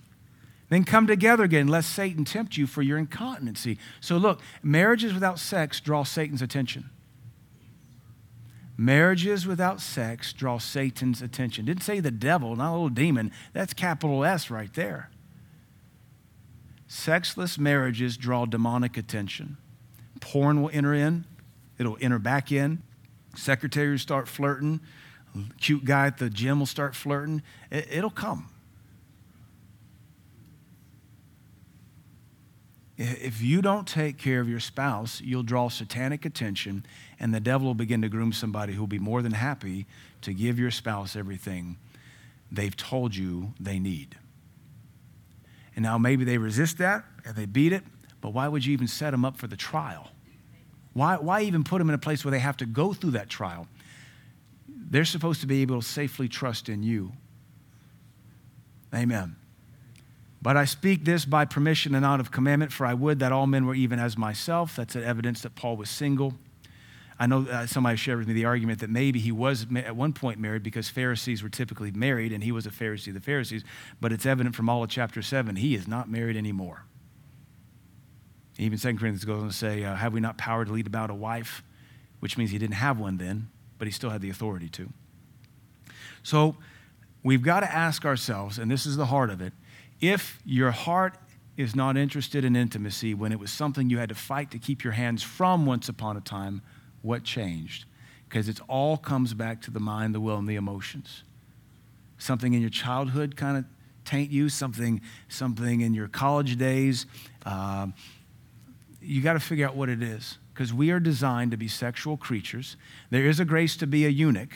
Then 0.69 0.83
come 0.83 1.07
together 1.07 1.43
again, 1.43 1.67
lest 1.67 1.91
Satan 1.91 2.25
tempt 2.25 2.57
you 2.57 2.67
for 2.67 2.81
your 2.81 2.97
incontinency. 2.97 3.77
So, 4.01 4.17
look, 4.17 4.41
marriages 4.61 5.13
without 5.13 5.39
sex 5.39 5.79
draw 5.79 6.03
Satan's 6.03 6.41
attention. 6.41 6.89
Marriages 8.75 9.45
without 9.45 9.79
sex 9.81 10.33
draw 10.33 10.57
Satan's 10.57 11.21
attention. 11.21 11.65
Didn't 11.65 11.83
say 11.83 11.99
the 11.99 12.11
devil, 12.11 12.55
not 12.55 12.71
a 12.71 12.73
little 12.73 12.89
demon. 12.89 13.31
That's 13.53 13.73
capital 13.73 14.25
S 14.25 14.49
right 14.49 14.73
there. 14.73 15.09
Sexless 16.87 17.57
marriages 17.57 18.17
draw 18.17 18.45
demonic 18.45 18.97
attention. 18.97 19.57
Porn 20.19 20.61
will 20.61 20.71
enter 20.73 20.93
in, 20.93 21.25
it'll 21.77 21.97
enter 22.01 22.19
back 22.19 22.51
in. 22.51 22.81
Secretaries 23.35 24.01
start 24.01 24.27
flirting 24.27 24.79
cute 25.59 25.85
guy 25.85 26.07
at 26.07 26.17
the 26.17 26.29
gym 26.29 26.59
will 26.59 26.65
start 26.65 26.95
flirting. 26.95 27.41
It, 27.71 28.03
will 28.03 28.09
come. 28.09 28.49
If 32.97 33.41
you 33.41 33.61
don't 33.61 33.87
take 33.87 34.17
care 34.17 34.39
of 34.39 34.47
your 34.47 34.59
spouse, 34.59 35.19
you'll 35.19 35.43
draw 35.43 35.69
satanic 35.69 36.25
attention, 36.25 36.85
and 37.19 37.33
the 37.33 37.39
devil 37.39 37.67
will 37.67 37.73
begin 37.73 38.01
to 38.03 38.09
groom 38.09 38.31
somebody 38.31 38.73
who 38.73 38.81
will 38.81 38.87
be 38.87 38.99
more 38.99 39.21
than 39.23 39.31
happy 39.31 39.87
to 40.21 40.33
give 40.33 40.59
your 40.59 40.69
spouse 40.69 41.15
everything 41.15 41.77
they've 42.51 42.77
told 42.77 43.15
you 43.15 43.53
they 43.59 43.79
need. 43.79 44.15
And 45.75 45.83
now 45.83 45.97
maybe 45.97 46.23
they 46.23 46.37
resist 46.37 46.77
that 46.77 47.03
and 47.25 47.35
they 47.35 47.47
beat 47.47 47.73
it, 47.73 47.83
but 48.21 48.29
why 48.29 48.47
would 48.47 48.63
you 48.63 48.73
even 48.73 48.87
set 48.87 49.11
them 49.11 49.25
up 49.25 49.37
for 49.37 49.47
the 49.47 49.57
trial? 49.57 50.11
Why, 50.93 51.15
why 51.15 51.41
even 51.41 51.63
put 51.63 51.79
them 51.79 51.89
in 51.89 51.95
a 51.95 51.99
place 51.99 52.23
where 52.23 52.31
they 52.31 52.39
have 52.39 52.57
to 52.57 52.67
go 52.67 52.93
through 52.93 53.11
that 53.11 53.27
trial? 53.27 53.67
They're 54.67 55.05
supposed 55.05 55.41
to 55.41 55.47
be 55.47 55.63
able 55.63 55.81
to 55.81 55.87
safely 55.87 56.27
trust 56.27 56.69
in 56.69 56.83
you. 56.83 57.13
Amen. 58.93 59.35
But 60.43 60.57
I 60.57 60.65
speak 60.65 61.05
this 61.05 61.23
by 61.23 61.45
permission 61.45 61.95
and 61.95 62.05
out 62.05 62.19
of 62.19 62.29
commandment, 62.29 62.73
for 62.73 62.85
I 62.85 62.93
would 62.93 63.19
that 63.19 63.31
all 63.31 63.47
men 63.47 63.65
were 63.65 63.75
even 63.75 63.97
as 63.97 64.17
myself. 64.17 64.75
That's 64.75 64.93
an 64.93 65.03
evidence 65.03 65.41
that 65.43 65.55
Paul 65.55 65.77
was 65.77 65.89
single. 65.89 66.33
I 67.17 67.27
know 67.27 67.47
uh, 67.49 67.65
somebody 67.65 67.95
shared 67.95 68.19
with 68.19 68.27
me 68.27 68.33
the 68.33 68.43
argument 68.43 68.79
that 68.79 68.89
maybe 68.89 69.19
he 69.19 69.31
was 69.31 69.65
at 69.73 69.95
one 69.95 70.11
point 70.11 70.39
married 70.39 70.61
because 70.61 70.89
Pharisees 70.89 71.41
were 71.41 71.49
typically 71.49 71.91
married 71.91 72.33
and 72.33 72.43
he 72.43 72.51
was 72.51 72.65
a 72.65 72.71
Pharisee 72.71 73.07
of 73.07 73.13
the 73.13 73.21
Pharisees, 73.21 73.63
but 74.01 74.11
it's 74.11 74.25
evident 74.25 74.53
from 74.53 74.67
all 74.67 74.83
of 74.83 74.89
chapter 74.89 75.21
7 75.21 75.55
he 75.55 75.75
is 75.75 75.87
not 75.87 76.11
married 76.11 76.35
anymore. 76.35 76.83
Even 78.57 78.77
2 78.77 78.87
Corinthians 78.97 79.23
goes 79.23 79.41
on 79.41 79.47
to 79.47 79.53
say, 79.53 79.85
uh, 79.85 79.95
Have 79.95 80.11
we 80.11 80.19
not 80.19 80.37
power 80.37 80.65
to 80.65 80.71
lead 80.73 80.87
about 80.87 81.09
a 81.09 81.15
wife? 81.15 81.63
Which 82.19 82.37
means 82.37 82.51
he 82.51 82.57
didn't 82.57 82.75
have 82.75 82.99
one 82.99 83.15
then, 83.15 83.47
but 83.77 83.87
he 83.87 83.93
still 83.93 84.09
had 84.09 84.21
the 84.21 84.29
authority 84.29 84.67
to. 84.69 84.89
So 86.21 86.57
we've 87.23 87.41
got 87.41 87.61
to 87.61 87.73
ask 87.73 88.03
ourselves, 88.03 88.59
and 88.59 88.69
this 88.69 88.85
is 88.85 88.97
the 88.97 89.05
heart 89.05 89.29
of 89.29 89.39
it 89.41 89.53
if 90.03 90.39
your 90.43 90.71
heart 90.71 91.17
is 91.55 91.75
not 91.75 91.95
interested 91.95 92.43
in 92.43 92.55
intimacy 92.57 93.13
when 93.13 93.31
it 93.31 93.39
was 93.39 93.51
something 93.51 93.89
you 93.89 93.99
had 93.99 94.09
to 94.09 94.15
fight 94.15 94.51
to 94.51 94.59
keep 94.59 94.83
your 94.83 94.93
hands 94.93 95.23
from 95.23 95.65
once 95.65 95.87
upon 95.87 96.17
a 96.17 96.21
time, 96.21 96.61
what 97.01 97.23
changed? 97.23 97.85
Because 98.27 98.49
it 98.49 98.59
all 98.67 98.97
comes 98.97 99.33
back 99.33 99.61
to 99.61 99.71
the 99.71 99.79
mind, 99.79 100.13
the 100.13 100.19
will, 100.19 100.37
and 100.37 100.47
the 100.47 100.55
emotions. 100.55 101.23
Something 102.17 102.53
in 102.53 102.59
your 102.59 102.69
childhood 102.69 103.37
kind 103.37 103.57
of 103.57 103.65
taint 104.03 104.29
you, 104.29 104.49
something, 104.49 104.99
something 105.29 105.79
in 105.79 105.93
your 105.93 106.09
college 106.09 106.57
days. 106.57 107.05
Uh, 107.45 107.87
you 109.01 109.21
got 109.21 109.33
to 109.33 109.39
figure 109.39 109.65
out 109.65 109.75
what 109.75 109.87
it 109.87 110.01
is 110.03 110.37
because 110.53 110.73
we 110.73 110.91
are 110.91 110.99
designed 110.99 111.51
to 111.51 111.57
be 111.57 111.69
sexual 111.69 112.17
creatures. 112.17 112.75
There 113.09 113.25
is 113.25 113.39
a 113.39 113.45
grace 113.45 113.77
to 113.77 113.87
be 113.87 114.05
a 114.05 114.09
eunuch. 114.09 114.51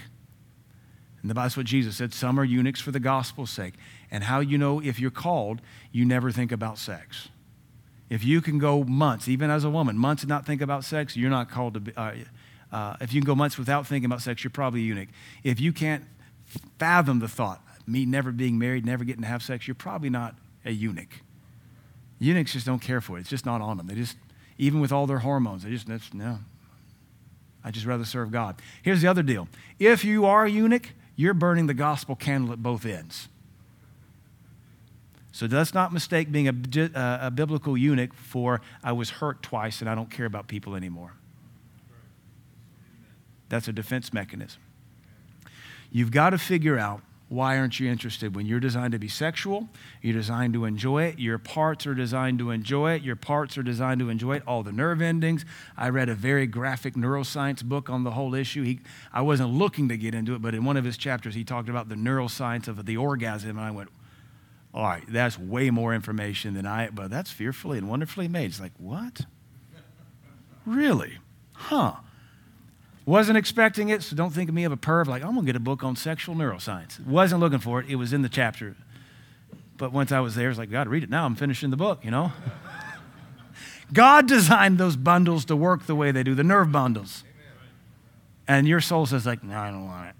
And 1.28 1.38
that's 1.38 1.57
what 1.57 1.65
Jesus 1.65 1.97
said. 1.97 2.13
Some 2.13 2.39
are 2.39 2.43
eunuchs 2.43 2.80
for 2.80 2.91
the 2.91 2.99
gospel's 2.99 3.49
sake. 3.49 3.73
And 4.09 4.23
how 4.23 4.39
you 4.39 4.57
know 4.57 4.80
if 4.80 4.99
you're 4.99 5.11
called, 5.11 5.61
you 5.91 6.05
never 6.05 6.32
think 6.32 6.51
about 6.51 6.78
sex. 6.78 7.30
If 8.09 8.23
you 8.23 8.41
can 8.41 8.57
go 8.57 8.84
months, 8.84 9.28
even 9.28 9.49
as 9.49 9.63
a 9.63 9.69
woman, 9.69 9.97
months 9.97 10.23
and 10.23 10.30
not 10.30 10.45
think 10.45 10.61
about 10.61 10.86
sex, 10.86 11.17
you're 11.17 11.30
not 11.30 11.49
called 11.49 11.73
to 11.73 11.80
be. 11.82 11.93
Uh, 11.95 12.13
uh, 12.71 12.95
if 13.01 13.13
you 13.13 13.21
can 13.21 13.25
go 13.25 13.36
months 13.36 13.57
without 13.57 13.88
thinking 13.88 14.05
about 14.05 14.21
sex, 14.21 14.43
you're 14.43 14.51
probably 14.51 14.82
a 14.82 14.84
eunuch. 14.84 15.09
If 15.43 15.59
you 15.59 15.73
can't 15.73 16.05
fathom 16.80 17.19
the 17.19 17.28
thought, 17.28 17.61
me 17.86 18.05
never 18.05 18.32
being 18.32 18.57
married, 18.57 18.86
never 18.86 19.03
getting 19.03 19.21
to 19.21 19.28
have 19.28 19.43
sex, 19.43 19.67
you're 19.67 19.75
probably 19.75 20.09
not 20.09 20.36
a 20.65 20.71
eunuch. 20.71 21.21
Eunuchs 22.19 22.53
just 22.53 22.65
don't 22.65 22.80
care 22.82 23.01
for 23.01 23.17
it. 23.17 23.21
It's 23.21 23.30
just 23.30 23.45
not 23.45 23.61
on 23.61 23.78
them. 23.78 23.88
They 23.88 23.95
just 23.95 24.17
even 24.57 24.80
with 24.80 24.91
all 24.91 25.07
their 25.07 25.19
hormones. 25.19 25.63
They 25.63 25.69
just, 25.69 26.13
no. 26.13 26.39
I 27.63 27.71
just 27.71 27.86
rather 27.86 28.05
serve 28.05 28.32
God. 28.32 28.61
Here's 28.82 29.01
the 29.01 29.07
other 29.07 29.23
deal 29.23 29.47
if 29.80 30.05
you 30.05 30.25
are 30.25 30.45
a 30.45 30.49
eunuch, 30.49 30.89
you're 31.18 31.34
burning 31.34 31.68
the 31.68 31.74
gospel 31.74 32.15
candle 32.15 32.53
at 32.53 32.63
both 32.63 32.86
ends. 32.86 33.28
So 35.34 35.45
let's 35.47 35.74
not 35.74 35.91
mistake 35.91 36.32
being 36.32 36.47
a, 36.47 36.51
uh, 36.95 37.28
a, 37.28 37.32
biblical 37.32 37.78
eunuch 37.78 38.13
for 38.13 38.61
I 38.84 38.93
was 38.93 39.09
hurt 39.09 39.43
twice 39.43 39.82
and 39.82 39.89
I 39.89 39.93
don't 39.93 40.09
care 40.09 40.26
about 40.26 40.47
people 40.47 40.74
anymore. 40.76 41.13
That's 43.49 43.68
a 43.68 43.74
defense 43.74 44.13
mechanism. 44.13 44.61
You've 45.91 46.11
got 46.11 46.32
to 46.32 46.38
figure 46.38 46.78
out 46.78 47.01
why 47.30 47.57
aren't 47.57 47.80
you 47.80 47.89
interested? 47.89 48.36
When 48.36 48.45
you're 48.45 48.61
designed 48.61 48.93
to 48.93 48.99
be 48.99 49.09
sexual, 49.09 49.67
you're 50.01 50.13
designed 50.13 50.53
to 50.53 50.63
enjoy 50.63 51.03
it. 51.03 51.19
Your 51.19 51.38
parts 51.38 51.86
are 51.86 51.93
designed 51.93 52.39
to 52.39 52.51
enjoy 52.51 52.93
it. 52.93 53.01
Your 53.01 53.17
parts 53.17 53.57
are 53.57 53.63
designed 53.63 53.99
to 53.99 54.09
enjoy 54.09 54.38
it. 54.38 54.43
All 54.47 54.63
the 54.63 54.71
nerve 54.71 55.01
endings. 55.01 55.43
I 55.75 55.89
read 55.89 56.07
a 56.07 56.15
very 56.15 56.47
graphic 56.47 56.93
neuroscience 56.93 57.63
book 57.63 57.89
on 57.89 58.05
the 58.05 58.11
whole 58.11 58.34
issue. 58.34 58.63
He, 58.63 58.80
I 59.11 59.21
wasn't 59.21 59.49
looking 59.49 59.89
to 59.89 59.97
get 59.97 60.15
into 60.15 60.36
it, 60.36 60.41
but 60.41 60.55
in 60.55 60.63
one 60.63 60.78
of 60.78 60.86
his 60.86 60.95
chapters, 60.95 61.36
he 61.36 61.43
talked 61.43 61.67
about 61.67 61.89
the 61.89 61.95
neuroscience 61.95 62.69
of 62.69 62.86
the 62.86 62.95
orgasm, 62.95 63.57
and 63.57 63.59
I 63.59 63.71
went, 63.71 63.89
all 64.73 64.84
right, 64.84 65.03
that's 65.09 65.38
way 65.38 65.69
more 65.69 65.93
information 65.93 66.53
than 66.53 66.65
I, 66.65 66.89
but 66.89 67.09
that's 67.09 67.32
fearfully 67.32 67.78
and 67.78 67.89
wonderfully 67.89 68.28
made. 68.28 68.45
It's 68.45 68.61
like, 68.61 68.73
what? 68.78 69.21
Really? 70.65 71.17
Huh. 71.53 71.95
Wasn't 73.07 73.37
expecting 73.37 73.87
it, 73.87 74.03
so 74.03 74.17
don't 74.17 74.31
think 74.31 74.49
of 74.49 74.53
me 74.53 74.65
of 74.65 74.73
a 74.73 74.77
perv 74.77 75.07
like, 75.07 75.23
I'm 75.23 75.31
going 75.31 75.45
to 75.45 75.45
get 75.45 75.55
a 75.55 75.61
book 75.61 75.81
on 75.81 75.95
sexual 75.95 76.35
neuroscience. 76.35 76.99
Wasn't 77.07 77.39
looking 77.39 77.59
for 77.59 77.79
it. 77.79 77.87
It 77.87 77.95
was 77.95 78.11
in 78.11 78.21
the 78.21 78.27
chapter. 78.27 78.75
But 79.77 79.93
once 79.93 80.11
I 80.11 80.19
was 80.19 80.35
there, 80.35 80.47
I 80.47 80.49
was 80.49 80.57
like, 80.57 80.69
God, 80.69 80.89
read 80.89 81.03
it 81.03 81.09
now. 81.09 81.25
I'm 81.25 81.35
finishing 81.35 81.69
the 81.69 81.77
book, 81.77 82.03
you 82.03 82.11
know? 82.11 82.33
God 83.93 84.27
designed 84.27 84.77
those 84.77 84.97
bundles 84.97 85.45
to 85.45 85.55
work 85.55 85.85
the 85.85 85.95
way 85.95 86.11
they 86.11 86.21
do, 86.21 86.35
the 86.35 86.43
nerve 86.43 86.69
bundles. 86.73 87.23
And 88.45 88.67
your 88.67 88.81
soul 88.81 89.05
says, 89.05 89.25
like, 89.25 89.41
no, 89.41 89.57
I 89.57 89.71
don't 89.71 89.85
want 89.85 90.09
it. 90.09 90.15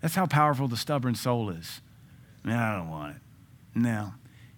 That's 0.00 0.14
how 0.14 0.26
powerful 0.26 0.68
the 0.68 0.76
stubborn 0.76 1.16
soul 1.16 1.50
is. 1.50 1.80
No, 2.44 2.56
I 2.56 2.76
don't 2.76 2.90
want 2.90 3.16
it. 3.16 3.22
No. 3.74 4.12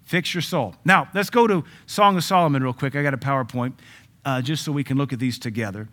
Fix 0.04 0.34
your 0.34 0.42
soul. 0.42 0.74
Now, 0.84 1.08
let's 1.14 1.30
go 1.30 1.46
to 1.46 1.64
Song 1.86 2.18
of 2.18 2.24
Solomon 2.24 2.62
real 2.62 2.74
quick. 2.74 2.94
I 2.94 3.02
got 3.02 3.14
a 3.14 3.18
PowerPoint 3.18 3.72
uh, 4.26 4.42
just 4.42 4.62
so 4.62 4.72
we 4.72 4.84
can 4.84 4.98
look 4.98 5.14
at 5.14 5.18
these 5.18 5.38
together. 5.38 5.88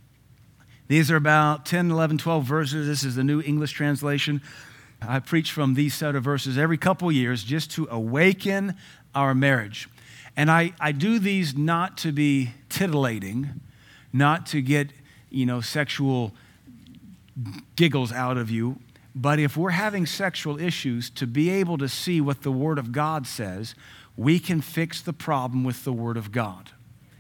These 0.88 1.10
are 1.10 1.16
about 1.16 1.66
10, 1.66 1.90
11, 1.90 2.20
12 2.20 2.44
verses. 2.44 2.88
This 2.88 3.04
is 3.04 3.16
the 3.16 3.24
New 3.24 3.42
English 3.42 3.72
translation. 3.72 4.42
I 5.02 5.20
preach 5.20 5.52
from 5.52 5.74
these 5.74 5.96
set 5.96 6.16
of 6.16 6.24
verses 6.24 6.58
every 6.58 6.78
couple 6.78 7.12
years 7.12 7.44
just 7.44 7.72
to 7.72 7.88
awaken 7.90 8.76
our 9.16 9.34
marriage. 9.34 9.90
And 10.38 10.52
I, 10.52 10.74
I 10.80 10.92
do 10.92 11.18
these 11.18 11.56
not 11.56 11.98
to 12.00 12.12
be 12.12 12.52
titillating, 12.70 13.62
not 14.14 14.46
to 14.48 14.62
get, 14.62 14.92
you 15.30 15.46
know, 15.46 15.60
sexual 15.60 16.34
giggles 17.76 18.12
out 18.12 18.38
of 18.38 18.52
you, 18.52 18.80
but 19.16 19.40
if 19.40 19.58
we're 19.58 19.72
having 19.72 20.06
sexual 20.06 20.60
issues, 20.60 21.10
to 21.12 21.26
be 21.26 21.50
able 21.50 21.78
to 21.78 21.88
see 21.88 22.20
what 22.22 22.44
the 22.44 22.52
Word 22.52 22.78
of 22.78 22.92
God 22.92 23.26
says, 23.26 23.74
we 24.18 24.40
can 24.40 24.62
fix 24.62 25.02
the 25.02 25.14
problem 25.14 25.64
with 25.64 25.84
the 25.84 25.94
Word 25.94 26.18
of 26.18 26.32
God 26.32 26.72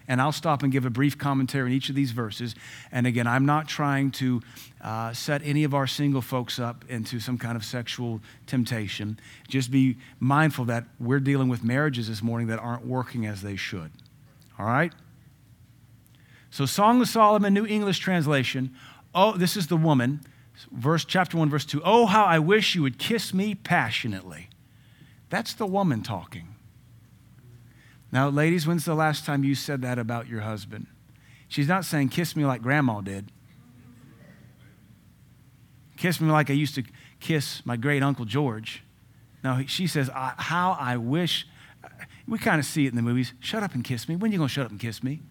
and 0.07 0.21
I'll 0.21 0.31
stop 0.31 0.63
and 0.63 0.71
give 0.71 0.85
a 0.85 0.89
brief 0.89 1.17
commentary 1.17 1.69
on 1.69 1.75
each 1.75 1.89
of 1.89 1.95
these 1.95 2.11
verses. 2.11 2.55
And 2.91 3.07
again, 3.07 3.27
I'm 3.27 3.45
not 3.45 3.67
trying 3.67 4.11
to 4.11 4.41
uh, 4.81 5.13
set 5.13 5.41
any 5.43 5.63
of 5.63 5.73
our 5.73 5.87
single 5.87 6.21
folks 6.21 6.59
up 6.59 6.85
into 6.89 7.19
some 7.19 7.37
kind 7.37 7.55
of 7.55 7.65
sexual 7.65 8.21
temptation. 8.45 9.19
Just 9.47 9.71
be 9.71 9.97
mindful 10.19 10.65
that 10.65 10.85
we're 10.99 11.19
dealing 11.19 11.49
with 11.49 11.63
marriages 11.63 12.07
this 12.07 12.21
morning 12.21 12.47
that 12.47 12.59
aren't 12.59 12.85
working 12.85 13.25
as 13.25 13.41
they 13.41 13.55
should. 13.55 13.91
All 14.59 14.65
right? 14.65 14.93
So, 16.51 16.65
Song 16.65 17.01
of 17.01 17.09
Solomon, 17.09 17.53
New 17.53 17.65
English 17.65 17.99
translation. 17.99 18.73
Oh, 19.13 19.33
this 19.33 19.57
is 19.57 19.67
the 19.67 19.77
woman. 19.77 20.21
Verse 20.71 21.03
chapter 21.03 21.37
1, 21.37 21.49
verse 21.49 21.65
2. 21.65 21.81
Oh, 21.83 22.05
how 22.05 22.23
I 22.23 22.39
wish 22.39 22.75
you 22.75 22.81
would 22.81 22.97
kiss 22.97 23.33
me 23.33 23.55
passionately. 23.55 24.49
That's 25.29 25.53
the 25.53 25.65
woman 25.65 26.01
talking. 26.01 26.54
Now, 28.15 28.29
ladies, 28.29 28.65
when's 28.65 28.85
the 28.85 28.95
last 28.95 29.25
time 29.25 29.43
you 29.43 29.55
said 29.55 29.81
that 29.81 29.99
about 29.99 30.29
your 30.29 30.39
husband? 30.39 30.87
She's 31.49 31.67
not 31.67 31.83
saying, 31.83 32.07
kiss 32.07 32.33
me 32.33 32.45
like 32.45 32.61
grandma 32.61 33.01
did. 33.01 33.29
Kiss 35.97 36.21
me 36.21 36.31
like 36.31 36.49
I 36.49 36.53
used 36.53 36.75
to 36.75 36.83
kiss 37.19 37.61
my 37.65 37.75
great 37.75 38.01
uncle 38.01 38.23
George. 38.23 38.85
No, 39.43 39.65
she 39.67 39.85
says, 39.85 40.09
how 40.13 40.77
I 40.79 40.95
wish. 40.95 41.45
Uh, 41.83 41.89
we 42.25 42.39
kind 42.39 42.57
of 42.57 42.65
see 42.65 42.85
it 42.85 42.89
in 42.91 42.95
the 42.95 43.01
movies. 43.01 43.33
Shut 43.41 43.63
up 43.63 43.73
and 43.75 43.83
kiss 43.83 44.07
me. 44.07 44.15
When 44.15 44.31
are 44.31 44.31
you 44.31 44.37
going 44.37 44.47
to 44.47 44.53
shut 44.53 44.63
up 44.63 44.71
and 44.71 44.79
kiss 44.79 45.03
me? 45.03 45.21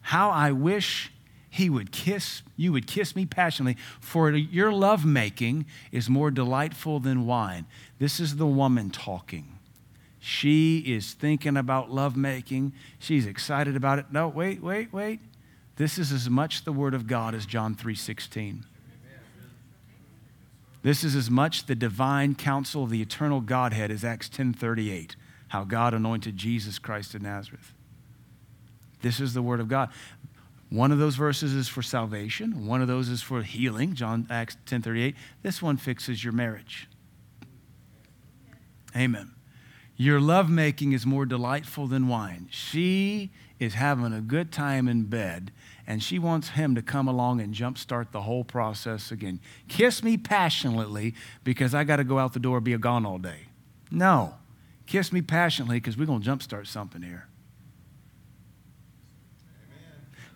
How 0.00 0.30
I 0.30 0.52
wish 0.52 1.12
he 1.50 1.68
would 1.68 1.92
kiss, 1.92 2.40
you 2.56 2.72
would 2.72 2.86
kiss 2.86 3.14
me 3.14 3.26
passionately, 3.26 3.76
for 4.00 4.30
your 4.30 4.72
love 4.72 5.04
making 5.04 5.66
is 5.92 6.08
more 6.08 6.30
delightful 6.30 6.98
than 6.98 7.26
wine. 7.26 7.66
This 7.98 8.18
is 8.18 8.36
the 8.36 8.46
woman 8.46 8.88
talking. 8.88 9.58
She 10.20 10.78
is 10.80 11.14
thinking 11.14 11.56
about 11.56 11.90
lovemaking. 11.90 12.74
She's 12.98 13.26
excited 13.26 13.74
about 13.74 13.98
it. 13.98 14.06
No, 14.12 14.28
wait, 14.28 14.62
wait, 14.62 14.92
wait. 14.92 15.20
This 15.76 15.96
is 15.98 16.12
as 16.12 16.28
much 16.28 16.64
the 16.64 16.72
word 16.72 16.92
of 16.92 17.06
God 17.06 17.34
as 17.34 17.46
John 17.46 17.74
3:16. 17.74 18.66
This 20.82 21.04
is 21.04 21.14
as 21.16 21.30
much 21.30 21.66
the 21.66 21.74
divine 21.74 22.34
counsel 22.34 22.84
of 22.84 22.90
the 22.90 23.00
eternal 23.00 23.40
Godhead 23.40 23.90
as 23.90 24.04
Acts 24.04 24.28
10:38, 24.28 25.16
how 25.48 25.64
God 25.64 25.94
anointed 25.94 26.36
Jesus 26.36 26.78
Christ 26.78 27.14
of 27.14 27.22
Nazareth. 27.22 27.72
This 29.00 29.20
is 29.20 29.32
the 29.32 29.42
word 29.42 29.60
of 29.60 29.68
God. 29.68 29.90
One 30.68 30.92
of 30.92 30.98
those 30.98 31.16
verses 31.16 31.54
is 31.54 31.68
for 31.68 31.82
salvation, 31.82 32.66
one 32.66 32.82
of 32.82 32.88
those 32.88 33.08
is 33.08 33.22
for 33.22 33.42
healing, 33.42 33.94
John 33.94 34.26
Acts 34.28 34.58
10:38. 34.66 35.16
This 35.42 35.62
one 35.62 35.78
fixes 35.78 36.22
your 36.22 36.34
marriage. 36.34 36.88
Amen. 38.94 39.32
Your 40.00 40.18
lovemaking 40.18 40.92
is 40.92 41.04
more 41.04 41.26
delightful 41.26 41.86
than 41.86 42.08
wine. 42.08 42.48
She 42.50 43.32
is 43.58 43.74
having 43.74 44.14
a 44.14 44.22
good 44.22 44.50
time 44.50 44.88
in 44.88 45.04
bed, 45.04 45.52
and 45.86 46.02
she 46.02 46.18
wants 46.18 46.48
him 46.48 46.74
to 46.74 46.80
come 46.80 47.06
along 47.06 47.42
and 47.42 47.54
jumpstart 47.54 48.10
the 48.10 48.22
whole 48.22 48.42
process 48.42 49.12
again. 49.12 49.40
Kiss 49.68 50.02
me 50.02 50.16
passionately 50.16 51.14
because 51.44 51.74
I 51.74 51.84
got 51.84 51.96
to 51.96 52.04
go 52.04 52.18
out 52.18 52.32
the 52.32 52.40
door 52.40 52.62
be 52.62 52.74
gone 52.78 53.04
all 53.04 53.18
day. 53.18 53.48
No. 53.90 54.36
Kiss 54.86 55.12
me 55.12 55.20
passionately 55.20 55.76
because 55.76 55.98
we're 55.98 56.06
going 56.06 56.22
to 56.22 56.30
jumpstart 56.30 56.66
something 56.66 57.02
here. 57.02 57.28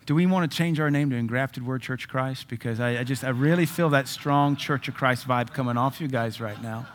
Do 0.05 0.13
we 0.13 0.27
want 0.27 0.51
to 0.51 0.55
change 0.55 0.79
our 0.79 0.91
name 0.91 1.09
to 1.09 1.15
Engrafted 1.15 1.65
Word 1.65 1.81
Church 1.81 2.03
of 2.03 2.11
Christ? 2.11 2.49
Because 2.49 2.79
I, 2.79 2.99
I 2.99 3.03
just, 3.03 3.23
I 3.23 3.29
really 3.29 3.65
feel 3.65 3.89
that 3.89 4.07
strong 4.07 4.57
Church 4.57 4.87
of 4.89 4.93
Christ 4.93 5.27
vibe 5.27 5.53
coming 5.55 5.75
off 5.75 5.99
you 5.99 6.07
guys 6.07 6.39
right 6.39 6.61
now. 6.61 6.85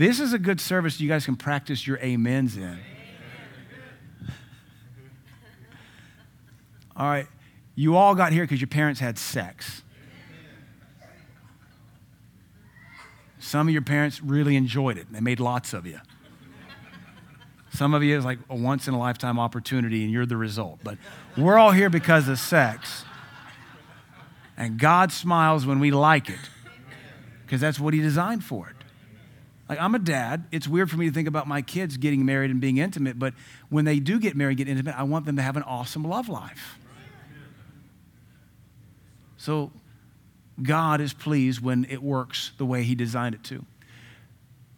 This 0.00 0.18
is 0.18 0.32
a 0.32 0.38
good 0.38 0.62
service 0.62 0.98
you 0.98 1.08
guys 1.08 1.26
can 1.26 1.36
practice 1.36 1.86
your 1.86 2.02
amens 2.02 2.56
in. 2.56 2.78
All 6.96 7.06
right, 7.06 7.26
you 7.74 7.96
all 7.96 8.14
got 8.14 8.32
here 8.32 8.44
because 8.44 8.62
your 8.62 8.68
parents 8.68 8.98
had 8.98 9.18
sex. 9.18 9.82
Some 13.40 13.68
of 13.68 13.74
your 13.74 13.82
parents 13.82 14.22
really 14.22 14.56
enjoyed 14.56 14.96
it. 14.96 15.12
They 15.12 15.20
made 15.20 15.38
lots 15.38 15.74
of 15.74 15.84
you. 15.84 16.00
Some 17.74 17.92
of 17.92 18.02
you 18.02 18.16
is 18.16 18.24
like 18.24 18.38
a 18.48 18.56
once 18.56 18.88
in 18.88 18.94
a 18.94 18.98
lifetime 18.98 19.38
opportunity 19.38 20.02
and 20.02 20.10
you're 20.10 20.24
the 20.24 20.38
result. 20.38 20.78
But 20.82 20.96
we're 21.36 21.58
all 21.58 21.72
here 21.72 21.90
because 21.90 22.26
of 22.26 22.38
sex. 22.38 23.04
And 24.56 24.78
God 24.78 25.12
smiles 25.12 25.66
when 25.66 25.78
we 25.78 25.90
like 25.90 26.30
it 26.30 26.40
because 27.44 27.60
that's 27.60 27.78
what 27.78 27.92
He 27.92 28.00
designed 28.00 28.42
for 28.44 28.66
it. 28.70 28.79
Like, 29.70 29.80
I'm 29.80 29.94
a 29.94 30.00
dad. 30.00 30.46
It's 30.50 30.66
weird 30.66 30.90
for 30.90 30.96
me 30.96 31.06
to 31.06 31.14
think 31.14 31.28
about 31.28 31.46
my 31.46 31.62
kids 31.62 31.96
getting 31.96 32.24
married 32.24 32.50
and 32.50 32.60
being 32.60 32.78
intimate, 32.78 33.20
but 33.20 33.34
when 33.68 33.84
they 33.84 34.00
do 34.00 34.18
get 34.18 34.34
married, 34.36 34.56
get 34.56 34.66
intimate, 34.66 34.98
I 34.98 35.04
want 35.04 35.26
them 35.26 35.36
to 35.36 35.42
have 35.42 35.56
an 35.56 35.62
awesome 35.62 36.02
love 36.02 36.28
life. 36.28 36.76
So, 39.36 39.70
God 40.60 41.00
is 41.00 41.12
pleased 41.12 41.60
when 41.60 41.86
it 41.88 42.02
works 42.02 42.50
the 42.58 42.66
way 42.66 42.82
He 42.82 42.96
designed 42.96 43.36
it 43.36 43.44
to. 43.44 43.64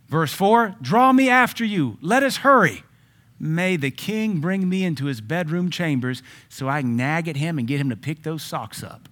Verse 0.08 0.34
4 0.34 0.76
Draw 0.82 1.14
me 1.14 1.30
after 1.30 1.64
you. 1.64 1.96
Let 2.02 2.22
us 2.22 2.36
hurry. 2.36 2.84
May 3.40 3.76
the 3.76 3.90
king 3.90 4.40
bring 4.40 4.68
me 4.68 4.84
into 4.84 5.06
his 5.06 5.22
bedroom 5.22 5.70
chambers 5.70 6.22
so 6.50 6.68
I 6.68 6.82
can 6.82 6.98
nag 6.98 7.28
at 7.28 7.36
him 7.36 7.58
and 7.58 7.66
get 7.66 7.80
him 7.80 7.88
to 7.88 7.96
pick 7.96 8.24
those 8.24 8.42
socks 8.42 8.82
up. 8.82 9.08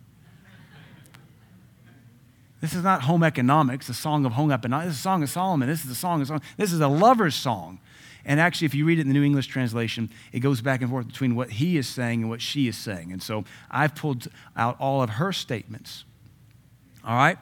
This 2.60 2.74
is 2.74 2.82
not 2.82 3.02
home 3.02 3.22
economics, 3.22 3.88
a 3.88 3.94
song 3.94 4.26
of 4.26 4.32
home 4.32 4.50
economics. 4.50 4.88
This 4.88 4.94
is 4.96 5.00
a 5.00 5.02
song 5.02 5.22
of 5.22 5.30
Solomon. 5.30 5.68
This 5.68 5.84
is 5.84 5.90
a 5.90 5.94
song 5.94 6.20
of 6.20 6.26
Solomon. 6.26 6.46
This 6.56 6.72
is 6.72 6.80
a 6.80 6.88
lover's 6.88 7.34
song. 7.34 7.80
And 8.24 8.38
actually, 8.38 8.66
if 8.66 8.74
you 8.74 8.84
read 8.84 8.98
it 8.98 9.02
in 9.02 9.08
the 9.08 9.14
New 9.14 9.24
English 9.24 9.46
translation, 9.46 10.10
it 10.32 10.40
goes 10.40 10.60
back 10.60 10.82
and 10.82 10.90
forth 10.90 11.06
between 11.06 11.34
what 11.34 11.52
he 11.52 11.78
is 11.78 11.88
saying 11.88 12.20
and 12.20 12.28
what 12.28 12.42
she 12.42 12.68
is 12.68 12.76
saying. 12.76 13.12
And 13.12 13.22
so 13.22 13.44
I've 13.70 13.94
pulled 13.94 14.28
out 14.56 14.76
all 14.78 15.02
of 15.02 15.10
her 15.10 15.32
statements. 15.32 16.04
All 17.04 17.16
right? 17.16 17.38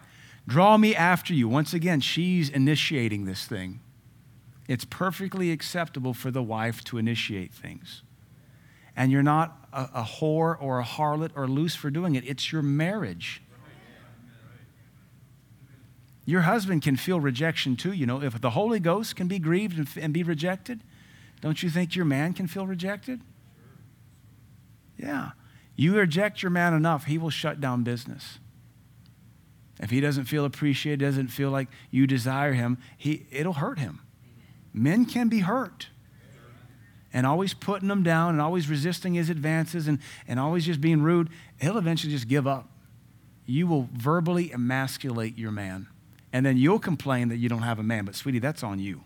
Draw 0.47 0.79
me 0.79 0.95
after 0.95 1.35
you. 1.35 1.49
Once 1.49 1.75
again, 1.75 2.01
she's 2.01 2.49
initiating 2.49 3.25
this 3.25 3.45
thing. 3.45 3.81
It's 4.69 4.85
perfectly 4.85 5.51
acceptable 5.51 6.15
for 6.15 6.31
the 6.31 6.43
wife 6.43 6.85
to 6.85 6.99
initiate 6.99 7.53
things. 7.53 8.03
And 8.95 9.11
you're 9.11 9.23
not 9.23 9.69
a, 9.73 9.89
a 9.95 10.03
whore 10.03 10.57
or 10.61 10.79
a 10.79 10.85
harlot 10.85 11.31
or 11.35 11.49
loose 11.49 11.75
for 11.75 11.91
doing 11.91 12.15
it, 12.15 12.25
it's 12.27 12.53
your 12.53 12.63
marriage. 12.63 13.43
Your 16.29 16.43
husband 16.43 16.83
can 16.83 16.97
feel 16.97 17.21
rejection 17.21 17.75
too. 17.75 17.91
You 17.91 18.05
know, 18.05 18.23
if 18.23 18.39
the 18.39 18.51
Holy 18.51 18.81
Ghost 18.81 19.17
can 19.17 19.29
be 19.29 19.39
grieved 19.39 19.79
and, 19.79 19.89
and 19.99 20.13
be 20.13 20.23
rejected, 20.23 20.83
don't 21.41 21.63
you 21.63 21.71
think 21.71 21.97
your 21.97 22.05
man 22.05 22.35
can 22.35 22.47
feel 22.47 22.67
rejected? 22.67 23.23
Yeah. 24.99 25.31
You 25.75 25.97
reject 25.97 26.43
your 26.43 26.51
man 26.51 26.75
enough, 26.75 27.05
he 27.07 27.17
will 27.17 27.31
shut 27.31 27.63
down 27.63 27.83
business. 27.83 28.41
If 29.81 29.89
he 29.89 30.03
doesn't 30.03 30.27
feel 30.27 30.45
appreciated, 30.45 31.01
doesn't 31.01 31.29
feel 31.29 31.49
like 31.49 31.69
you 31.91 32.07
desire 32.07 32.53
him, 32.53 32.77
he, 32.99 33.25
it'll 33.31 33.55
hurt 33.55 33.79
him. 33.79 34.01
Men 34.75 35.07
can 35.07 35.31
be 35.31 35.39
hurt. 35.39 35.89
And 37.11 37.25
always 37.25 37.55
putting 37.55 37.89
them 37.89 38.03
down 38.03 38.35
and 38.35 38.43
always 38.43 38.69
resisting 38.69 39.15
his 39.15 39.31
advances 39.31 39.89
and, 39.89 39.99
and 40.27 40.39
always 40.39 40.67
just 40.67 40.83
being 40.83 41.01
rude, 41.01 41.31
he'll 41.59 41.79
eventually 41.79 42.13
just 42.13 42.29
give 42.29 42.47
up. 42.47 42.69
You 43.47 43.67
will 43.67 43.89
verbally 43.95 44.53
emasculate 44.53 45.39
your 45.39 45.53
man. 45.53 45.87
And 46.33 46.45
then 46.45 46.57
you'll 46.57 46.79
complain 46.79 47.29
that 47.29 47.37
you 47.37 47.49
don't 47.49 47.63
have 47.63 47.79
a 47.79 47.83
man. 47.83 48.05
But, 48.05 48.15
sweetie, 48.15 48.39
that's 48.39 48.63
on 48.63 48.79
you. 48.79 49.03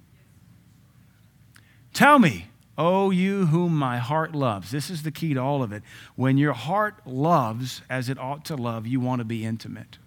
Tell 1.92 2.18
me, 2.18 2.46
oh, 2.76 3.10
you 3.10 3.46
whom 3.46 3.76
my 3.76 3.98
heart 3.98 4.34
loves. 4.34 4.70
This 4.70 4.90
is 4.90 5.02
the 5.02 5.10
key 5.10 5.34
to 5.34 5.40
all 5.40 5.62
of 5.62 5.72
it. 5.72 5.82
When 6.16 6.38
your 6.38 6.54
heart 6.54 7.06
loves 7.06 7.82
as 7.88 8.08
it 8.08 8.18
ought 8.18 8.44
to 8.46 8.56
love, 8.56 8.86
you 8.86 8.98
want 8.98 9.20
to 9.20 9.24
be 9.24 9.44
intimate. 9.44 9.98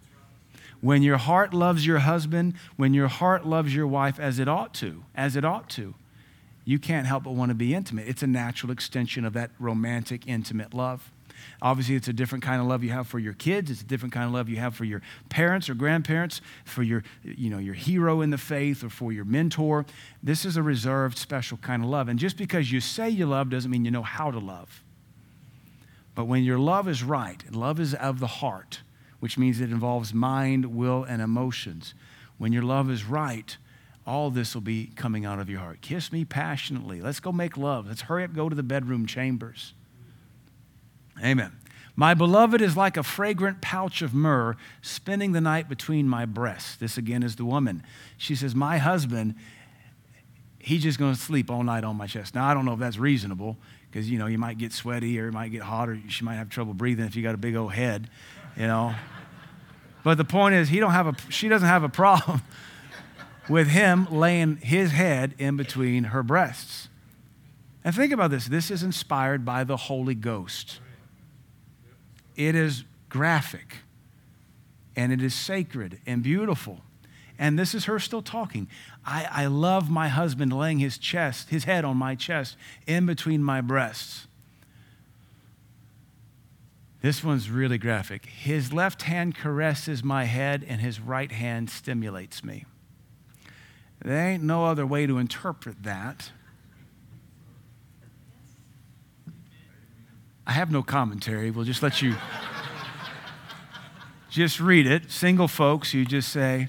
When 0.81 1.01
your 1.01 1.17
heart 1.17 1.53
loves 1.53 1.85
your 1.85 1.99
husband, 1.99 2.55
when 2.75 2.93
your 2.93 3.07
heart 3.07 3.45
loves 3.45 3.73
your 3.73 3.87
wife 3.87 4.19
as 4.19 4.39
it 4.39 4.47
ought 4.47 4.73
to, 4.75 5.03
as 5.15 5.35
it 5.35 5.45
ought 5.45 5.69
to, 5.71 5.95
you 6.65 6.79
can't 6.79 7.07
help 7.07 7.23
but 7.23 7.33
want 7.33 7.49
to 7.49 7.55
be 7.55 7.73
intimate. 7.73 8.07
It's 8.07 8.23
a 8.23 8.27
natural 8.27 8.71
extension 8.71 9.23
of 9.23 9.33
that 9.33 9.51
romantic, 9.59 10.27
intimate 10.27 10.73
love. 10.73 11.11
Obviously, 11.61 11.95
it's 11.95 12.07
a 12.07 12.13
different 12.13 12.43
kind 12.43 12.61
of 12.61 12.67
love 12.67 12.83
you 12.83 12.91
have 12.91 13.07
for 13.07 13.19
your 13.19 13.33
kids. 13.33 13.71
It's 13.71 13.81
a 13.81 13.85
different 13.85 14.13
kind 14.13 14.25
of 14.25 14.33
love 14.33 14.49
you 14.49 14.57
have 14.57 14.75
for 14.75 14.83
your 14.85 15.01
parents 15.29 15.69
or 15.69 15.73
grandparents, 15.73 16.41
for 16.63 16.83
your, 16.83 17.03
you 17.23 17.49
know, 17.49 17.57
your 17.57 17.73
hero 17.73 18.21
in 18.21 18.29
the 18.29 18.37
faith 18.37 18.83
or 18.83 18.89
for 18.89 19.11
your 19.11 19.25
mentor. 19.25 19.85
This 20.21 20.45
is 20.45 20.57
a 20.57 20.63
reserved, 20.63 21.17
special 21.17 21.57
kind 21.57 21.83
of 21.83 21.89
love. 21.89 22.07
And 22.07 22.19
just 22.19 22.37
because 22.37 22.71
you 22.71 22.81
say 22.81 23.09
you 23.09 23.25
love 23.25 23.49
doesn't 23.49 23.71
mean 23.71 23.85
you 23.85 23.91
know 23.91 24.03
how 24.03 24.31
to 24.31 24.39
love. 24.39 24.83
But 26.13 26.25
when 26.25 26.43
your 26.43 26.59
love 26.59 26.87
is 26.87 27.03
right, 27.03 27.43
love 27.53 27.79
is 27.79 27.93
of 27.93 28.19
the 28.19 28.27
heart, 28.27 28.81
which 29.19 29.37
means 29.37 29.59
it 29.59 29.71
involves 29.71 30.13
mind, 30.13 30.65
will, 30.75 31.03
and 31.03 31.21
emotions. 31.21 31.93
When 32.37 32.53
your 32.53 32.63
love 32.63 32.89
is 32.89 33.05
right, 33.05 33.57
all 34.07 34.29
this 34.29 34.53
will 34.53 34.61
be 34.61 34.91
coming 34.95 35.25
out 35.25 35.39
of 35.39 35.49
your 35.49 35.59
heart. 35.59 35.81
Kiss 35.81 36.11
me 36.11 36.25
passionately. 36.25 37.01
Let's 37.01 37.19
go 37.19 37.31
make 37.31 37.57
love. 37.57 37.87
Let's 37.87 38.01
hurry 38.01 38.23
up, 38.23 38.33
go 38.33 38.49
to 38.49 38.55
the 38.55 38.63
bedroom 38.63 39.05
chambers. 39.05 39.73
Amen. 41.23 41.51
My 41.95 42.13
beloved 42.13 42.61
is 42.61 42.75
like 42.75 42.97
a 42.97 43.03
fragrant 43.03 43.61
pouch 43.61 44.01
of 44.01 44.13
myrrh 44.13 44.57
spending 44.81 45.31
the 45.31 45.39
night 45.39 45.69
between 45.69 46.09
my 46.09 46.25
breasts. 46.25 46.75
This 46.75 46.97
again 46.97 47.23
is 47.23 47.37
the 47.37 47.45
woman. 47.45 47.83
She 48.17 48.35
says, 48.35 48.53
My 48.53 48.79
husband, 48.79 49.35
he's 50.59 50.83
just 50.83 50.99
going 50.99 51.13
to 51.13 51.19
sleep 51.19 51.49
all 51.49 51.63
night 51.63 51.85
on 51.85 51.95
my 51.95 52.07
chest. 52.07 52.35
Now, 52.35 52.45
I 52.45 52.53
don't 52.53 52.65
know 52.65 52.73
if 52.73 52.79
that's 52.79 52.97
reasonable 52.97 53.57
because, 53.89 54.09
you 54.09 54.19
know, 54.19 54.25
you 54.25 54.37
might 54.37 54.57
get 54.57 54.73
sweaty 54.73 55.17
or 55.19 55.29
it 55.29 55.31
might 55.31 55.53
get 55.53 55.61
hot 55.61 55.87
or 55.87 55.97
she 56.09 56.25
might 56.25 56.35
have 56.35 56.49
trouble 56.49 56.73
breathing 56.73 57.05
if 57.05 57.15
you 57.15 57.23
got 57.23 57.33
a 57.33 57.37
big 57.37 57.55
old 57.55 57.71
head 57.71 58.09
you 58.55 58.67
know. 58.67 58.95
But 60.03 60.17
the 60.17 60.25
point 60.25 60.55
is, 60.55 60.69
he 60.69 60.79
don't 60.79 60.91
have 60.91 61.07
a, 61.07 61.15
she 61.29 61.47
doesn't 61.47 61.67
have 61.67 61.83
a 61.83 61.89
problem 61.89 62.41
with 63.49 63.67
him 63.67 64.07
laying 64.11 64.57
his 64.57 64.91
head 64.91 65.33
in 65.37 65.57
between 65.57 66.05
her 66.05 66.23
breasts. 66.23 66.89
And 67.83 67.93
think 67.93 68.11
about 68.11 68.31
this 68.31 68.47
this 68.47 68.71
is 68.71 68.83
inspired 68.83 69.45
by 69.45 69.63
the 69.63 69.77
Holy 69.77 70.15
Ghost. 70.15 70.79
It 72.35 72.55
is 72.55 72.83
graphic 73.09 73.77
and 74.95 75.11
it 75.11 75.21
is 75.21 75.33
sacred 75.33 75.99
and 76.05 76.23
beautiful. 76.23 76.81
And 77.37 77.59
this 77.59 77.75
is 77.75 77.85
her 77.85 77.99
still 77.99 78.21
talking. 78.21 78.69
I, 79.05 79.27
I 79.29 79.45
love 79.47 79.89
my 79.89 80.07
husband 80.07 80.53
laying 80.53 80.79
his 80.79 80.97
chest, 80.97 81.49
his 81.49 81.65
head 81.65 81.83
on 81.83 81.97
my 81.97 82.15
chest 82.15 82.55
in 82.87 83.05
between 83.05 83.43
my 83.43 83.59
breasts. 83.61 84.27
This 87.01 87.23
one's 87.23 87.49
really 87.51 87.77
graphic. 87.77 88.25
His 88.25 88.73
left 88.73 89.03
hand 89.03 89.35
caresses 89.35 90.03
my 90.03 90.23
head, 90.23 90.65
and 90.67 90.81
his 90.81 90.99
right 90.99 91.31
hand 91.31 91.69
stimulates 91.69 92.43
me. 92.43 92.65
There 94.03 94.27
ain't 94.27 94.43
no 94.43 94.65
other 94.65 94.87
way 94.87 95.05
to 95.05 95.19
interpret 95.19 95.83
that. 95.83 96.31
I 100.47 100.51
have 100.51 100.71
no 100.71 100.83
commentary. 100.83 101.51
We'll 101.51 101.65
just 101.65 101.81
let 101.81 102.01
you 102.01 102.15
just 104.29 104.59
read 104.59 104.85
it. 104.85 105.11
Single 105.11 105.47
folks, 105.47 105.93
you 105.93 106.05
just 106.05 106.29
say, 106.29 106.67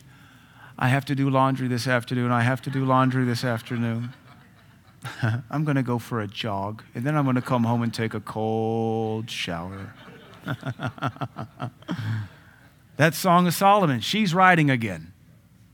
I 0.78 0.88
have 0.88 1.04
to 1.06 1.14
do 1.14 1.28
laundry 1.28 1.68
this 1.68 1.86
afternoon. 1.86 2.30
I 2.30 2.42
have 2.42 2.62
to 2.62 2.70
do 2.70 2.84
laundry 2.84 3.24
this 3.24 3.44
afternoon. 3.44 4.14
I'm 5.50 5.64
going 5.64 5.76
to 5.76 5.82
go 5.82 5.98
for 5.98 6.20
a 6.20 6.26
jog, 6.26 6.82
and 6.94 7.04
then 7.04 7.16
I'm 7.16 7.24
going 7.24 7.36
to 7.36 7.42
come 7.42 7.64
home 7.64 7.82
and 7.82 7.92
take 7.92 8.14
a 8.14 8.20
cold 8.20 9.30
shower. 9.30 9.92
that 12.96 13.14
Song 13.14 13.46
of 13.46 13.54
Solomon, 13.54 14.00
she's 14.00 14.32
writing 14.32 14.70
again. 14.70 15.12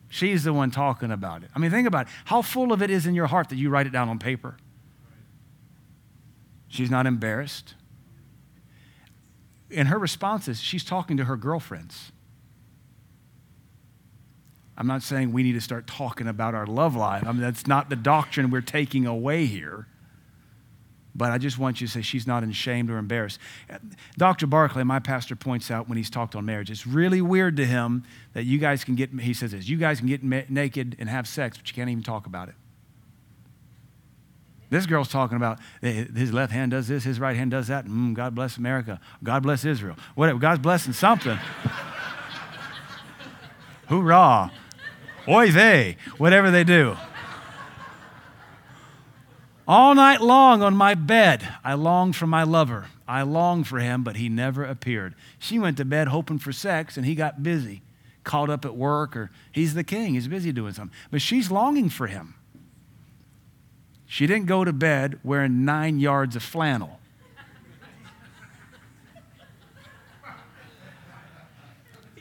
She's 0.08 0.44
the 0.44 0.52
one 0.52 0.70
talking 0.70 1.10
about 1.10 1.42
it. 1.42 1.50
I 1.54 1.58
mean, 1.58 1.70
think 1.70 1.88
about 1.88 2.06
it. 2.06 2.12
How 2.26 2.42
full 2.42 2.72
of 2.72 2.82
it 2.82 2.90
is 2.90 3.06
in 3.06 3.14
your 3.14 3.26
heart 3.26 3.48
that 3.48 3.56
you 3.56 3.70
write 3.70 3.86
it 3.86 3.92
down 3.92 4.08
on 4.08 4.18
paper? 4.18 4.56
She's 6.68 6.90
not 6.90 7.06
embarrassed. 7.06 7.74
In 9.72 9.86
her 9.86 9.98
responses, 9.98 10.60
she's 10.60 10.84
talking 10.84 11.16
to 11.16 11.24
her 11.24 11.36
girlfriends. 11.36 12.12
I'm 14.76 14.86
not 14.86 15.02
saying 15.02 15.32
we 15.32 15.42
need 15.42 15.52
to 15.52 15.60
start 15.60 15.86
talking 15.86 16.26
about 16.26 16.54
our 16.54 16.66
love 16.66 16.96
life. 16.96 17.26
I 17.26 17.32
mean, 17.32 17.40
that's 17.40 17.66
not 17.66 17.90
the 17.90 17.96
doctrine 17.96 18.50
we're 18.50 18.60
taking 18.62 19.06
away 19.06 19.46
here. 19.46 19.86
But 21.14 21.30
I 21.30 21.38
just 21.38 21.58
want 21.58 21.80
you 21.80 21.86
to 21.86 21.92
say 21.92 22.00
she's 22.00 22.26
not 22.26 22.42
ashamed 22.42 22.90
or 22.90 22.96
embarrassed. 22.96 23.38
Dr. 24.16 24.46
Barclay, 24.46 24.82
my 24.82 24.98
pastor, 24.98 25.36
points 25.36 25.70
out 25.70 25.88
when 25.88 25.98
he's 25.98 26.08
talked 26.08 26.34
on 26.34 26.46
marriage, 26.46 26.70
it's 26.70 26.86
really 26.86 27.20
weird 27.20 27.56
to 27.58 27.66
him 27.66 28.04
that 28.32 28.44
you 28.44 28.58
guys 28.58 28.82
can 28.82 28.94
get, 28.94 29.10
he 29.20 29.34
says 29.34 29.52
this, 29.52 29.68
you 29.68 29.76
guys 29.76 29.98
can 29.98 30.08
get 30.08 30.22
naked 30.22 30.96
and 30.98 31.10
have 31.10 31.28
sex, 31.28 31.58
but 31.58 31.68
you 31.68 31.74
can't 31.74 31.90
even 31.90 32.02
talk 32.02 32.24
about 32.24 32.48
it. 32.48 32.54
This 34.72 34.86
girl's 34.86 35.08
talking 35.08 35.36
about 35.36 35.58
his 35.82 36.32
left 36.32 36.50
hand 36.50 36.70
does 36.70 36.88
this, 36.88 37.04
his 37.04 37.20
right 37.20 37.36
hand 37.36 37.50
does 37.50 37.68
that. 37.68 37.84
Mm, 37.84 38.14
God 38.14 38.34
bless 38.34 38.56
America. 38.56 38.98
God 39.22 39.42
bless 39.42 39.66
Israel. 39.66 39.96
Whatever. 40.14 40.38
God's 40.38 40.62
blessing 40.62 40.94
something. 40.94 41.36
Hoorah. 43.90 44.50
Oy 45.28 45.50
vey. 45.50 45.98
Whatever 46.16 46.50
they 46.50 46.64
do. 46.64 46.96
All 49.68 49.94
night 49.94 50.22
long 50.22 50.62
on 50.62 50.74
my 50.74 50.94
bed, 50.94 51.46
I 51.62 51.74
longed 51.74 52.16
for 52.16 52.26
my 52.26 52.42
lover. 52.42 52.86
I 53.06 53.24
longed 53.24 53.68
for 53.68 53.78
him, 53.78 54.02
but 54.02 54.16
he 54.16 54.30
never 54.30 54.64
appeared. 54.64 55.14
She 55.38 55.58
went 55.58 55.76
to 55.76 55.84
bed 55.84 56.08
hoping 56.08 56.38
for 56.38 56.50
sex, 56.50 56.96
and 56.96 57.04
he 57.04 57.14
got 57.14 57.42
busy, 57.42 57.82
caught 58.24 58.48
up 58.48 58.64
at 58.64 58.74
work, 58.74 59.16
or 59.16 59.30
he's 59.52 59.74
the 59.74 59.84
king, 59.84 60.14
he's 60.14 60.28
busy 60.28 60.50
doing 60.50 60.72
something. 60.72 60.96
But 61.10 61.20
she's 61.20 61.50
longing 61.50 61.90
for 61.90 62.06
him. 62.06 62.36
She 64.12 64.26
didn't 64.26 64.44
go 64.44 64.62
to 64.62 64.74
bed 64.74 65.18
wearing 65.24 65.64
nine 65.64 65.98
yards 65.98 66.36
of 66.36 66.42
flannel. 66.42 67.00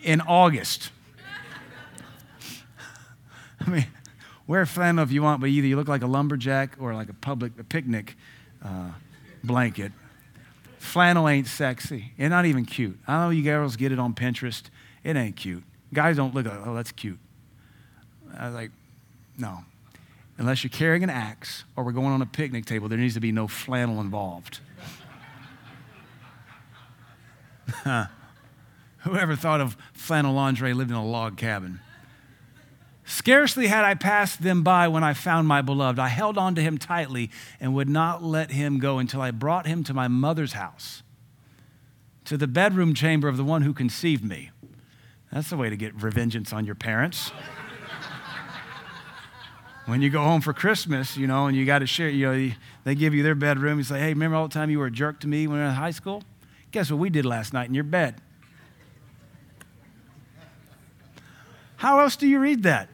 In 0.01 0.21
August. 0.21 0.89
I 3.59 3.69
mean, 3.69 3.87
Wear 4.47 4.65
flannel 4.65 5.03
if 5.03 5.11
you 5.11 5.21
want, 5.21 5.41
but 5.41 5.49
either 5.49 5.67
you 5.67 5.75
look 5.75 5.89
like 5.89 6.01
a 6.01 6.07
lumberjack 6.07 6.77
or 6.79 6.93
like 6.93 7.09
a 7.09 7.13
public 7.13 7.51
a 7.59 7.63
picnic 7.65 8.15
uh, 8.63 8.91
blanket. 9.43 9.91
Flannel 10.79 11.27
ain't 11.27 11.47
sexy. 11.47 12.13
It's 12.17 12.29
not 12.29 12.45
even 12.45 12.63
cute. 12.63 12.97
I 13.05 13.25
know 13.25 13.31
you 13.31 13.43
girls 13.43 13.75
get 13.75 13.91
it 13.91 13.99
on 13.99 14.13
Pinterest. 14.13 14.63
It 15.03 15.17
ain't 15.17 15.35
cute. 15.35 15.65
Guys 15.93 16.15
don't 16.15 16.33
look 16.33 16.45
like, 16.45 16.65
oh, 16.65 16.73
that's 16.73 16.93
cute. 16.93 17.19
I 18.37 18.45
was 18.45 18.55
like, 18.55 18.71
no. 19.37 19.65
Unless 20.41 20.63
you're 20.63 20.71
carrying 20.71 21.03
an 21.03 21.11
axe 21.11 21.65
or 21.75 21.83
we're 21.83 21.91
going 21.91 22.07
on 22.07 22.23
a 22.23 22.25
picnic 22.25 22.65
table, 22.65 22.89
there 22.89 22.97
needs 22.97 23.13
to 23.13 23.19
be 23.19 23.31
no 23.31 23.47
flannel 23.47 24.01
involved. 24.01 24.59
Whoever 29.01 29.35
thought 29.35 29.61
of 29.61 29.77
flannel 29.93 30.33
lingerie 30.33 30.73
lived 30.73 30.89
in 30.89 30.97
a 30.97 31.05
log 31.05 31.37
cabin? 31.37 31.79
Scarcely 33.05 33.67
had 33.67 33.85
I 33.85 33.93
passed 33.93 34.41
them 34.41 34.63
by 34.63 34.87
when 34.87 35.03
I 35.03 35.13
found 35.13 35.47
my 35.47 35.61
beloved. 35.61 35.99
I 35.99 36.07
held 36.07 36.39
on 36.39 36.55
to 36.55 36.61
him 36.61 36.79
tightly 36.79 37.29
and 37.59 37.75
would 37.75 37.89
not 37.89 38.23
let 38.23 38.49
him 38.49 38.79
go 38.79 38.97
until 38.97 39.21
I 39.21 39.29
brought 39.29 39.67
him 39.67 39.83
to 39.83 39.93
my 39.93 40.07
mother's 40.07 40.53
house, 40.53 41.03
to 42.25 42.35
the 42.35 42.47
bedroom 42.47 42.95
chamber 42.95 43.27
of 43.27 43.37
the 43.37 43.43
one 43.43 43.61
who 43.61 43.73
conceived 43.73 44.25
me. 44.25 44.49
That's 45.31 45.51
the 45.51 45.57
way 45.57 45.69
to 45.69 45.77
get 45.77 45.95
revengeance 45.95 46.51
on 46.51 46.65
your 46.65 46.73
parents. 46.73 47.31
When 49.85 50.01
you 50.01 50.09
go 50.09 50.21
home 50.21 50.41
for 50.41 50.53
Christmas, 50.53 51.17
you 51.17 51.27
know, 51.27 51.47
and 51.47 51.57
you 51.57 51.65
got 51.65 51.79
to 51.79 51.87
share, 51.87 52.09
you 52.09 52.31
know, 52.31 52.51
they 52.83 52.95
give 52.95 53.13
you 53.13 53.23
their 53.23 53.35
bedroom. 53.35 53.77
You 53.77 53.83
say, 53.83 53.99
hey, 53.99 54.09
remember 54.09 54.37
all 54.37 54.47
the 54.47 54.53
time 54.53 54.69
you 54.69 54.79
were 54.79 54.85
a 54.85 54.91
jerk 54.91 55.19
to 55.21 55.27
me 55.27 55.47
when 55.47 55.57
we 55.57 55.63
were 55.63 55.69
in 55.69 55.75
high 55.75 55.91
school? 55.91 56.23
Guess 56.71 56.91
what 56.91 56.99
we 56.99 57.09
did 57.09 57.25
last 57.25 57.53
night 57.53 57.67
in 57.67 57.73
your 57.73 57.83
bed? 57.83 58.21
How 61.77 61.99
else 61.99 62.15
do 62.15 62.27
you 62.27 62.39
read 62.39 62.63
that? 62.63 62.89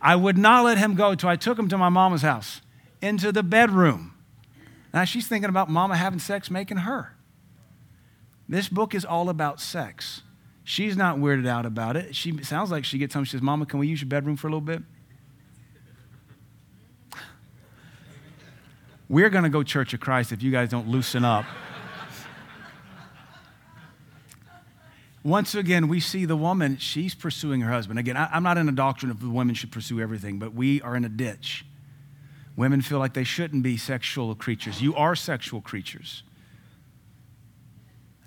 I 0.00 0.16
would 0.16 0.38
not 0.38 0.64
let 0.64 0.78
him 0.78 0.94
go 0.94 1.10
until 1.10 1.28
I 1.28 1.36
took 1.36 1.58
him 1.58 1.68
to 1.68 1.78
my 1.78 1.90
mama's 1.90 2.22
house, 2.22 2.62
into 3.02 3.32
the 3.32 3.42
bedroom. 3.42 4.14
Now 4.92 5.04
she's 5.04 5.26
thinking 5.26 5.50
about 5.50 5.68
mama 5.68 5.96
having 5.96 6.18
sex 6.18 6.50
making 6.50 6.78
her. 6.78 7.14
This 8.48 8.68
book 8.68 8.94
is 8.94 9.04
all 9.04 9.28
about 9.28 9.60
sex. 9.60 10.22
She's 10.62 10.96
not 10.96 11.18
weirded 11.18 11.46
out 11.46 11.66
about 11.66 11.96
it. 11.96 12.14
She 12.16 12.42
sounds 12.42 12.70
like 12.70 12.84
she 12.84 12.96
gets 12.96 13.14
home. 13.14 13.24
She 13.24 13.32
says, 13.32 13.42
Mama, 13.42 13.66
can 13.66 13.78
we 13.78 13.86
use 13.86 14.00
your 14.00 14.08
bedroom 14.08 14.36
for 14.36 14.46
a 14.46 14.50
little 14.50 14.60
bit? 14.62 14.82
We're 19.08 19.30
going 19.30 19.44
to 19.44 19.50
go 19.50 19.62
Church 19.62 19.92
of 19.94 20.00
Christ 20.00 20.32
if 20.32 20.42
you 20.42 20.50
guys 20.50 20.70
don't 20.70 20.88
loosen 20.88 21.24
up. 21.24 21.44
once 25.22 25.54
again, 25.54 25.88
we 25.88 26.00
see 26.00 26.24
the 26.24 26.36
woman, 26.36 26.76
she's 26.76 27.14
pursuing 27.14 27.62
her 27.62 27.72
husband. 27.72 27.98
Again, 27.98 28.16
I, 28.16 28.36
am 28.36 28.42
not 28.42 28.58
in 28.58 28.68
a 28.68 28.72
doctrine 28.72 29.10
of 29.10 29.20
the 29.20 29.28
women 29.30 29.54
should 29.54 29.72
pursue 29.72 30.00
everything, 30.00 30.38
but 30.38 30.54
we 30.54 30.82
are 30.82 30.94
in 30.94 31.04
a 31.04 31.08
ditch. 31.08 31.64
Women 32.56 32.82
feel 32.82 32.98
like 32.98 33.14
they 33.14 33.24
shouldn't 33.24 33.62
be 33.62 33.76
sexual 33.76 34.34
creatures. 34.34 34.82
You 34.82 34.94
are 34.94 35.16
sexual 35.16 35.60
creatures. 35.60 36.22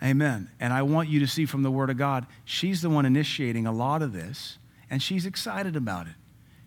Amen. 0.03 0.49
And 0.59 0.73
I 0.73 0.81
want 0.81 1.09
you 1.09 1.19
to 1.19 1.27
see 1.27 1.45
from 1.45 1.63
the 1.63 1.71
Word 1.71 1.89
of 1.89 1.97
God, 1.97 2.25
she's 2.45 2.81
the 2.81 2.89
one 2.89 3.05
initiating 3.05 3.65
a 3.65 3.71
lot 3.71 4.01
of 4.01 4.11
this, 4.11 4.57
and 4.89 5.01
she's 5.01 5.25
excited 5.25 5.75
about 5.75 6.07
it. 6.07 6.13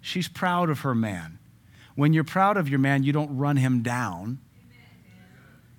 She's 0.00 0.28
proud 0.28 0.70
of 0.70 0.80
her 0.80 0.94
man. 0.94 1.39
When 1.94 2.12
you're 2.12 2.24
proud 2.24 2.56
of 2.56 2.68
your 2.68 2.78
man, 2.78 3.02
you 3.02 3.12
don't 3.12 3.36
run 3.36 3.56
him 3.56 3.82
down, 3.82 4.38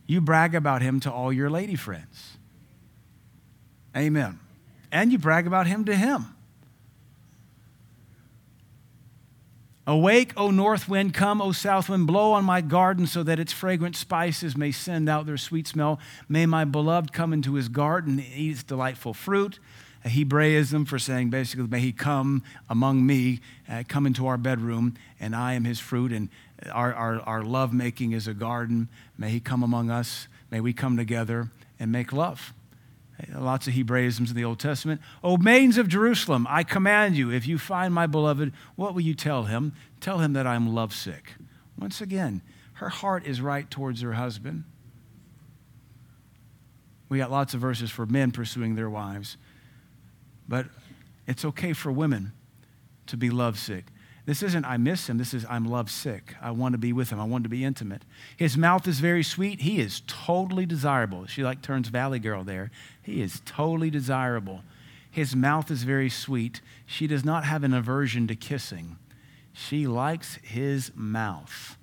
you 0.08 0.22
brag 0.22 0.56
about 0.56 0.82
him 0.82 1.00
to 1.02 1.12
all 1.12 1.32
your 1.32 1.50
lady 1.50 1.76
friends. 1.76 2.38
Amen. 3.96 4.40
And 4.92 5.12
you 5.12 5.18
brag 5.18 5.48
about 5.48 5.68
him 5.68 5.86
to 5.86 5.96
him. 5.96 6.36
Awake, 9.88 10.34
O 10.38 10.52
north 10.52 10.88
wind, 10.88 11.14
come, 11.14 11.42
O 11.42 11.52
south 11.52 11.90
wind, 11.90 12.08
blow 12.08 12.34
on 12.34 12.46
my 12.46 12.62
garden 12.62 13.08
so 13.08 13.24
that 13.24 13.40
its 13.40 13.52
fragrant 13.52 13.96
spices 13.96 14.56
may 14.56 14.72
send 14.72 15.10
out 15.10 15.26
their 15.26 15.38
sweet 15.38 15.68
smell. 15.68 16.00
May 16.30 16.46
my 16.46 16.66
beloved 16.66 17.12
come 17.12 17.34
into 17.34 17.56
his 17.56 17.68
garden 17.68 18.20
and 18.20 18.28
eat 18.36 18.52
its 18.52 18.64
delightful 18.64 19.14
fruit. 19.14 19.60
A 20.04 20.10
Hebraism 20.10 20.86
for 20.86 20.98
saying 20.98 21.30
basically, 21.30 21.68
may 21.68 21.80
he 21.80 21.92
come 21.92 22.44
among 22.70 23.06
me, 23.06 23.40
uh, 23.70 23.84
come 23.88 24.08
into 24.08 24.26
our 24.28 24.38
bedroom, 24.38 24.96
and 25.20 25.36
I 25.36 25.54
am 25.54 25.64
his 25.64 25.80
fruit, 25.80 26.12
and 26.12 26.30
our, 26.72 26.94
our, 26.94 27.22
our 27.22 27.44
love 27.44 27.74
making 27.74 28.12
is 28.14 28.28
a 28.28 28.34
garden. 28.34 28.90
May 29.18 29.30
he 29.30 29.40
come 29.40 29.64
among 29.64 29.92
us. 29.92 30.28
May 30.50 30.60
we 30.60 30.74
come 30.74 30.98
together 30.98 31.50
and 31.80 31.92
make 31.92 32.12
love. 32.12 32.54
Lots 33.36 33.68
of 33.68 33.74
Hebraisms 33.74 34.30
in 34.30 34.36
the 34.36 34.44
Old 34.44 34.60
Testament. 34.60 35.00
O 35.24 35.38
maidens 35.38 35.78
of 35.78 35.88
Jerusalem, 35.88 36.48
I 36.50 36.64
command 36.64 37.16
you, 37.16 37.32
if 37.32 37.46
you 37.46 37.58
find 37.58 37.94
my 37.94 38.08
beloved, 38.08 38.52
what 38.76 38.94
will 38.94 39.02
you 39.02 39.14
tell 39.14 39.44
him? 39.44 39.74
Tell 40.00 40.20
him 40.20 40.34
that 40.34 40.48
I'm 40.48 40.74
lovesick. 40.74 41.36
Once 41.78 42.02
again, 42.02 42.42
her 42.74 42.90
heart 42.90 43.26
is 43.26 43.40
right 43.40 43.70
towards 43.70 44.02
her 44.02 44.14
husband. 44.14 44.64
We 47.10 47.20
got 47.20 47.30
lots 47.30 47.54
of 47.54 47.62
verses 47.62 47.92
for 47.92 48.06
men 48.06 48.32
pursuing 48.32 48.76
their 48.76 48.90
wives, 48.90 49.38
but 50.52 50.66
it's 51.28 51.46
okay 51.46 51.72
for 51.72 51.94
women 51.94 52.34
to 53.08 53.16
be 53.16 53.30
lovesick. 53.30 53.86
This 54.26 54.44
isn't 54.44 54.66
I 54.66 54.76
miss 54.76 55.10
him. 55.10 55.18
This 55.18 55.34
is 55.34 55.46
I'm 55.50 55.64
lovesick. 55.64 56.36
I 56.42 56.52
want 56.52 56.74
to 56.74 56.78
be 56.78 56.92
with 56.92 57.10
him. 57.10 57.22
I 57.22 57.24
want 57.24 57.46
to 57.46 57.50
be 57.50 57.64
intimate. 57.64 58.02
His 58.36 58.58
mouth 58.58 58.86
is 58.86 59.00
very 59.00 59.24
sweet. 59.24 59.62
He 59.62 59.80
is 59.80 60.02
totally 60.08 60.66
desirable. 60.66 61.26
She 61.26 61.42
like 61.42 61.62
turns 61.62 61.88
Valley 61.88 62.20
Girl 62.20 62.44
there. 62.44 62.70
He 63.02 63.22
is 63.22 63.42
totally 63.46 63.90
desirable. 63.90 64.62
His 65.10 65.38
mouth 65.38 65.72
is 65.72 65.84
very 65.84 66.10
sweet. 66.10 66.60
She 66.86 67.08
does 67.08 67.24
not 67.24 67.46
have 67.46 67.64
an 67.64 67.74
aversion 67.74 68.28
to 68.28 68.36
kissing. 68.36 68.98
She 69.54 69.88
likes 69.88 70.36
his 70.44 70.92
mouth. 70.94 71.78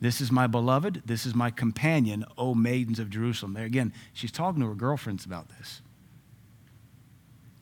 This 0.00 0.20
is 0.20 0.32
my 0.32 0.48
beloved. 0.48 1.02
This 1.06 1.26
is 1.26 1.34
my 1.36 1.52
companion, 1.52 2.24
O 2.36 2.56
maidens 2.56 2.98
of 2.98 3.08
Jerusalem. 3.08 3.54
There 3.54 3.66
again, 3.66 3.92
she's 4.12 4.32
talking 4.32 4.62
to 4.62 4.68
her 4.68 4.74
girlfriends 4.74 5.24
about 5.24 5.48
this. 5.56 5.80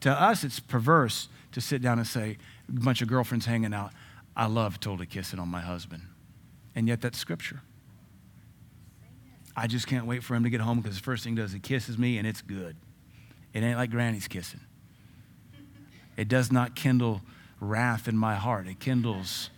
To 0.01 0.11
us, 0.11 0.45
it's 0.45 0.61
perverse 0.61 1.29
to 1.53 1.61
sit 1.61 1.83
down 1.83 1.99
and 1.99 2.07
say, 2.07 2.39
a 2.69 2.73
bunch 2.73 3.03
of 3.03 3.09
girlfriends 3.09 3.47
hanging 3.47 3.75
out, 3.75 3.93
I 4.37 4.47
love 4.47 4.79
totally 4.79 5.07
kissing 5.07 5.39
on 5.39 5.49
my 5.49 5.61
husband. 5.61 6.03
And 6.75 6.87
yet 6.87 7.01
that's 7.01 7.19
scripture. 7.19 7.63
I 9.57 9.67
just 9.67 9.89
can't 9.89 10.07
wait 10.07 10.23
for 10.23 10.37
him 10.37 10.45
to 10.45 10.51
get 10.51 10.61
home 10.61 10.81
because 10.81 10.97
the 10.97 11.03
first 11.03 11.25
thing 11.25 11.35
he 11.35 11.43
does, 11.43 11.53
he 11.53 11.59
kisses 11.59 11.99
me 11.99 12.19
and 12.19 12.27
it's 12.27 12.43
good. 12.43 12.77
It 13.53 13.65
ain't 13.65 13.77
like 13.77 13.91
granny's 13.91 14.29
kissing. 14.29 14.61
It 16.17 16.29
does 16.29 16.53
not 16.53 16.77
kindle 16.77 17.23
wrath 17.61 18.07
in 18.07 18.17
my 18.17 18.37
heart. 18.37 18.69
It 18.69 18.79
kindles 18.79 19.51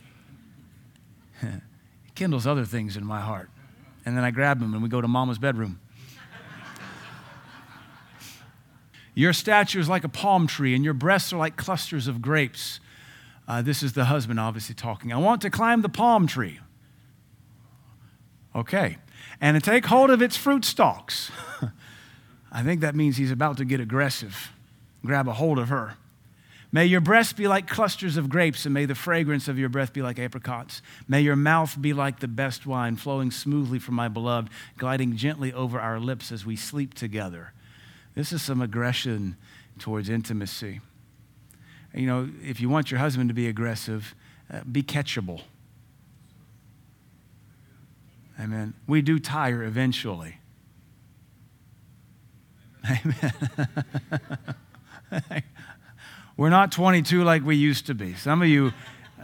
it 1.42 1.60
kindles 2.14 2.46
other 2.46 2.64
things 2.64 2.96
in 2.96 3.04
my 3.04 3.20
heart. 3.20 3.50
And 4.06 4.16
then 4.16 4.24
I 4.24 4.30
grab 4.30 4.62
him 4.62 4.72
and 4.72 4.82
we 4.82 4.88
go 4.88 5.00
to 5.00 5.08
mama's 5.08 5.38
bedroom. 5.38 5.80
Your 9.20 9.34
stature 9.34 9.78
is 9.78 9.86
like 9.86 10.02
a 10.02 10.08
palm 10.08 10.46
tree, 10.46 10.74
and 10.74 10.82
your 10.82 10.94
breasts 10.94 11.30
are 11.30 11.36
like 11.36 11.58
clusters 11.58 12.08
of 12.08 12.22
grapes. 12.22 12.80
Uh, 13.46 13.60
this 13.60 13.82
is 13.82 13.92
the 13.92 14.06
husband 14.06 14.40
obviously 14.40 14.74
talking. 14.74 15.12
I 15.12 15.18
want 15.18 15.42
to 15.42 15.50
climb 15.50 15.82
the 15.82 15.90
palm 15.90 16.26
tree. 16.26 16.58
Okay. 18.56 18.96
And 19.38 19.60
to 19.62 19.70
take 19.70 19.84
hold 19.84 20.08
of 20.08 20.22
its 20.22 20.38
fruit 20.38 20.64
stalks. 20.64 21.30
I 22.50 22.62
think 22.62 22.80
that 22.80 22.94
means 22.94 23.18
he's 23.18 23.30
about 23.30 23.58
to 23.58 23.66
get 23.66 23.78
aggressive, 23.78 24.52
grab 25.04 25.28
a 25.28 25.34
hold 25.34 25.58
of 25.58 25.68
her. 25.68 25.96
May 26.72 26.86
your 26.86 27.02
breasts 27.02 27.34
be 27.34 27.46
like 27.46 27.68
clusters 27.68 28.16
of 28.16 28.30
grapes, 28.30 28.64
and 28.64 28.72
may 28.72 28.86
the 28.86 28.94
fragrance 28.94 29.48
of 29.48 29.58
your 29.58 29.68
breath 29.68 29.92
be 29.92 30.00
like 30.00 30.18
apricots. 30.18 30.80
May 31.06 31.20
your 31.20 31.36
mouth 31.36 31.76
be 31.78 31.92
like 31.92 32.20
the 32.20 32.28
best 32.28 32.64
wine, 32.64 32.96
flowing 32.96 33.30
smoothly 33.30 33.80
from 33.80 33.96
my 33.96 34.08
beloved, 34.08 34.50
gliding 34.78 35.18
gently 35.18 35.52
over 35.52 35.78
our 35.78 36.00
lips 36.00 36.32
as 36.32 36.46
we 36.46 36.56
sleep 36.56 36.94
together. 36.94 37.52
This 38.14 38.32
is 38.32 38.42
some 38.42 38.60
aggression 38.60 39.36
towards 39.78 40.08
intimacy. 40.08 40.80
You 41.94 42.06
know, 42.06 42.28
if 42.42 42.60
you 42.60 42.68
want 42.68 42.90
your 42.90 43.00
husband 43.00 43.28
to 43.30 43.34
be 43.34 43.48
aggressive, 43.48 44.14
uh, 44.52 44.60
be 44.70 44.82
catchable. 44.82 45.42
Amen. 48.38 48.74
We 48.86 49.02
do 49.02 49.18
tire 49.18 49.62
eventually. 49.62 50.38
Amen. 52.88 53.32
We're 56.36 56.48
not 56.48 56.72
22 56.72 57.22
like 57.22 57.44
we 57.44 57.56
used 57.56 57.86
to 57.86 57.94
be. 57.94 58.14
Some 58.14 58.40
of 58.40 58.48
you, 58.48 58.72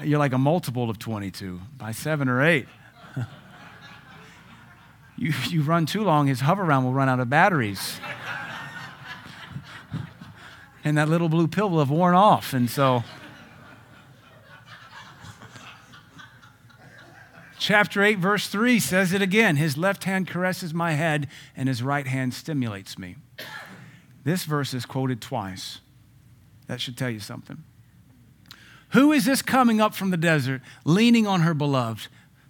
you're 0.03 0.19
like 0.19 0.35
a 0.35 0.39
multiple 0.39 0.91
of 0.91 0.99
22 0.99 1.61
by 1.79 1.93
seven 1.93 2.29
or 2.29 2.45
eight. 2.45 2.67
you, 5.17 5.33
you 5.49 5.63
run 5.63 5.87
too 5.87 6.03
long, 6.05 6.27
his 6.27 6.43
Hoveround 6.43 6.85
will 6.85 6.93
run 6.93 7.09
out 7.09 7.21
of 7.21 7.31
batteries. 7.31 7.99
And 10.87 10.97
that 10.97 11.09
little 11.09 11.29
blue 11.29 11.49
pill 11.49 11.69
will 11.69 11.81
have 11.81 11.91
worn 11.91 12.15
off. 12.15 12.53
And 12.53 12.71
so, 12.71 13.03
chapter 17.59 18.05
8, 18.05 18.21
verse 18.21 18.47
3 18.47 18.79
says 18.79 19.13
it 19.13 19.21
again 19.21 19.57
His 19.57 19.77
left 19.77 20.05
hand 20.05 20.29
caresses 20.29 20.73
my 20.73 20.93
head, 20.93 21.27
and 21.57 21.69
his 21.69 21.83
right 21.83 22.07
hand 22.07 22.35
stimulates 22.35 22.97
me. 22.97 23.17
This 24.23 24.45
verse 24.45 24.73
is 24.73 24.87
quoted 24.87 25.21
twice. 25.21 25.81
That 26.69 26.81
should 26.81 26.97
tell 26.97 27.11
you 27.11 27.19
something. 27.19 27.65
Who 28.91 29.11
is 29.11 29.25
this 29.25 29.43
coming 29.43 29.81
up 29.81 29.93
from 29.93 30.11
the 30.11 30.17
desert, 30.17 30.63
leaning 30.85 31.27
on 31.27 31.41
her 31.41 31.53
beloved, 31.53 32.07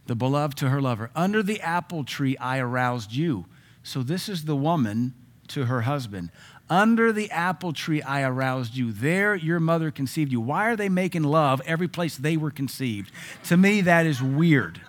the 0.08 0.14
beloved 0.14 0.58
to 0.58 0.68
her 0.68 0.82
lover? 0.82 1.10
Under 1.16 1.42
the 1.42 1.58
apple 1.62 2.04
tree 2.04 2.36
I 2.36 2.58
aroused 2.58 3.14
you. 3.14 3.46
So 3.82 4.02
this 4.02 4.28
is 4.28 4.44
the 4.44 4.56
woman 4.56 5.14
to 5.48 5.66
her 5.66 5.82
husband. 5.82 6.30
Under 6.68 7.12
the 7.12 7.30
apple 7.30 7.72
tree 7.72 8.02
I 8.02 8.22
aroused 8.22 8.76
you. 8.76 8.90
There 8.90 9.36
your 9.36 9.60
mother 9.60 9.90
conceived 9.90 10.32
you. 10.32 10.40
Why 10.40 10.66
are 10.66 10.76
they 10.76 10.88
making 10.88 11.22
love 11.22 11.62
every 11.64 11.86
place 11.86 12.16
they 12.16 12.36
were 12.36 12.50
conceived? 12.50 13.12
To 13.44 13.56
me, 13.56 13.82
that 13.82 14.04
is 14.04 14.20
weird. 14.20 14.80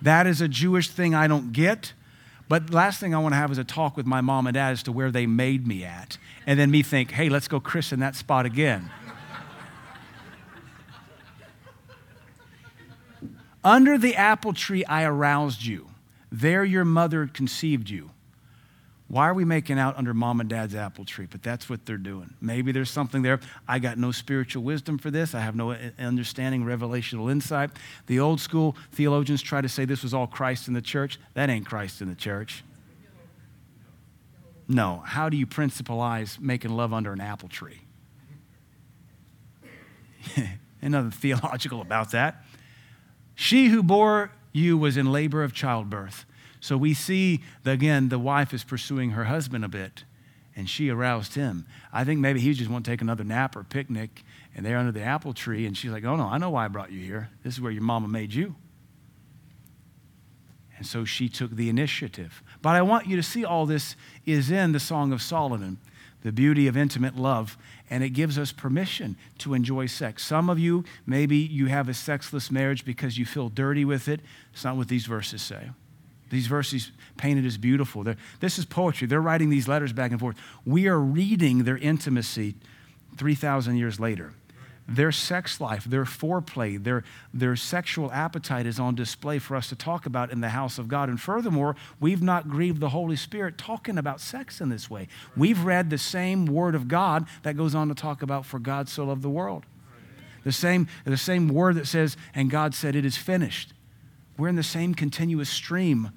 That 0.00 0.26
is 0.26 0.40
a 0.40 0.48
Jewish 0.48 0.88
thing 0.88 1.14
I 1.14 1.26
don't 1.26 1.52
get. 1.52 1.92
But 2.48 2.70
last 2.70 3.00
thing 3.00 3.14
I 3.14 3.18
want 3.18 3.32
to 3.32 3.36
have 3.36 3.50
is 3.50 3.58
a 3.58 3.64
talk 3.64 3.96
with 3.96 4.06
my 4.06 4.20
mom 4.20 4.46
and 4.46 4.54
dad 4.54 4.70
as 4.70 4.82
to 4.84 4.92
where 4.92 5.10
they 5.10 5.26
made 5.26 5.66
me 5.66 5.84
at. 5.84 6.16
And 6.46 6.58
then 6.58 6.70
me 6.70 6.82
think, 6.82 7.10
hey, 7.10 7.28
let's 7.28 7.48
go 7.48 7.60
christen 7.60 8.00
that 8.00 8.14
spot 8.14 8.46
again. 8.46 8.90
Under 13.64 13.98
the 13.98 14.14
apple 14.14 14.52
tree 14.52 14.84
I 14.84 15.02
aroused 15.02 15.64
you. 15.64 15.88
There 16.30 16.64
your 16.64 16.84
mother 16.84 17.26
conceived 17.26 17.90
you. 17.90 18.10
Why 19.08 19.28
are 19.28 19.34
we 19.34 19.44
making 19.44 19.78
out 19.78 19.96
under 19.96 20.12
mom 20.12 20.40
and 20.40 20.48
dad's 20.48 20.74
apple 20.74 21.04
tree? 21.04 21.28
But 21.30 21.42
that's 21.42 21.70
what 21.70 21.86
they're 21.86 21.96
doing. 21.96 22.34
Maybe 22.40 22.72
there's 22.72 22.90
something 22.90 23.22
there. 23.22 23.38
I 23.68 23.78
got 23.78 23.98
no 23.98 24.10
spiritual 24.10 24.64
wisdom 24.64 24.98
for 24.98 25.12
this. 25.12 25.32
I 25.32 25.40
have 25.40 25.54
no 25.54 25.72
uh, 25.72 25.78
understanding, 25.98 26.64
revelational 26.64 27.30
insight. 27.30 27.70
The 28.06 28.18
old 28.18 28.40
school 28.40 28.76
theologians 28.92 29.42
try 29.42 29.60
to 29.60 29.68
say 29.68 29.84
this 29.84 30.02
was 30.02 30.12
all 30.12 30.26
Christ 30.26 30.66
in 30.66 30.74
the 30.74 30.82
church. 30.82 31.20
That 31.34 31.50
ain't 31.50 31.66
Christ 31.66 32.00
in 32.00 32.08
the 32.08 32.16
church. 32.16 32.64
No. 34.66 35.02
How 35.04 35.28
do 35.28 35.36
you 35.36 35.46
principalize 35.46 36.38
making 36.40 36.72
love 36.72 36.92
under 36.92 37.12
an 37.12 37.20
apple 37.20 37.48
tree? 37.48 37.82
Ain't 40.82 40.92
nothing 40.92 41.12
theological 41.12 41.80
about 41.80 42.10
that. 42.10 42.44
She 43.36 43.68
who 43.68 43.82
bore 43.82 44.32
you 44.52 44.76
was 44.76 44.96
in 44.96 45.12
labor 45.12 45.44
of 45.44 45.52
childbirth. 45.52 46.24
So 46.66 46.76
we 46.76 46.94
see, 46.94 47.42
again, 47.64 48.08
the 48.08 48.18
wife 48.18 48.52
is 48.52 48.64
pursuing 48.64 49.10
her 49.10 49.26
husband 49.26 49.64
a 49.64 49.68
bit, 49.68 50.02
and 50.56 50.68
she 50.68 50.90
aroused 50.90 51.36
him. 51.36 51.64
I 51.92 52.02
think 52.02 52.18
maybe 52.18 52.40
he 52.40 52.52
just 52.54 52.68
want 52.68 52.84
to 52.84 52.90
take 52.90 53.00
another 53.00 53.22
nap 53.22 53.54
or 53.54 53.62
picnic, 53.62 54.24
and 54.52 54.66
they're 54.66 54.76
under 54.76 54.90
the 54.90 55.04
apple 55.04 55.32
tree, 55.32 55.64
and 55.64 55.76
she's 55.76 55.92
like, 55.92 56.04
oh 56.04 56.16
no, 56.16 56.24
I 56.24 56.38
know 56.38 56.50
why 56.50 56.64
I 56.64 56.68
brought 56.68 56.90
you 56.90 56.98
here. 56.98 57.30
This 57.44 57.54
is 57.54 57.60
where 57.60 57.70
your 57.70 57.84
mama 57.84 58.08
made 58.08 58.34
you. 58.34 58.56
And 60.76 60.84
so 60.84 61.04
she 61.04 61.28
took 61.28 61.52
the 61.52 61.68
initiative. 61.68 62.42
But 62.62 62.70
I 62.70 62.82
want 62.82 63.06
you 63.06 63.14
to 63.14 63.22
see 63.22 63.44
all 63.44 63.64
this 63.64 63.94
is 64.24 64.50
in 64.50 64.72
the 64.72 64.80
Song 64.80 65.12
of 65.12 65.22
Solomon, 65.22 65.78
the 66.24 66.32
beauty 66.32 66.66
of 66.66 66.76
intimate 66.76 67.16
love, 67.16 67.56
and 67.88 68.02
it 68.02 68.10
gives 68.10 68.40
us 68.40 68.50
permission 68.50 69.16
to 69.38 69.54
enjoy 69.54 69.86
sex. 69.86 70.24
Some 70.26 70.50
of 70.50 70.58
you, 70.58 70.82
maybe 71.06 71.36
you 71.36 71.66
have 71.66 71.88
a 71.88 71.94
sexless 71.94 72.50
marriage 72.50 72.84
because 72.84 73.18
you 73.18 73.24
feel 73.24 73.50
dirty 73.50 73.84
with 73.84 74.08
it. 74.08 74.20
It's 74.52 74.64
not 74.64 74.76
what 74.76 74.88
these 74.88 75.06
verses 75.06 75.42
say. 75.42 75.70
These 76.30 76.46
verses 76.46 76.90
painted 77.16 77.46
as 77.46 77.56
beautiful. 77.56 78.02
They're, 78.02 78.16
this 78.40 78.58
is 78.58 78.64
poetry. 78.64 79.06
They're 79.06 79.20
writing 79.20 79.50
these 79.50 79.68
letters 79.68 79.92
back 79.92 80.10
and 80.10 80.20
forth. 80.20 80.36
We 80.64 80.88
are 80.88 80.98
reading 80.98 81.64
their 81.64 81.78
intimacy 81.78 82.56
3,000 83.16 83.76
years 83.76 84.00
later. 84.00 84.32
Their 84.88 85.10
sex 85.10 85.60
life, 85.60 85.84
their 85.84 86.04
foreplay, 86.04 86.82
their, 86.82 87.02
their 87.34 87.56
sexual 87.56 88.12
appetite 88.12 88.66
is 88.66 88.78
on 88.78 88.94
display 88.94 89.40
for 89.40 89.56
us 89.56 89.68
to 89.70 89.76
talk 89.76 90.06
about 90.06 90.30
in 90.30 90.40
the 90.40 90.50
house 90.50 90.78
of 90.78 90.86
God. 90.86 91.08
And 91.08 91.20
furthermore, 91.20 91.74
we've 91.98 92.22
not 92.22 92.48
grieved 92.48 92.78
the 92.78 92.90
Holy 92.90 93.16
Spirit 93.16 93.58
talking 93.58 93.98
about 93.98 94.20
sex 94.20 94.60
in 94.60 94.68
this 94.68 94.88
way. 94.88 95.08
We've 95.36 95.64
read 95.64 95.90
the 95.90 95.98
same 95.98 96.46
word 96.46 96.76
of 96.76 96.86
God 96.86 97.26
that 97.42 97.56
goes 97.56 97.74
on 97.74 97.88
to 97.88 97.94
talk 97.94 98.22
about 98.22 98.46
for 98.46 98.60
God 98.60 98.88
so 98.88 99.04
loved 99.04 99.22
the 99.22 99.30
world. 99.30 99.66
The 100.44 100.52
same, 100.52 100.86
the 101.04 101.16
same 101.16 101.48
word 101.48 101.74
that 101.74 101.88
says, 101.88 102.16
and 102.32 102.48
God 102.48 102.72
said, 102.72 102.94
it 102.94 103.04
is 103.04 103.16
finished. 103.16 103.72
We're 104.38 104.48
in 104.48 104.56
the 104.56 104.62
same 104.62 104.94
continuous 104.94 105.48
stream, 105.48 106.10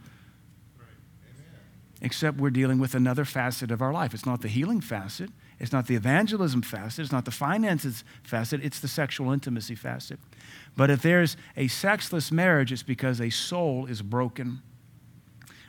except 2.02 2.38
we're 2.38 2.50
dealing 2.50 2.80
with 2.80 2.96
another 2.96 3.26
facet 3.26 3.72
of 3.72 3.82
our 3.82 3.94
life. 3.94 4.14
It's 4.14 4.26
not 4.26 4.42
the 4.42 4.48
healing 4.48 4.82
facet, 4.82 5.30
it's 5.60 5.72
not 5.72 5.88
the 5.88 5.96
evangelism 5.96 6.62
facet, 6.62 7.00
it's 7.00 7.12
not 7.12 7.26
the 7.26 7.32
finances 7.32 8.04
facet, 8.24 8.64
it's 8.64 8.80
the 8.80 8.88
sexual 8.88 9.32
intimacy 9.32 9.76
facet. 9.76 10.20
But 10.76 10.90
if 10.90 11.02
there's 11.02 11.38
a 11.58 11.68
sexless 11.68 12.32
marriage, 12.32 12.72
it's 12.72 12.84
because 12.84 13.20
a 13.20 13.30
soul 13.30 13.86
is 13.86 14.02
broken. 14.02 14.62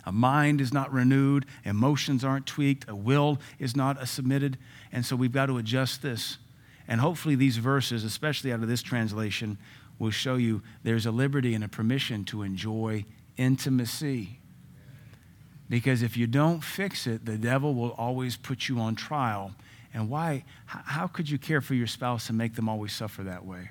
A 0.04 0.12
mind 0.12 0.60
is 0.60 0.72
not 0.72 0.92
renewed, 0.92 1.46
emotions 1.64 2.24
aren't 2.24 2.46
tweaked, 2.46 2.88
a 2.88 2.96
will 2.96 3.38
is 3.58 3.76
not 3.76 4.08
submitted. 4.08 4.56
And 4.92 5.04
so 5.04 5.14
we've 5.14 5.32
got 5.32 5.46
to 5.46 5.58
adjust 5.58 6.02
this. 6.02 6.38
And 6.88 7.00
hopefully, 7.00 7.36
these 7.36 7.58
verses, 7.58 8.02
especially 8.02 8.52
out 8.52 8.60
of 8.60 8.68
this 8.68 8.82
translation, 8.82 9.58
will 10.00 10.10
show 10.10 10.34
you 10.34 10.62
there's 10.82 11.06
a 11.06 11.12
liberty 11.12 11.54
and 11.54 11.62
a 11.62 11.68
permission 11.68 12.24
to 12.24 12.42
enjoy 12.42 13.04
intimacy. 13.36 14.40
Because 15.68 16.02
if 16.02 16.16
you 16.16 16.26
don't 16.26 16.64
fix 16.64 17.06
it, 17.06 17.24
the 17.24 17.36
devil 17.36 17.74
will 17.74 17.92
always 17.92 18.36
put 18.36 18.68
you 18.68 18.80
on 18.80 18.96
trial. 18.96 19.52
And 19.94 20.08
why? 20.08 20.44
How 20.66 21.06
could 21.06 21.30
you 21.30 21.38
care 21.38 21.60
for 21.60 21.74
your 21.74 21.86
spouse 21.86 22.28
and 22.28 22.36
make 22.36 22.54
them 22.54 22.68
always 22.68 22.92
suffer 22.92 23.22
that 23.24 23.44
way? 23.44 23.70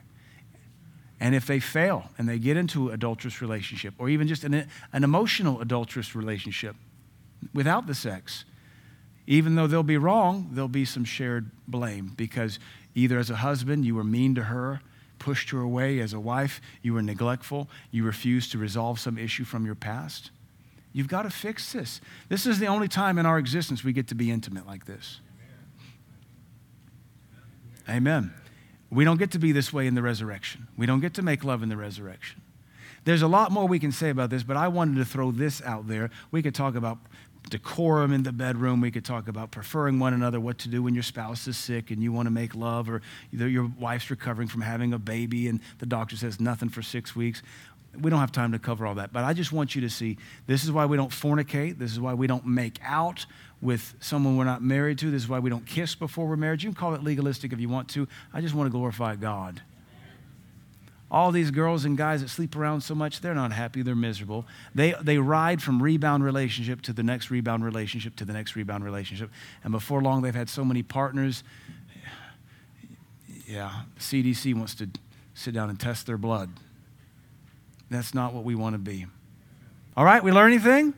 And 1.19 1.35
if 1.35 1.45
they 1.47 1.59
fail 1.59 2.09
and 2.17 2.29
they 2.29 2.39
get 2.39 2.55
into 2.55 2.89
an 2.89 2.93
adulterous 2.93 3.41
relationship, 3.41 3.95
or 3.97 4.07
even 4.07 4.27
just 4.27 4.45
an, 4.45 4.67
an 4.93 5.03
emotional 5.03 5.59
adulterous 5.59 6.15
relationship 6.15 6.75
without 7.53 7.87
the 7.87 7.95
sex, 7.95 8.45
even 9.27 9.55
though 9.55 9.67
they'll 9.67 9.83
be 9.83 9.97
wrong, 9.97 10.49
there'll 10.53 10.69
be 10.69 10.85
some 10.85 11.03
shared 11.03 11.49
blame 11.67 12.13
because 12.15 12.59
either 12.95 13.17
as 13.17 13.29
a 13.29 13.37
husband 13.37 13.83
you 13.83 13.95
were 13.95 14.03
mean 14.03 14.35
to 14.35 14.43
her 14.43 14.81
pushed 15.19 15.49
her 15.51 15.59
away 15.59 15.99
as 15.99 16.13
a 16.13 16.19
wife, 16.19 16.61
you 16.81 16.93
were 16.93 17.01
neglectful, 17.01 17.69
you 17.91 18.03
refused 18.03 18.51
to 18.53 18.57
resolve 18.57 18.99
some 18.99 19.17
issue 19.17 19.43
from 19.43 19.65
your 19.65 19.75
past. 19.75 20.31
You've 20.91 21.07
got 21.07 21.23
to 21.23 21.29
fix 21.29 21.71
this. 21.73 22.01
This 22.29 22.45
is 22.45 22.59
the 22.59 22.67
only 22.67 22.87
time 22.87 23.17
in 23.17 23.25
our 23.25 23.37
existence 23.37 23.83
we 23.83 23.93
get 23.93 24.07
to 24.07 24.15
be 24.15 24.31
intimate 24.31 24.65
like 24.65 24.85
this. 24.85 25.19
Amen. 27.87 28.33
We 28.89 29.03
don't 29.03 29.17
get 29.17 29.31
to 29.31 29.39
be 29.39 29.51
this 29.51 29.71
way 29.71 29.87
in 29.87 29.95
the 29.95 30.01
resurrection. 30.01 30.67
We 30.77 30.85
don't 30.85 30.99
get 30.99 31.13
to 31.15 31.21
make 31.21 31.43
love 31.43 31.61
in 31.61 31.69
the 31.69 31.77
resurrection. 31.77 32.41
There's 33.05 33.21
a 33.21 33.27
lot 33.27 33.51
more 33.51 33.67
we 33.67 33.79
can 33.79 33.91
say 33.91 34.09
about 34.09 34.29
this, 34.29 34.43
but 34.43 34.57
I 34.57 34.67
wanted 34.67 34.95
to 34.97 35.05
throw 35.05 35.31
this 35.31 35.61
out 35.61 35.87
there. 35.87 36.09
We 36.31 36.41
could 36.41 36.55
talk 36.55 36.75
about 36.75 36.97
decorum 37.49 38.13
in 38.13 38.23
the 38.23 38.31
bedroom. 38.31 38.81
We 38.81 38.91
could 38.91 39.05
talk 39.05 39.27
about 39.27 39.51
preferring 39.51 39.99
one 39.99 40.13
another, 40.13 40.39
what 40.39 40.57
to 40.59 40.69
do 40.69 40.83
when 40.83 40.93
your 40.93 41.03
spouse 41.03 41.47
is 41.47 41.57
sick 41.57 41.91
and 41.91 42.01
you 42.03 42.11
want 42.11 42.27
to 42.27 42.31
make 42.31 42.55
love, 42.55 42.89
or 42.89 43.01
your 43.31 43.71
wife's 43.79 44.09
recovering 44.09 44.47
from 44.47 44.61
having 44.61 44.93
a 44.93 44.99
baby 44.99 45.47
and 45.47 45.59
the 45.79 45.85
doctor 45.85 46.15
says 46.15 46.39
nothing 46.39 46.69
for 46.69 46.81
six 46.81 47.15
weeks. 47.15 47.41
We 47.99 48.11
don't 48.11 48.19
have 48.19 48.31
time 48.31 48.51
to 48.51 48.59
cover 48.59 48.85
all 48.85 48.95
that, 48.95 49.11
but 49.11 49.23
I 49.23 49.33
just 49.33 49.51
want 49.51 49.73
you 49.73 49.81
to 49.81 49.89
see 49.89 50.17
this 50.45 50.63
is 50.63 50.71
why 50.71 50.85
we 50.85 50.95
don't 50.95 51.11
fornicate. 51.11 51.79
This 51.79 51.91
is 51.91 51.99
why 51.99 52.13
we 52.13 52.27
don't 52.27 52.45
make 52.45 52.77
out 52.83 53.25
with 53.61 53.95
someone 53.99 54.37
we're 54.37 54.43
not 54.43 54.61
married 54.61 54.99
to. 54.99 55.09
This 55.09 55.23
is 55.23 55.27
why 55.27 55.39
we 55.39 55.49
don't 55.49 55.65
kiss 55.65 55.95
before 55.95 56.27
we're 56.27 56.37
married. 56.37 56.61
You 56.61 56.69
can 56.69 56.75
call 56.75 56.93
it 56.93 57.03
legalistic 57.03 57.51
if 57.51 57.59
you 57.59 57.67
want 57.67 57.89
to. 57.89 58.07
I 58.31 58.41
just 58.41 58.53
want 58.53 58.67
to 58.67 58.71
glorify 58.71 59.15
God. 59.15 59.63
All 61.11 61.31
these 61.31 61.49
girls 61.49 61.85
and 61.85 61.97
guys 61.97 62.21
that 62.21 62.29
sleep 62.29 62.55
around 62.55 62.81
so 62.81 62.93
much, 62.93 63.21
they're 63.21 63.33
not 63.33 63.51
happy, 63.51 63.81
they're 63.81 63.95
miserable. 63.95 64.45
They, 64.75 64.93
they 65.01 65.17
ride 65.17 65.61
from 65.61 65.81
rebound 65.81 66.23
relationship 66.23 66.81
to 66.83 66.93
the 66.93 67.01
next 67.01 67.31
rebound 67.31 67.65
relationship 67.65 68.15
to 68.17 68.25
the 68.25 68.33
next 68.33 68.55
rebound 68.55 68.83
relationship. 68.83 69.31
And 69.63 69.71
before 69.71 70.01
long, 70.01 70.21
they've 70.21 70.35
had 70.35 70.49
so 70.49 70.63
many 70.63 70.83
partners. 70.83 71.43
yeah, 73.47 73.83
CDC 73.97 74.53
wants 74.53 74.75
to 74.75 74.89
sit 75.33 75.53
down 75.53 75.69
and 75.69 75.79
test 75.79 76.05
their 76.05 76.17
blood. 76.17 76.51
That's 77.89 78.13
not 78.13 78.33
what 78.33 78.43
we 78.43 78.53
want 78.53 78.75
to 78.75 78.79
be. 78.79 79.07
All 79.97 80.05
right, 80.05 80.23
we 80.23 80.31
learn 80.31 80.53
anything? 80.53 80.93